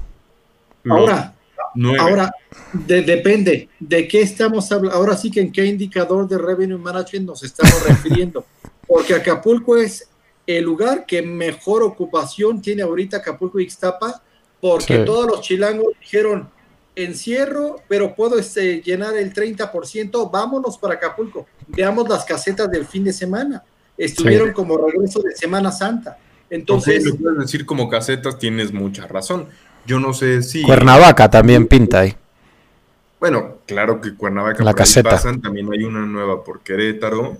[0.88, 1.34] Ahora,
[1.74, 1.98] nueve.
[2.00, 2.32] ahora
[2.72, 4.96] de- depende de qué estamos hablando.
[4.96, 8.44] Ahora sí que en qué indicador de revenue management nos estamos refiriendo.
[8.92, 10.08] Porque Acapulco es
[10.46, 14.20] el lugar que mejor ocupación tiene ahorita Acapulco y Ixtapa,
[14.60, 15.04] porque Sí.
[15.06, 16.48] todos los chilangos dijeron
[16.96, 21.46] encierro, pero puedo este, llenar el 30%, vámonos para Acapulco.
[21.68, 23.62] Veamos las casetas del fin de semana.
[23.96, 24.54] Estuvieron Sí.
[24.54, 26.18] como regreso de Semana Santa.
[26.50, 29.46] Entonces, Entonces, lo puedes decir como casetas, tienes mucha razón.
[29.86, 30.62] Yo no sé si.
[30.64, 32.16] Cuernavaca también pinta ahí.
[33.20, 35.10] Bueno, claro que Cuernavaca La caseta.
[35.10, 37.36] pasan, también hay una nueva por Querétaro.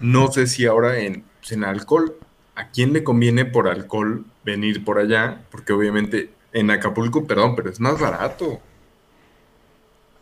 [0.00, 2.16] No sé si ahora en, en alcohol,
[2.54, 5.42] ¿a quién le conviene por alcohol venir por allá?
[5.50, 8.60] Porque obviamente en Acapulco, perdón, pero es más barato.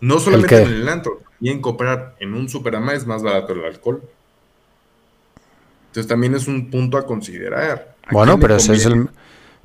[0.00, 4.02] No solamente en el antro, también comprar en un superama es más barato el alcohol.
[5.88, 7.94] Entonces también es un punto a considerar.
[8.06, 9.08] ¿A Bueno, pero ese es el,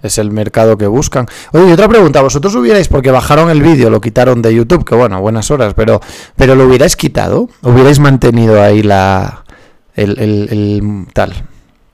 [0.03, 1.25] es el mercado que buscan.
[1.53, 4.95] Oye, y otra pregunta, ¿vosotros hubierais, porque bajaron el vídeo, lo quitaron de YouTube, que
[4.95, 5.99] bueno, buenas horas, pero,
[6.35, 7.49] pero lo hubierais quitado?
[7.63, 9.43] ¿Hubierais mantenido ahí la
[9.99, 11.33] el, el- el tal?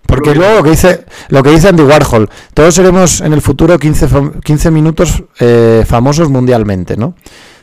[0.08, 3.80] Porque luego lo que dice, lo que dice Andy Warhol, todos seremos en el futuro
[3.80, 7.16] 15, fam- 15 minutos eh, famosos mundialmente, ¿no?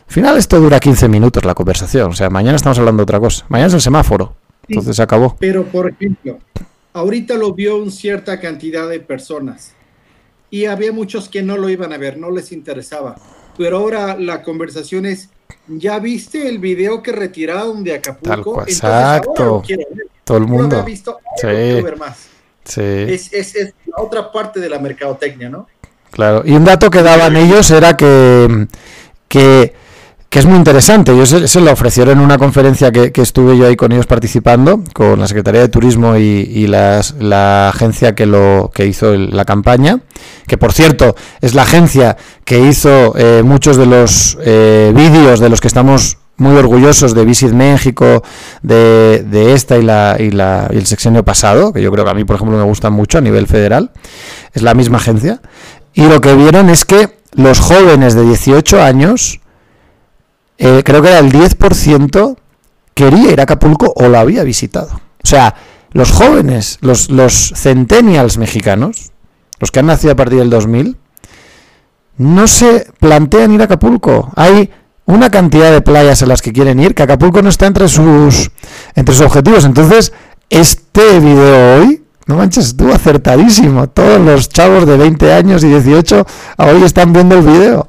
[0.08, 3.20] Al final esto dura 15 minutos la conversación, o sea, mañana estamos hablando de otra
[3.20, 3.46] cosa.
[3.48, 4.34] Mañana es el semáforo,
[4.66, 4.74] Sí.
[4.74, 5.36] entonces se acabó.
[5.38, 6.38] Pero, por ejemplo,
[6.92, 9.72] ahorita lo vio una cierta cantidad de personas
[10.50, 13.14] y había muchos que no lo iban a ver, no les interesaba.
[13.56, 15.30] Pero ahora la conversación es,
[15.68, 18.28] ¿ya viste el video que retiraron de Acapulco?
[18.34, 19.62] Tal cual, Entonces, ahora exacto.
[20.24, 20.84] Todo el No mundo.
[20.84, 21.10] visto,
[21.42, 21.72] ahora Sí.
[21.78, 22.16] lo ver más.
[22.64, 22.80] Sí.
[22.80, 25.66] Es, es, es la otra parte de la mercadotecnia, ¿no?
[26.10, 28.66] Claro, y un dato que daban ellos era que,
[29.28, 29.72] que,
[30.32, 31.12] que es muy interesante.
[31.12, 34.82] Ellos se, se lo ofrecieron en una conferencia que, estuve yo ahí con ellos participando,
[34.94, 40.00] con la Secretaría de Turismo y, la agencia que, lo, que hizo la campaña,
[40.46, 45.50] que por cierto es la agencia que hizo eh, muchos de los eh, vídeos de
[45.50, 48.22] los que estamos muy orgullosos de Visit México,
[48.62, 52.14] de, esta y, la, y, la, y el sexenio pasado, que yo creo que a
[52.14, 53.90] mí, por ejemplo, me gustan mucho a nivel federal.
[54.54, 55.42] Es la misma agencia.
[55.92, 59.41] Y lo que vieron es que los jóvenes de 18 años,
[60.64, 62.36] eh, creo que era el 10%,
[62.94, 64.90] quería ir a Acapulco o lo había visitado.
[65.24, 65.56] O sea,
[65.90, 69.10] los jóvenes, los, los centennials mexicanos,
[69.58, 70.96] los que han nacido a partir del 2000,
[72.18, 74.30] no se plantean ir a Acapulco.
[74.36, 74.70] Hay
[75.04, 78.52] una cantidad de playas a las que quieren ir que Acapulco no está entre sus,
[78.94, 79.64] entre sus objetivos.
[79.64, 80.12] Entonces,
[80.48, 83.88] este video hoy, no manches, estuvo acertadísimo.
[83.88, 86.24] Todos los chavos de 20 años y 18
[86.58, 87.88] hoy están viendo el video.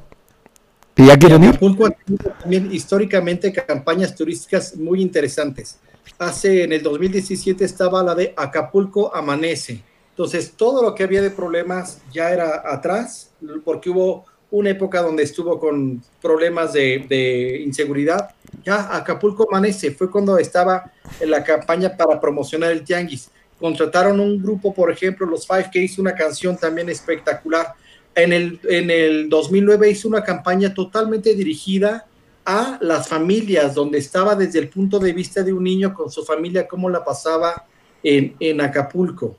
[0.96, 1.50] Y ya quieren ir.
[1.50, 5.80] Acapulco ha tenido también históricamente campañas turísticas muy interesantes.
[6.20, 9.82] Hace en el 2017 estaba la de Acapulco Amanece.
[10.10, 13.32] Entonces, todo lo que había de problemas ya era atrás,
[13.66, 18.30] porque hubo una época donde estuvo con problemas de, de, inseguridad.
[18.64, 23.32] Ya Acapulco Amanece fue cuando estaba en la campaña para promocionar el Tianguis.
[23.60, 27.74] Contrataron un grupo, por ejemplo, los Five, que hizo una canción también espectacular.
[28.16, 32.06] En el, en el 2009 hizo una campaña totalmente dirigida
[32.46, 36.24] a las familias, donde estaba desde el punto de vista de un niño con su
[36.24, 37.66] familia, cómo la pasaba
[38.04, 39.38] en, en Acapulco.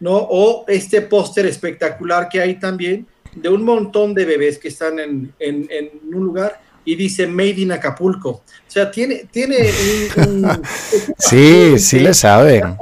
[0.00, 0.16] ¿no?
[0.16, 5.32] O este póster espectacular que hay también de un montón de bebés que están en,
[5.38, 8.30] en, en, un lugar y dice Made in Acapulco.
[8.30, 9.70] O sea, tiene, tiene
[10.18, 10.62] un, un
[11.18, 12.76] sí, sí le saben.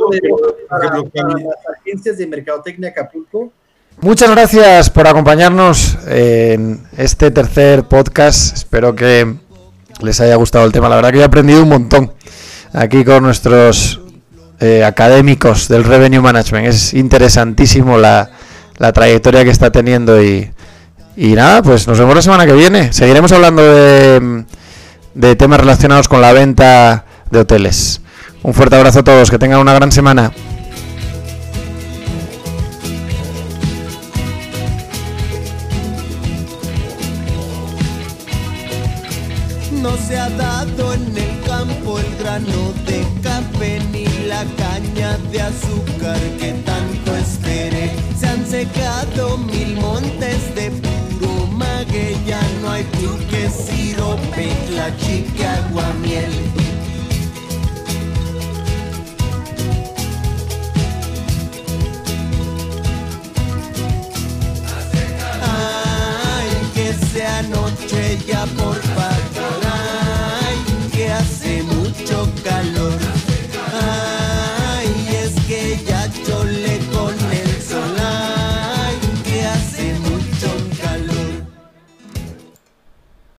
[0.68, 3.52] Para, para las agencias de mercadotecnia Acapulco.
[4.00, 8.56] Muchas gracias por acompañarnos en este tercer podcast.
[8.56, 9.34] Espero que
[10.00, 10.88] les haya gustado el tema.
[10.88, 12.12] La verdad que he aprendido un montón
[12.72, 14.00] aquí con nuestros
[14.60, 16.66] eh, académicos del Revenue Management.
[16.66, 18.30] Es interesantísimo la,
[18.78, 20.50] la trayectoria que está teniendo y,
[21.16, 22.92] y, nada, pues nos vemos la semana que viene.
[22.92, 24.44] Seguiremos hablando de,
[25.14, 28.00] de temas relacionados con la venta de hoteles.
[28.42, 30.32] Un fuerte abrazo a todos, que tengan una gran semana.
[40.12, 46.20] Se ha dado en el campo el grano de café ni la caña de azúcar
[46.38, 47.90] que tanto esperé.
[48.20, 55.54] Se han secado mil montes de puro maguey, ya no hay truque, sirope, la chica,
[55.64, 56.32] aguamiel.
[65.40, 68.81] Ay, que sea noche ya por